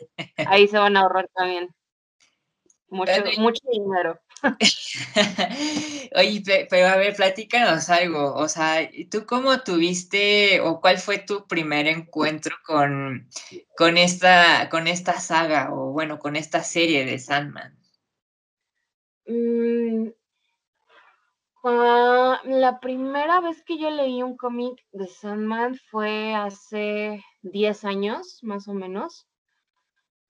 ahí 0.47 0.67
se 0.67 0.79
van 0.79 0.97
a 0.97 1.01
ahorrar 1.01 1.29
también 1.35 1.69
mucho, 2.93 3.23
mucho 3.39 3.61
dinero. 3.71 4.19
Oye, 6.15 6.67
pero 6.69 6.87
a 6.87 6.97
ver, 6.97 7.15
platícanos 7.15 7.89
algo. 7.89 8.33
O 8.35 8.47
sea, 8.47 8.89
¿tú 9.09 9.25
cómo 9.25 9.59
tuviste 9.61 10.61
o 10.61 10.81
cuál 10.81 10.97
fue 10.97 11.19
tu 11.19 11.47
primer 11.47 11.87
encuentro 11.87 12.55
con, 12.65 13.29
con, 13.77 13.97
esta, 13.97 14.69
con 14.69 14.87
esta 14.87 15.19
saga 15.19 15.73
o 15.73 15.91
bueno, 15.91 16.19
con 16.19 16.35
esta 16.35 16.63
serie 16.63 17.05
de 17.05 17.19
Sandman? 17.19 17.77
Mm, 19.25 20.09
ah, 21.63 22.41
la 22.43 22.79
primera 22.79 23.39
vez 23.39 23.63
que 23.63 23.77
yo 23.77 23.89
leí 23.89 24.21
un 24.21 24.35
cómic 24.35 24.83
de 24.91 25.07
Sandman 25.07 25.75
fue 25.89 26.33
hace 26.35 27.23
10 27.41 27.85
años, 27.85 28.39
más 28.41 28.67
o 28.67 28.73
menos. 28.73 29.27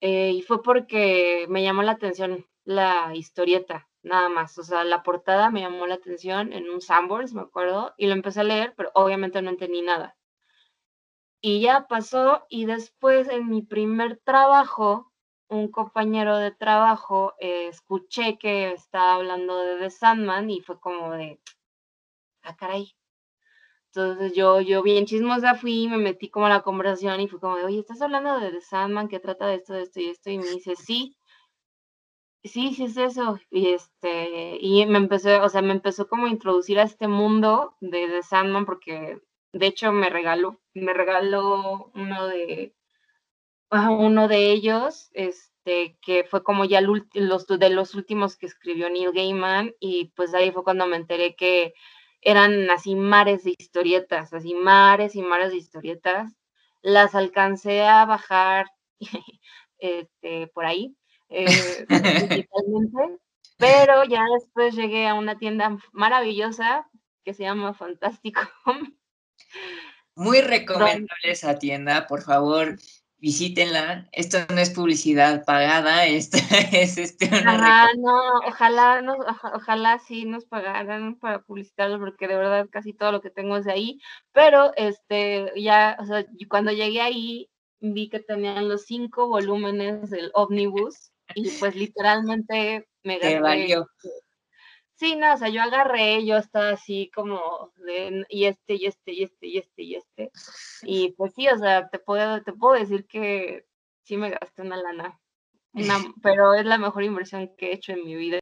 Eh, 0.02 0.32
y 0.32 0.42
fue 0.42 0.62
porque 0.62 1.46
me 1.50 1.64
llamó 1.64 1.82
la 1.82 1.94
atención 1.94 2.46
la 2.66 3.16
historieta, 3.16 3.90
nada 4.02 4.30
más. 4.30 4.58
O 4.58 4.64
sea, 4.64 4.84
la 4.84 5.04
portada 5.04 5.50
me 5.50 5.62
llamó 5.62 5.88
la 5.88 5.96
atención 5.96 6.54
en 6.54 6.70
un 6.70 6.82
Sanborns, 6.82 7.34
me 7.34 7.42
acuerdo, 7.42 7.94
y 7.98 8.08
lo 8.08 8.14
empecé 8.14 8.42
a 8.42 8.44
leer, 8.44 8.74
pero 8.76 8.92
obviamente 8.96 9.42
no 9.42 9.50
entendí 9.50 9.82
nada. 9.82 10.16
Y 11.42 11.62
ya 11.62 11.88
pasó, 11.88 12.46
y 12.50 12.66
después 12.66 13.28
en 13.28 13.50
mi 13.50 13.62
primer 13.62 14.18
trabajo, 14.24 15.12
un 15.50 15.70
compañero 15.70 16.38
de 16.38 16.52
trabajo, 16.52 17.34
eh, 17.40 17.68
escuché 17.68 18.38
que 18.38 18.72
estaba 18.72 19.16
hablando 19.16 19.58
de 19.58 19.78
The 19.78 19.90
Sandman 19.90 20.50
y 20.50 20.62
fue 20.62 20.80
como 20.80 21.12
de, 21.12 21.42
ah, 22.44 22.56
caray. 22.56 22.96
Entonces 23.88 24.34
yo, 24.34 24.60
yo 24.62 24.82
bien 24.82 25.06
chismosa 25.06 25.54
fui, 25.56 25.88
me 25.88 25.98
metí 25.98 26.30
como 26.30 26.48
a 26.48 26.50
la 26.50 26.62
conversación 26.64 27.20
y 27.22 27.28
fue 27.28 27.40
como 27.40 27.58
de, 27.58 27.66
oye, 27.66 27.80
¿estás 27.80 28.02
hablando 28.02 28.40
de 28.40 28.52
The 28.52 28.62
Sandman 28.62 29.08
que 29.08 29.20
trata 29.20 29.46
de 29.48 29.56
esto, 29.56 29.74
de 29.74 29.84
esto 29.84 30.00
y 30.00 30.10
esto? 30.10 30.30
Y 30.32 30.38
me 30.40 30.50
dice, 30.50 30.76
sí. 30.76 31.16
Sí, 32.44 32.74
sí 32.76 32.86
es 32.86 32.98
eso. 32.98 33.40
Y 33.52 33.70
este, 33.74 34.58
y 34.60 34.86
me 34.86 34.98
empezó, 34.98 35.42
o 35.44 35.50
sea, 35.50 35.62
me 35.62 35.72
empezó 35.72 36.08
como 36.08 36.26
a 36.28 36.30
introducir 36.30 36.80
a 36.80 36.84
este 36.84 37.08
mundo 37.08 37.76
de, 37.80 38.22
Sandman, 38.24 38.66
porque 38.66 39.20
de 39.54 39.68
hecho 39.68 39.92
me 39.94 40.10
regaló, 40.10 40.60
me 40.74 40.94
regaló 40.94 41.92
uno 41.96 42.28
de 42.28 42.76
uno 43.72 44.28
de 44.28 44.52
ellos, 44.52 45.10
este, 45.14 45.98
que 46.02 46.24
fue 46.26 46.44
como 46.44 46.66
ya 46.66 46.82
los, 46.82 47.08
de 47.48 47.70
los 47.70 47.96
últimos 47.96 48.38
que 48.38 48.46
escribió 48.46 48.90
Neil 48.90 49.12
Gaiman, 49.14 49.74
y 49.80 50.12
pues 50.16 50.34
ahí 50.34 50.52
fue 50.52 50.64
cuando 50.64 50.86
me 50.88 50.98
enteré 50.98 51.36
que 51.36 51.74
eran 52.22 52.70
así 52.70 52.96
mares 52.96 53.44
de 53.44 53.56
historietas, 53.58 54.34
así 54.34 54.54
mares 54.54 55.16
y 55.16 55.22
mares 55.24 55.52
de 55.52 55.58
historietas. 55.58 56.34
Las 56.82 57.16
alcancé 57.16 57.84
a 57.84 58.06
bajar 58.06 58.68
este, 59.80 60.48
por 60.48 60.66
ahí, 60.66 60.96
eh, 61.34 61.86
pero 63.58 64.04
ya 64.04 64.24
después 64.38 64.76
llegué 64.76 65.08
a 65.08 65.16
una 65.16 65.38
tienda 65.38 65.78
maravillosa 65.92 66.88
que 67.24 67.34
se 67.34 67.44
llama 67.44 67.74
Fantástico. 67.74 68.42
Muy 70.16 70.42
recomendable 70.42 71.08
esa 71.24 71.58
tienda, 71.58 72.06
por 72.08 72.22
favor, 72.22 72.78
visítenla. 73.18 74.10
Esto 74.12 74.40
no 74.54 74.60
es 74.60 74.70
publicidad 74.70 75.46
pagada, 75.46 76.06
esto 76.06 76.38
es 76.72 76.98
este, 76.98 77.28
una 77.28 77.90
no, 77.96 78.20
ojalá, 78.46 79.02
ojalá 79.56 80.00
sí 80.00 80.26
nos 80.26 80.46
pagaran 80.46 81.16
para 81.16 81.42
publicitarlo, 81.42 82.00
porque 82.00 82.28
de 82.28 82.36
verdad 82.36 82.68
casi 82.70 82.94
todo 82.94 83.14
lo 83.14 83.22
que 83.22 83.30
tengo 83.30 83.56
es 83.56 83.66
de 83.66 83.72
ahí. 83.72 84.00
Pero 84.34 84.74
este, 84.76 85.52
ya, 85.56 85.98
o 86.00 86.06
sea, 86.06 86.26
cuando 86.50 86.74
llegué 86.74 87.02
ahí, 87.02 87.50
vi 87.80 88.10
que 88.10 88.20
tenían 88.20 88.68
los 88.68 88.86
cinco 88.86 89.28
volúmenes 89.28 90.10
del 90.10 90.30
ómnibus 90.34 91.13
y 91.36 91.50
pues 91.60 91.76
literalmente 91.76 92.88
me 93.04 93.20
gasté. 93.20 93.76
Sí, 94.96 95.16
no, 95.16 95.34
o 95.34 95.38
sea, 95.38 95.50
yo 95.50 95.62
agarré, 95.62 96.26
yo 96.26 96.38
estaba 96.38 96.70
así 96.70 97.12
como 97.14 97.74
de, 97.78 98.26
y 98.30 98.46
este, 98.46 98.76
y 98.76 98.86
este, 98.86 99.12
y 99.12 99.24
este, 99.24 99.48
y 99.48 99.58
este, 99.58 99.84
y 99.84 99.96
este. 99.96 100.32
Y 100.84 101.12
pues 101.14 101.34
sí, 101.36 101.48
o 101.50 101.58
sea, 101.58 101.90
te 101.90 102.00
puedo, 102.00 102.42
te 102.44 102.54
puedo 102.54 102.80
decir 102.80 103.06
que 103.08 103.66
sí 104.04 104.18
me 104.18 104.30
gasté 104.30 104.62
una 104.62 104.78
lana, 104.78 105.20
pero 106.22 106.54
es 106.54 106.66
la 106.66 106.78
mejor 106.78 107.04
inversión 107.04 107.52
que 107.58 107.72
he 107.72 107.74
hecho 107.74 107.92
en 107.94 108.06
mi 108.06 108.16
vida. 108.16 108.40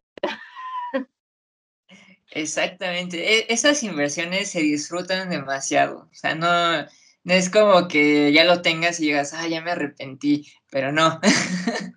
Exactamente, 2.32 3.40
e, 3.40 3.46
esas 3.50 3.82
inversiones 3.84 4.52
se 4.52 4.62
disfrutan 4.62 5.30
demasiado, 5.30 6.10
o 6.12 6.14
sea, 6.14 6.36
no, 6.36 6.86
no 7.24 7.34
es 7.34 7.50
como 7.50 7.88
que 7.88 8.32
ya 8.32 8.46
lo 8.46 8.62
tengas 8.62 9.00
y 9.00 9.08
digas, 9.08 9.34
ah, 9.34 9.48
ya 9.48 9.62
me 9.62 9.72
arrepentí, 9.72 10.46
pero 10.70 10.92
no. 10.92 11.20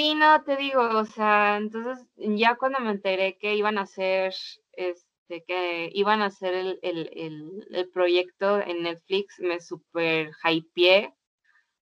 Sí, 0.00 0.14
no, 0.14 0.42
te 0.44 0.56
digo, 0.56 0.80
o 0.80 1.04
sea, 1.04 1.58
entonces 1.58 2.06
ya 2.16 2.56
cuando 2.56 2.80
me 2.80 2.90
enteré 2.90 3.36
que 3.36 3.54
iban 3.54 3.76
a 3.76 3.82
hacer, 3.82 4.32
este, 4.72 5.44
que 5.44 5.90
iban 5.92 6.22
a 6.22 6.26
hacer 6.26 6.54
el, 6.54 6.78
el, 6.80 7.90
proyecto 7.90 8.62
en 8.62 8.84
Netflix, 8.84 9.38
me 9.40 9.60
super 9.60 10.30
hypeé, 10.42 11.14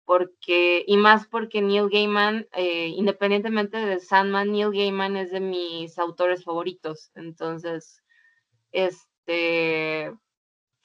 porque, 0.06 0.86
y 0.88 0.96
más 0.96 1.28
porque 1.28 1.62
Neil 1.62 1.90
Gaiman, 1.90 2.48
eh, 2.54 2.88
independientemente 2.96 3.76
de 3.76 4.00
Sandman, 4.00 4.54
Neil 4.54 4.72
Gaiman 4.72 5.18
es 5.18 5.32
de 5.32 5.42
mis 5.42 6.00
autores 6.00 6.46
favoritos, 6.46 7.12
entonces, 7.14 8.02
este, 8.72 10.14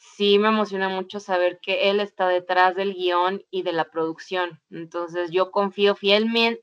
sí 0.02 0.38
me 0.38 0.48
emociona 0.48 0.88
mucho 0.88 1.20
saber 1.20 1.60
que 1.60 1.90
él 1.90 2.00
está 2.00 2.28
detrás 2.28 2.74
del 2.74 2.94
guion 2.94 3.44
y 3.50 3.62
de 3.62 3.72
la 3.72 3.90
producción. 3.90 4.60
Entonces 4.70 5.30
yo 5.30 5.50
confío 5.50 5.94
fielmente, 5.94 6.62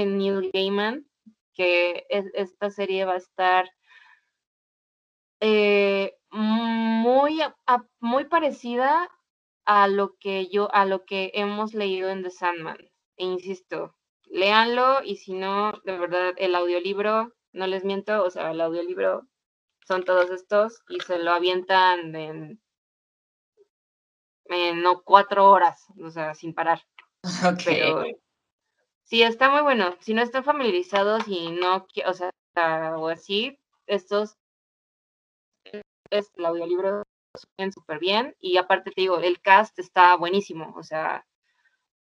en 0.00 0.18
Neil 0.18 0.50
Gaiman, 0.52 1.06
que 1.54 2.06
esta 2.08 2.70
serie 2.70 3.04
va 3.04 3.14
a 3.14 3.18
estar 3.18 3.70
eh, 5.40 6.16
muy, 6.30 7.40
muy 8.00 8.24
parecida 8.24 9.10
a 9.66 9.88
lo 9.88 10.16
que 10.18 10.48
yo, 10.48 10.74
a 10.74 10.86
lo 10.86 11.04
que 11.04 11.30
hemos 11.34 11.74
leído 11.74 12.08
en 12.10 12.22
The 12.22 12.30
Sandman. 12.30 12.78
E 13.16 13.24
insisto, 13.24 13.94
léanlo 14.24 15.02
y 15.04 15.16
si 15.16 15.34
no, 15.34 15.72
de 15.84 15.98
verdad, 15.98 16.34
el 16.38 16.54
audiolibro, 16.54 17.32
no 17.52 17.66
les 17.66 17.84
miento, 17.84 18.24
o 18.24 18.30
sea, 18.30 18.50
el 18.50 18.60
audiolibro 18.60 19.28
son 19.86 20.04
todos 20.04 20.30
estos 20.30 20.82
y 20.88 21.00
se 21.00 21.18
lo 21.18 21.32
avientan 21.32 22.14
en, 22.14 22.60
no 24.82 25.02
cuatro 25.02 25.50
horas, 25.50 25.86
o 26.02 26.10
sea, 26.10 26.34
sin 26.34 26.54
parar. 26.54 26.82
Pero 27.64 28.04
sí, 29.04 29.22
está 29.22 29.50
muy 29.50 29.62
bueno. 29.62 29.96
Si 30.00 30.14
no 30.14 30.22
están 30.22 30.44
familiarizados 30.44 31.26
y 31.26 31.50
no, 31.50 31.86
o 32.06 32.12
sea, 32.12 32.30
o 32.96 33.08
así, 33.08 33.58
estos 33.86 34.36
es 36.10 36.30
el 36.36 36.44
audiolibro 36.44 37.02
suenan 37.34 37.72
súper 37.72 37.98
bien 37.98 38.36
y 38.40 38.56
aparte 38.56 38.90
te 38.90 39.00
digo, 39.00 39.18
el 39.18 39.40
cast 39.40 39.78
está 39.78 40.16
buenísimo, 40.16 40.72
o 40.76 40.82
sea, 40.82 41.26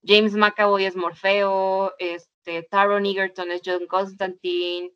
James 0.06 0.36
McAvoy 0.36 0.86
es 0.86 0.96
Morfeo, 0.96 1.94
este, 1.98 2.64
Taron 2.64 3.06
Egerton 3.06 3.52
es 3.52 3.62
John 3.66 3.88
Constantine, 3.88 4.92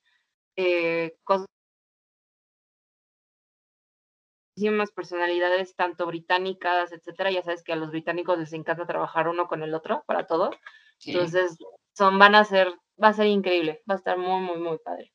eh, 0.55 1.15
muchísimas 4.57 4.91
personalidades, 4.91 5.75
tanto 5.75 6.07
británicas, 6.07 6.91
etcétera. 6.91 7.29
Ya 7.31 7.43
sabes 7.43 7.63
que 7.63 7.73
a 7.73 7.75
los 7.75 7.91
británicos 7.91 8.39
les 8.39 8.53
encanta 8.53 8.87
trabajar 8.87 9.27
uno 9.27 9.47
con 9.47 9.61
el 9.61 9.73
otro 9.73 10.03
para 10.07 10.25
todo. 10.25 10.49
Entonces, 11.05 11.57
son, 11.93 12.17
van 12.17 12.33
a 12.33 12.43
ser, 12.43 12.67
va 13.01 13.09
a 13.09 13.13
ser 13.13 13.27
increíble, 13.27 13.83
va 13.89 13.93
a 13.93 13.97
estar 13.97 14.17
muy, 14.17 14.41
muy, 14.41 14.57
muy 14.57 14.79
padre. 14.79 15.13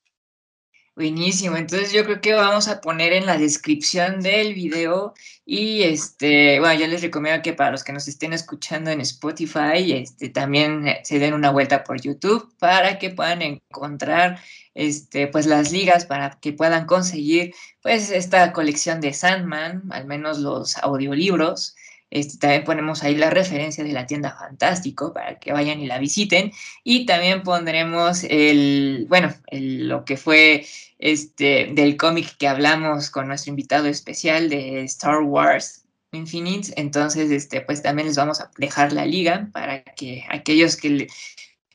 Buenísimo, 0.94 1.56
entonces 1.56 1.90
yo 1.90 2.04
creo 2.04 2.20
que 2.20 2.34
vamos 2.34 2.68
a 2.68 2.82
poner 2.82 3.14
en 3.14 3.24
la 3.24 3.38
descripción 3.38 4.20
del 4.20 4.52
video 4.52 5.14
y 5.46 5.84
este, 5.84 6.60
bueno, 6.60 6.78
yo 6.78 6.86
les 6.86 7.00
recomiendo 7.00 7.42
que 7.42 7.54
para 7.54 7.70
los 7.70 7.82
que 7.82 7.94
nos 7.94 8.08
estén 8.08 8.34
escuchando 8.34 8.90
en 8.90 9.00
Spotify, 9.00 9.90
este, 9.94 10.28
también 10.28 10.84
se 11.02 11.18
den 11.18 11.32
una 11.32 11.50
vuelta 11.50 11.82
por 11.82 11.98
YouTube 11.98 12.54
para 12.58 12.98
que 12.98 13.08
puedan 13.08 13.40
encontrar 13.40 14.38
este, 14.74 15.28
pues 15.28 15.46
las 15.46 15.72
ligas 15.72 16.04
para 16.04 16.38
que 16.40 16.52
puedan 16.52 16.84
conseguir 16.84 17.54
pues 17.82 18.10
esta 18.10 18.52
colección 18.52 19.00
de 19.00 19.14
Sandman, 19.14 19.84
al 19.92 20.06
menos 20.06 20.40
los 20.40 20.76
audiolibros. 20.76 21.74
Este, 22.12 22.36
también 22.36 22.64
ponemos 22.64 23.02
ahí 23.02 23.14
la 23.14 23.30
referencia 23.30 23.82
de 23.82 23.92
la 23.92 24.06
tienda 24.06 24.36
Fantástico 24.38 25.14
para 25.14 25.38
que 25.38 25.50
vayan 25.50 25.80
y 25.80 25.86
la 25.86 25.98
visiten. 25.98 26.52
Y 26.84 27.06
también 27.06 27.42
pondremos 27.42 28.24
el, 28.24 29.06
bueno, 29.08 29.32
lo 29.50 30.04
que 30.04 30.18
fue 30.18 30.66
este, 30.98 31.70
del 31.72 31.96
cómic 31.96 32.36
que 32.36 32.48
hablamos 32.48 33.08
con 33.08 33.28
nuestro 33.28 33.48
invitado 33.48 33.86
especial 33.86 34.50
de 34.50 34.82
Star 34.82 35.22
Wars 35.22 35.84
Infinite. 36.12 36.74
Entonces, 36.76 37.30
este, 37.30 37.62
pues 37.62 37.82
también 37.82 38.08
les 38.08 38.16
vamos 38.16 38.42
a 38.42 38.50
dejar 38.58 38.92
la 38.92 39.06
liga 39.06 39.48
para 39.50 39.82
que 39.82 40.26
aquellos 40.28 40.76
que, 40.76 41.06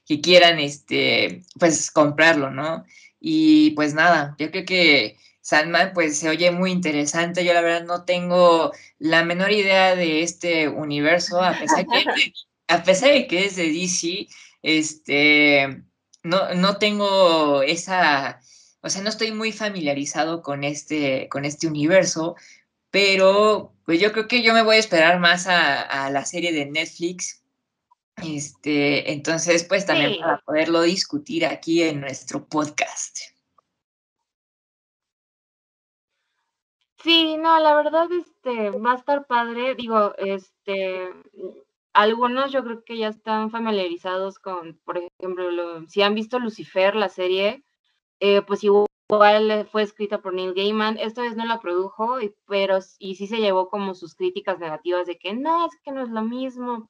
que 0.05 0.21
quieran, 0.21 0.59
este, 0.59 1.41
pues 1.59 1.89
comprarlo, 1.89 2.51
¿no? 2.51 2.85
Y 3.19 3.71
pues 3.71 3.95
nada, 3.95 4.35
yo 4.37 4.51
creo 4.51 4.65
que 4.65 5.17
Sandman 5.47 5.93
pues 5.93 6.19
se 6.19 6.27
oye 6.27 6.51
muy 6.51 6.71
interesante. 6.71 7.45
Yo 7.45 7.53
la 7.53 7.61
verdad 7.61 7.85
no 7.85 8.03
tengo 8.03 8.73
la 8.99 9.23
menor 9.23 9.53
idea 9.53 9.95
de 9.95 10.21
este 10.21 10.67
universo, 10.67 11.41
a 11.41 11.57
pesar 11.57 11.85
que 11.87 12.33
a 12.67 12.83
pesar 12.83 13.13
de 13.13 13.27
que 13.27 13.45
es 13.45 13.55
de 13.55 13.71
DC, 13.71 14.27
este, 14.61 15.83
no, 16.21 16.53
no 16.53 16.77
tengo 16.79 17.61
esa, 17.61 18.41
o 18.81 18.89
sea, 18.89 19.01
no 19.01 19.07
estoy 19.07 19.31
muy 19.31 19.53
familiarizado 19.53 20.41
con 20.41 20.65
este, 20.65 21.29
con 21.29 21.45
este 21.45 21.67
universo, 21.67 22.35
pero 22.91 23.73
pues 23.85 24.01
yo 24.01 24.11
creo 24.11 24.27
que 24.27 24.43
yo 24.43 24.53
me 24.53 24.63
voy 24.63 24.75
a 24.75 24.79
esperar 24.79 25.17
más 25.17 25.47
a, 25.47 26.09
la 26.09 26.25
serie 26.25 26.51
de 26.51 26.65
Netflix. 26.65 27.41
Este, 28.17 29.13
entonces, 29.13 29.63
pues 29.63 29.85
también 29.85 30.19
para 30.19 30.41
poderlo 30.41 30.81
discutir 30.81 31.45
aquí 31.45 31.83
en 31.83 32.01
nuestro 32.01 32.45
podcast. 32.49 33.36
Sí, 37.07 37.37
no, 37.37 37.57
la 37.61 37.73
verdad, 37.73 38.11
este, 38.11 38.69
va 38.71 38.91
a 38.91 38.95
estar 38.95 39.27
padre. 39.27 39.75
Digo, 39.75 40.13
este, 40.17 41.09
algunos 41.93 42.51
yo 42.51 42.65
creo 42.65 42.83
que 42.83 42.97
ya 42.97 43.07
están 43.07 43.49
familiarizados 43.49 44.39
con, 44.39 44.77
por 44.83 44.97
ejemplo, 44.97 45.87
si 45.87 46.01
han 46.01 46.15
visto 46.15 46.37
Lucifer, 46.37 46.97
la 46.97 47.07
serie, 47.07 47.63
eh, 48.19 48.41
pues 48.41 48.65
igual 48.65 49.69
fue 49.71 49.83
escrita 49.83 50.21
por 50.21 50.33
Neil 50.33 50.53
Gaiman. 50.53 50.97
Esta 50.97 51.21
vez 51.21 51.37
no 51.37 51.45
la 51.45 51.61
produjo, 51.61 52.17
pero 52.45 52.79
y 52.99 53.15
sí 53.15 53.27
se 53.27 53.37
llevó 53.37 53.69
como 53.69 53.95
sus 53.95 54.13
críticas 54.15 54.59
negativas 54.59 55.07
de 55.07 55.17
que 55.17 55.33
no, 55.33 55.65
es 55.67 55.79
que 55.85 55.93
no 55.93 56.01
es 56.01 56.09
lo 56.09 56.23
mismo. 56.23 56.89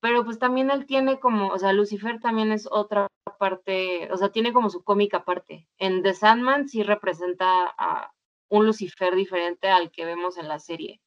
Pero 0.00 0.24
pues 0.24 0.40
también 0.40 0.70
él 0.72 0.86
tiene 0.86 1.20
como, 1.20 1.48
o 1.52 1.58
sea, 1.60 1.72
Lucifer 1.72 2.20
también 2.20 2.50
es 2.50 2.68
otra 2.70 3.06
parte, 3.38 4.10
o 4.12 4.16
sea, 4.16 4.30
tiene 4.32 4.52
como 4.52 4.68
su 4.68 4.82
cómica 4.82 5.24
parte. 5.24 5.68
En 5.78 6.02
The 6.02 6.14
Sandman 6.14 6.68
sí 6.68 6.82
representa 6.82 7.72
a 7.78 8.12
un 8.48 8.66
Lucifer 8.66 9.14
diferente 9.14 9.68
al 9.68 9.90
que 9.90 10.04
vemos 10.04 10.38
en 10.38 10.48
la 10.48 10.58
serie. 10.58 11.00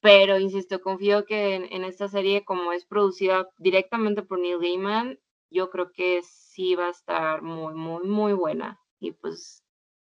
Pero, 0.00 0.38
insisto, 0.38 0.80
confío 0.80 1.24
que 1.24 1.54
en, 1.54 1.84
esta 1.84 2.08
serie, 2.08 2.44
como 2.44 2.72
es 2.72 2.84
producida 2.84 3.48
directamente 3.58 4.22
por 4.22 4.38
Neil 4.38 4.58
Gaiman, 4.60 5.18
yo 5.50 5.70
creo 5.70 5.90
que 5.92 6.20
sí 6.22 6.74
va 6.74 6.88
a 6.88 6.90
estar 6.90 7.42
muy, 7.42 7.74
muy, 7.74 8.04
muy 8.04 8.32
buena. 8.32 8.80
Y 9.00 9.12
pues, 9.12 9.64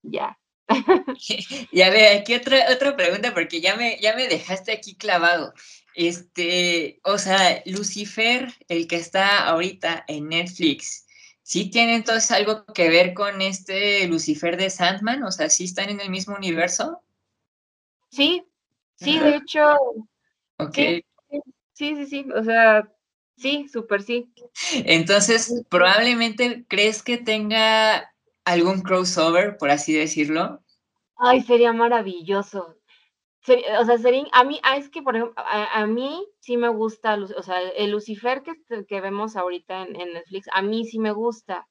ya. 0.03 0.37
ya 1.71 1.89
ve, 1.89 2.09
aquí 2.09 2.35
otra, 2.35 2.71
otra 2.71 2.95
pregunta, 2.95 3.33
porque 3.33 3.61
ya 3.61 3.75
me, 3.75 3.99
ya 3.99 4.15
me 4.15 4.27
dejaste 4.27 4.71
aquí 4.71 4.95
clavado. 4.95 5.53
Este, 5.95 6.99
o 7.03 7.17
sea, 7.17 7.61
Lucifer, 7.65 8.53
el 8.67 8.87
que 8.87 8.97
está 8.97 9.47
ahorita 9.47 10.05
en 10.07 10.29
Netflix, 10.29 11.07
¿sí 11.49 11.71
tiene 11.71 11.95
entonces 11.95 12.29
algo 12.29 12.63
que 12.75 12.89
ver 12.89 13.15
con 13.15 13.41
este 13.41 14.07
Lucifer 14.07 14.55
de 14.55 14.69
Sandman? 14.69 15.23
O 15.23 15.31
sea, 15.31 15.49
¿sí 15.49 15.63
están 15.63 15.89
en 15.89 15.99
el 15.99 16.11
mismo 16.11 16.35
universo? 16.35 17.01
Sí, 18.11 18.43
sí, 18.97 19.17
de 19.17 19.37
hecho. 19.37 19.59
Ok. 20.57 20.75
Sí, 21.73 21.95
sí, 21.95 22.05
sí, 22.05 22.25
o 22.35 22.43
sea, 22.43 22.87
sí, 23.35 23.67
súper 23.67 24.03
sí. 24.03 24.31
Entonces, 24.85 25.65
probablemente 25.69 26.65
crees 26.67 27.01
que 27.01 27.17
tenga 27.17 28.13
algún 28.45 28.81
crossover, 28.81 29.57
por 29.57 29.71
así 29.71 29.93
decirlo. 29.93 30.63
Ay, 31.15 31.41
sería 31.41 31.73
maravilloso 31.73 32.78
o 33.47 33.85
sea, 33.85 33.95
a 34.33 34.43
mí, 34.43 34.59
ah, 34.63 34.77
es 34.77 34.89
que 34.89 35.01
por 35.01 35.15
ejemplo, 35.15 35.35
a, 35.37 35.85
mí 35.85 36.27
sí 36.39 36.57
me 36.57 36.69
gusta, 36.69 37.15
o 37.15 37.43
sea, 37.43 37.61
el 37.61 37.91
Lucifer 37.91 38.43
que, 38.43 38.53
que 38.85 39.01
vemos 39.01 39.35
ahorita 39.35 39.83
en, 39.83 40.13
Netflix, 40.13 40.47
a 40.51 40.61
mí 40.61 40.85
sí 40.85 40.99
me 40.99 41.11
gusta. 41.11 41.67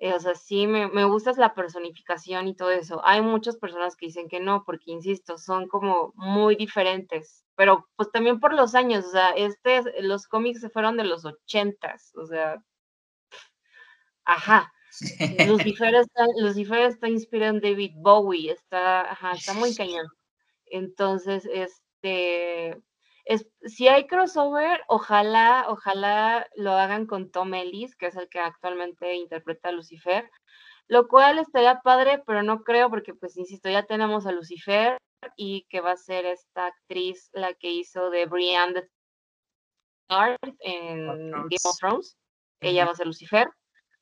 Eh, 0.00 0.14
o 0.14 0.20
sea, 0.20 0.34
sí 0.36 0.68
me, 0.68 0.88
me 0.88 1.04
gusta 1.04 1.32
la 1.36 1.54
personificación 1.54 2.46
y 2.46 2.54
todo 2.54 2.70
eso. 2.70 3.00
Hay 3.04 3.20
muchas 3.20 3.56
personas 3.56 3.96
que 3.96 4.06
dicen 4.06 4.28
que 4.28 4.38
no, 4.40 4.62
porque 4.64 4.92
insisto, 4.92 5.38
son 5.38 5.66
como 5.68 6.12
muy 6.14 6.54
diferentes. 6.56 7.44
Pero 7.56 7.88
pues 7.96 8.10
también 8.12 8.38
por 8.38 8.54
los 8.54 8.76
años, 8.76 9.06
o 9.06 9.10
sea, 9.10 9.30
este, 9.30 9.82
los 10.02 10.28
cómics 10.28 10.60
se 10.60 10.70
fueron 10.70 10.96
de 10.96 11.04
los 11.04 11.24
ochentas, 11.24 12.12
o 12.16 12.26
sea, 12.26 12.62
ajá. 14.24 14.72
Lucifer 15.48 15.94
está, 15.94 16.26
Lucifer 16.40 16.80
está 16.80 17.08
inspirado 17.08 17.56
en 17.56 17.60
David 17.60 17.92
Bowie, 17.96 18.52
está, 18.52 19.10
ajá, 19.12 19.32
está 19.32 19.54
muy 19.54 19.74
cañón. 19.76 20.06
Entonces, 20.70 21.48
este, 21.52 22.80
es, 23.24 23.46
si 23.62 23.88
hay 23.88 24.06
crossover, 24.06 24.80
ojalá, 24.88 25.66
ojalá 25.68 26.46
lo 26.56 26.72
hagan 26.72 27.06
con 27.06 27.30
Tom 27.30 27.54
Ellis, 27.54 27.94
que 27.96 28.06
es 28.06 28.16
el 28.16 28.28
que 28.28 28.40
actualmente 28.40 29.14
interpreta 29.14 29.68
a 29.68 29.72
Lucifer, 29.72 30.30
lo 30.86 31.08
cual 31.08 31.38
estaría 31.38 31.80
padre, 31.82 32.22
pero 32.26 32.42
no 32.42 32.62
creo 32.64 32.88
porque, 32.88 33.14
pues, 33.14 33.36
insisto, 33.36 33.68
ya 33.68 33.84
tenemos 33.84 34.26
a 34.26 34.32
Lucifer 34.32 34.96
y 35.36 35.66
que 35.68 35.80
va 35.80 35.92
a 35.92 35.96
ser 35.96 36.24
esta 36.26 36.66
actriz 36.66 37.28
la 37.32 37.52
que 37.54 37.70
hizo 37.70 38.10
de 38.10 38.26
Brienne 38.26 38.74
de 38.74 38.88
en 40.60 41.30
Game 41.30 41.46
of 41.64 41.76
Thrones. 41.78 42.16
Ella 42.60 42.86
va 42.86 42.92
a 42.92 42.96
ser 42.96 43.06
Lucifer. 43.06 43.50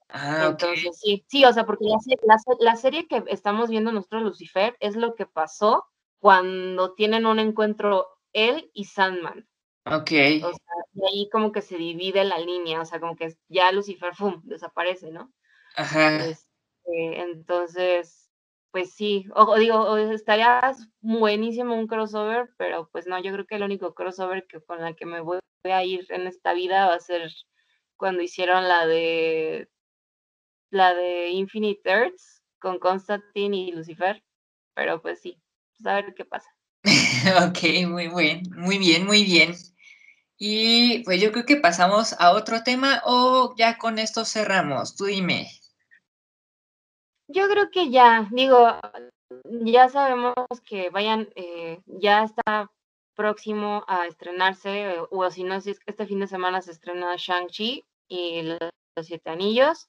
Ah, 0.08 0.46
Entonces, 0.50 1.00
sí, 1.00 1.24
sí, 1.26 1.44
o 1.44 1.52
sea, 1.52 1.66
porque 1.66 1.84
la, 1.84 2.36
la, 2.60 2.76
serie 2.76 3.08
que 3.08 3.24
estamos 3.26 3.68
viendo 3.70 3.90
nosotros, 3.90 4.22
Lucifer, 4.22 4.76
es 4.78 4.94
lo 4.94 5.16
que 5.16 5.26
pasó 5.26 5.84
cuando 6.18 6.94
tienen 6.94 7.26
un 7.26 7.38
encuentro 7.38 8.08
él 8.32 8.70
y 8.74 8.84
Sandman. 8.84 9.48
Ok. 9.84 10.10
O 10.42 10.52
sea, 10.52 10.74
y 10.94 11.06
ahí 11.06 11.28
como 11.30 11.52
que 11.52 11.62
se 11.62 11.76
divide 11.76 12.24
la 12.24 12.38
línea, 12.38 12.80
o 12.80 12.84
sea, 12.84 12.98
como 12.98 13.16
que 13.16 13.36
ya 13.48 13.70
Lucifer, 13.72 14.14
¡fum!, 14.14 14.40
desaparece, 14.44 15.10
¿no? 15.10 15.32
Ajá. 15.76 16.26
Este, 16.26 17.20
entonces, 17.20 18.30
pues 18.72 18.94
sí, 18.94 19.26
o, 19.34 19.56
digo, 19.56 19.96
estaría 19.96 20.74
buenísimo 21.00 21.74
un 21.74 21.86
crossover, 21.86 22.50
pero 22.58 22.88
pues 22.92 23.06
no, 23.06 23.18
yo 23.22 23.32
creo 23.32 23.46
que 23.46 23.56
el 23.56 23.62
único 23.62 23.94
crossover 23.94 24.46
que, 24.46 24.60
con 24.60 24.84
el 24.84 24.96
que 24.96 25.06
me 25.06 25.20
voy 25.20 25.38
a 25.64 25.84
ir 25.84 26.06
en 26.10 26.26
esta 26.26 26.52
vida 26.52 26.86
va 26.86 26.94
a 26.94 27.00
ser 27.00 27.30
cuando 27.96 28.22
hicieron 28.22 28.68
la 28.68 28.86
de 28.86 29.70
la 30.70 30.94
de 30.94 31.30
Infinite 31.30 31.88
Earths 31.88 32.42
con 32.58 32.78
Constantine 32.78 33.56
y 33.56 33.72
Lucifer, 33.72 34.22
pero 34.74 35.00
pues 35.00 35.20
sí, 35.20 35.40
pues, 35.78 35.86
a 35.86 35.94
ver 35.94 36.14
qué 36.14 36.24
pasa. 36.24 36.48
ok, 37.48 37.88
muy 37.88 38.08
bien, 38.08 38.42
muy 38.56 38.78
bien, 38.78 39.06
muy 39.06 39.24
bien. 39.24 39.54
Y 40.38 41.02
pues 41.04 41.20
yo 41.20 41.32
creo 41.32 41.46
que 41.46 41.56
pasamos 41.56 42.14
a 42.18 42.32
otro 42.32 42.62
tema 42.62 43.02
o 43.04 43.54
ya 43.56 43.78
con 43.78 43.98
esto 43.98 44.24
cerramos. 44.24 44.94
Tú 44.94 45.06
dime. 45.06 45.48
Yo 47.28 47.48
creo 47.48 47.70
que 47.70 47.90
ya, 47.90 48.28
digo, 48.30 48.78
ya 49.44 49.88
sabemos 49.88 50.34
que 50.64 50.90
vayan, 50.90 51.28
eh, 51.34 51.80
ya 51.86 52.24
está 52.24 52.70
próximo 53.16 53.84
a 53.88 54.06
estrenarse, 54.06 54.98
o 55.10 55.30
si 55.30 55.42
no, 55.42 55.60
si 55.60 55.70
es 55.70 55.80
que 55.80 55.90
este 55.90 56.06
fin 56.06 56.20
de 56.20 56.28
semana 56.28 56.62
se 56.62 56.70
estrena 56.70 57.16
Shang-Chi 57.16 57.84
y 58.08 58.42
los 58.42 59.06
Siete 59.06 59.30
Anillos. 59.30 59.88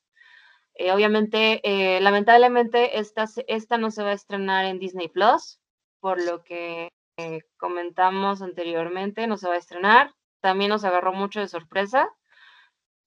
Eh, 0.73 0.91
obviamente, 0.91 1.59
eh, 1.63 1.99
lamentablemente, 2.01 2.99
esta, 2.99 3.25
esta 3.47 3.77
no 3.77 3.91
se 3.91 4.03
va 4.03 4.11
a 4.11 4.13
estrenar 4.13 4.65
en 4.65 4.79
Disney 4.79 5.09
Plus, 5.09 5.59
por 5.99 6.23
lo 6.23 6.43
que 6.43 6.89
eh, 7.17 7.41
comentamos 7.57 8.41
anteriormente, 8.41 9.27
no 9.27 9.37
se 9.37 9.47
va 9.47 9.55
a 9.55 9.57
estrenar. 9.57 10.13
También 10.41 10.69
nos 10.69 10.83
agarró 10.83 11.13
mucho 11.13 11.39
de 11.39 11.47
sorpresa, 11.47 12.09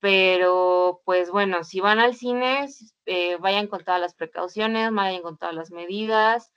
pero 0.00 1.02
pues 1.04 1.30
bueno, 1.30 1.64
si 1.64 1.80
van 1.80 2.00
al 2.00 2.14
cine, 2.14 2.68
eh, 3.06 3.36
vayan 3.38 3.68
con 3.68 3.84
todas 3.84 4.00
las 4.00 4.14
precauciones, 4.14 4.92
vayan 4.92 5.22
con 5.22 5.38
todas 5.38 5.54
las 5.54 5.70
medidas, 5.70 6.52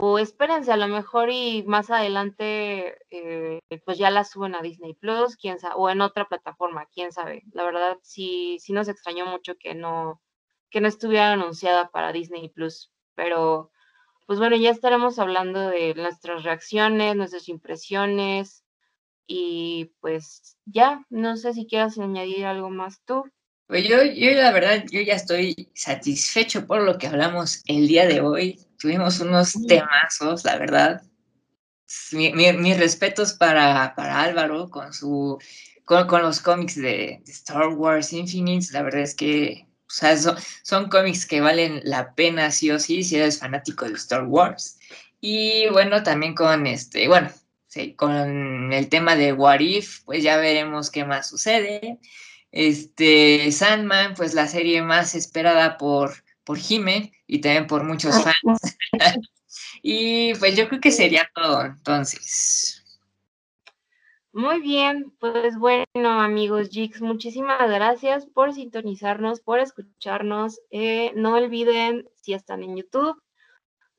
o, 0.00 0.18
espérense 0.20 0.72
a 0.72 0.76
lo 0.76 0.88
mejor 0.88 1.30
y 1.30 1.64
más 1.66 1.90
adelante 1.90 2.98
eh, 3.10 3.60
pues 3.84 3.98
ya 3.98 4.10
la 4.10 4.24
suben 4.24 4.54
a 4.54 4.62
Disney 4.62 4.94
Plus, 4.94 5.36
quién 5.36 5.58
sabe, 5.58 5.74
o 5.76 5.90
en 5.90 6.00
otra 6.00 6.26
plataforma, 6.26 6.86
quién 6.86 7.12
sabe. 7.12 7.42
La 7.52 7.64
verdad 7.64 7.98
sí, 8.02 8.58
sí 8.60 8.72
nos 8.72 8.88
extrañó 8.88 9.26
mucho 9.26 9.56
que 9.58 9.74
no, 9.74 10.22
que 10.70 10.80
no 10.80 10.88
estuviera 10.88 11.32
anunciada 11.32 11.90
para 11.90 12.12
Disney 12.12 12.48
Plus, 12.48 12.92
pero 13.16 13.72
pues 14.28 14.38
bueno, 14.38 14.56
ya 14.56 14.68
estaremos 14.68 15.18
hablando 15.18 15.70
de 15.70 15.94
nuestras 15.94 16.42
reacciones, 16.42 17.16
nuestras 17.16 17.48
impresiones 17.48 18.62
y 19.26 19.90
pues 20.00 20.58
ya, 20.66 21.02
no 21.08 21.38
sé 21.38 21.54
si 21.54 21.66
quieras 21.66 21.98
añadir 21.98 22.44
algo 22.44 22.68
más 22.68 23.00
tú. 23.06 23.24
Pues 23.68 23.88
yo, 23.88 24.04
yo 24.04 24.30
la 24.32 24.52
verdad, 24.52 24.84
yo 24.92 25.00
ya 25.00 25.14
estoy 25.14 25.70
satisfecho 25.74 26.66
por 26.66 26.82
lo 26.82 26.98
que 26.98 27.06
hablamos 27.06 27.62
el 27.68 27.88
día 27.88 28.06
de 28.06 28.20
hoy. 28.20 28.60
Tuvimos 28.78 29.18
unos 29.20 29.54
temazos, 29.66 30.44
la 30.44 30.58
verdad. 30.58 31.02
mis 32.12 32.78
respetos 32.78 33.32
para, 33.32 33.94
para 33.96 34.20
Álvaro 34.20 34.68
con 34.68 34.92
su 34.92 35.38
con, 35.86 36.20
los 36.20 36.42
cómics 36.42 36.76
de, 36.76 37.22
de, 37.24 37.32
Star 37.32 37.68
Wars 37.68 38.12
Infinite. 38.12 38.66
La 38.72 38.82
verdad 38.82 39.00
es 39.00 39.14
que 39.14 39.67
o 39.88 39.90
sea, 39.90 40.18
son, 40.62 40.90
cómics 40.90 41.24
que 41.24 41.40
valen 41.40 41.80
la 41.82 42.14
pena 42.14 42.50
sí 42.50 42.70
o 42.70 42.78
sí 42.78 43.02
si 43.02 43.16
eres 43.16 43.38
fanático 43.38 43.86
de 43.86 43.94
Star 43.94 44.24
Wars. 44.24 44.78
Y 45.20 45.66
bueno, 45.68 46.02
también 46.02 46.34
con 46.34 46.66
este, 46.66 47.08
bueno, 47.08 47.30
sí, 47.66 47.94
con 47.94 48.72
el 48.72 48.88
tema 48.90 49.16
de 49.16 49.32
What 49.32 49.60
If, 49.60 50.02
pues 50.04 50.22
ya 50.22 50.36
veremos 50.36 50.90
qué 50.90 51.06
más 51.06 51.28
sucede. 51.28 51.98
Este, 52.52 53.50
Sandman, 53.50 54.14
pues 54.14 54.34
la 54.34 54.46
serie 54.46 54.82
más 54.82 55.14
esperada 55.14 55.78
por, 55.78 56.22
por 56.44 56.58
Jime 56.58 57.12
y 57.26 57.40
también 57.40 57.66
por 57.66 57.84
muchos 57.84 58.22
fans. 58.22 58.60
y 59.82 60.34
pues 60.34 60.54
yo 60.54 60.68
creo 60.68 60.82
que 60.82 60.90
sería 60.90 61.30
todo, 61.34 61.64
entonces. 61.64 62.77
Muy 64.38 64.60
bien, 64.60 65.12
pues 65.18 65.58
bueno, 65.58 66.20
amigos 66.20 66.68
Jigs, 66.70 67.02
muchísimas 67.02 67.68
gracias 67.68 68.24
por 68.24 68.52
sintonizarnos, 68.54 69.40
por 69.40 69.58
escucharnos. 69.58 70.60
Eh, 70.70 71.10
no 71.16 71.34
olviden, 71.34 72.08
si 72.14 72.34
están 72.34 72.62
en 72.62 72.76
YouTube, 72.76 73.20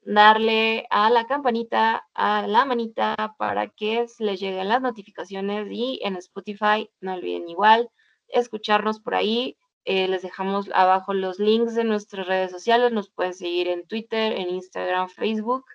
darle 0.02 0.88
a 0.92 1.10
la 1.10 1.28
campanita, 1.28 2.08
a 2.14 2.48
la 2.48 2.64
manita 2.64 3.36
para 3.38 3.68
que 3.68 4.06
les 4.20 4.40
lleguen 4.40 4.70
las 4.70 4.82
notificaciones 4.82 5.68
y 5.72 6.00
en 6.04 6.16
Spotify 6.16 6.90
no 7.02 7.16
olviden 7.16 7.50
igual 7.50 7.90
escucharnos 8.30 9.02
por 9.02 9.16
ahí. 9.16 9.58
Eh, 9.84 10.08
les 10.08 10.22
dejamos 10.22 10.70
abajo 10.74 11.14
los 11.14 11.40
links 11.40 11.76
de 11.76 11.84
nuestras 11.84 12.28
redes 12.28 12.52
sociales. 12.52 12.94
Nos 12.94 13.10
pueden 13.10 13.34
seguir 13.34 13.68
en 13.68 13.86
Twitter, 13.88 14.32
en 14.40 14.52
Instagram, 14.52 15.10
Facebook, 15.10 15.66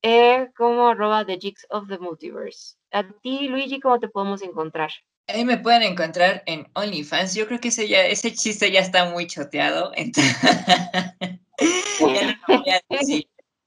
eh, 0.00 0.48
como 0.56 0.88
arroba 0.88 1.26
The 1.26 1.38
Jigs 1.38 1.66
of 1.68 1.86
the 1.88 1.98
Multiverse. 1.98 2.79
A 2.92 3.04
ti, 3.22 3.48
Luigi, 3.48 3.80
¿cómo 3.80 4.00
te 4.00 4.08
podemos 4.08 4.42
encontrar? 4.42 4.90
Ahí 5.28 5.44
me 5.44 5.58
pueden 5.58 5.82
encontrar 5.82 6.42
en 6.46 6.66
OnlyFans. 6.74 7.34
Yo 7.34 7.46
creo 7.46 7.60
que 7.60 7.68
ese, 7.68 7.86
ya, 7.86 8.06
ese 8.06 8.34
chiste 8.34 8.72
ya 8.72 8.80
está 8.80 9.10
muy 9.10 9.26
choteado. 9.26 9.92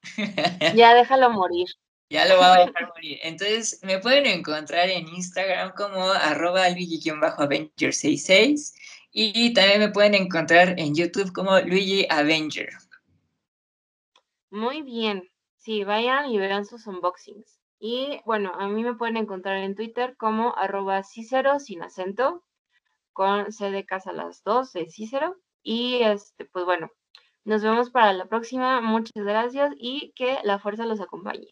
ya 0.75 0.93
déjalo 0.93 1.29
morir. 1.29 1.69
Ya 2.09 2.25
lo 2.25 2.37
voy 2.37 2.45
a 2.45 2.65
dejar 2.65 2.89
morir. 2.89 3.19
Entonces, 3.23 3.79
me 3.83 3.99
pueden 3.99 4.25
encontrar 4.25 4.89
en 4.89 5.07
Instagram 5.07 5.73
como 5.75 6.11
arroba 6.11 6.67
luigi-avenger66 6.69 8.73
y 9.11 9.53
también 9.53 9.79
me 9.79 9.89
pueden 9.89 10.15
encontrar 10.15 10.79
en 10.79 10.95
YouTube 10.95 11.31
como 11.31 11.59
Luigi 11.59 12.07
Avenger. 12.09 12.69
Muy 14.49 14.81
bien. 14.81 15.29
Sí, 15.57 15.83
vayan 15.83 16.29
y 16.29 16.37
vean 16.37 16.65
sus 16.65 16.87
unboxings. 16.87 17.62
Y 17.85 18.21
bueno, 18.23 18.53
a 18.57 18.69
mí 18.69 18.81
me 18.81 18.95
pueden 18.95 19.17
encontrar 19.17 19.57
en 19.57 19.75
Twitter 19.75 20.15
como 20.15 20.55
arroba 20.55 21.03
sin 21.03 21.83
acento, 21.83 22.41
con 23.11 23.51
C 23.51 23.71
de 23.71 23.85
casa 23.85 24.13
las 24.13 24.41
dos 24.45 24.71
de 24.71 24.89
Cicero. 24.89 25.35
Y 25.63 26.01
este, 26.01 26.45
pues 26.45 26.63
bueno, 26.63 26.89
nos 27.43 27.61
vemos 27.61 27.89
para 27.89 28.13
la 28.13 28.27
próxima. 28.27 28.79
Muchas 28.79 29.25
gracias 29.25 29.73
y 29.77 30.13
que 30.15 30.37
la 30.43 30.59
fuerza 30.59 30.85
los 30.85 31.01
acompañe. 31.01 31.49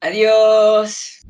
Adiós. 0.00 1.20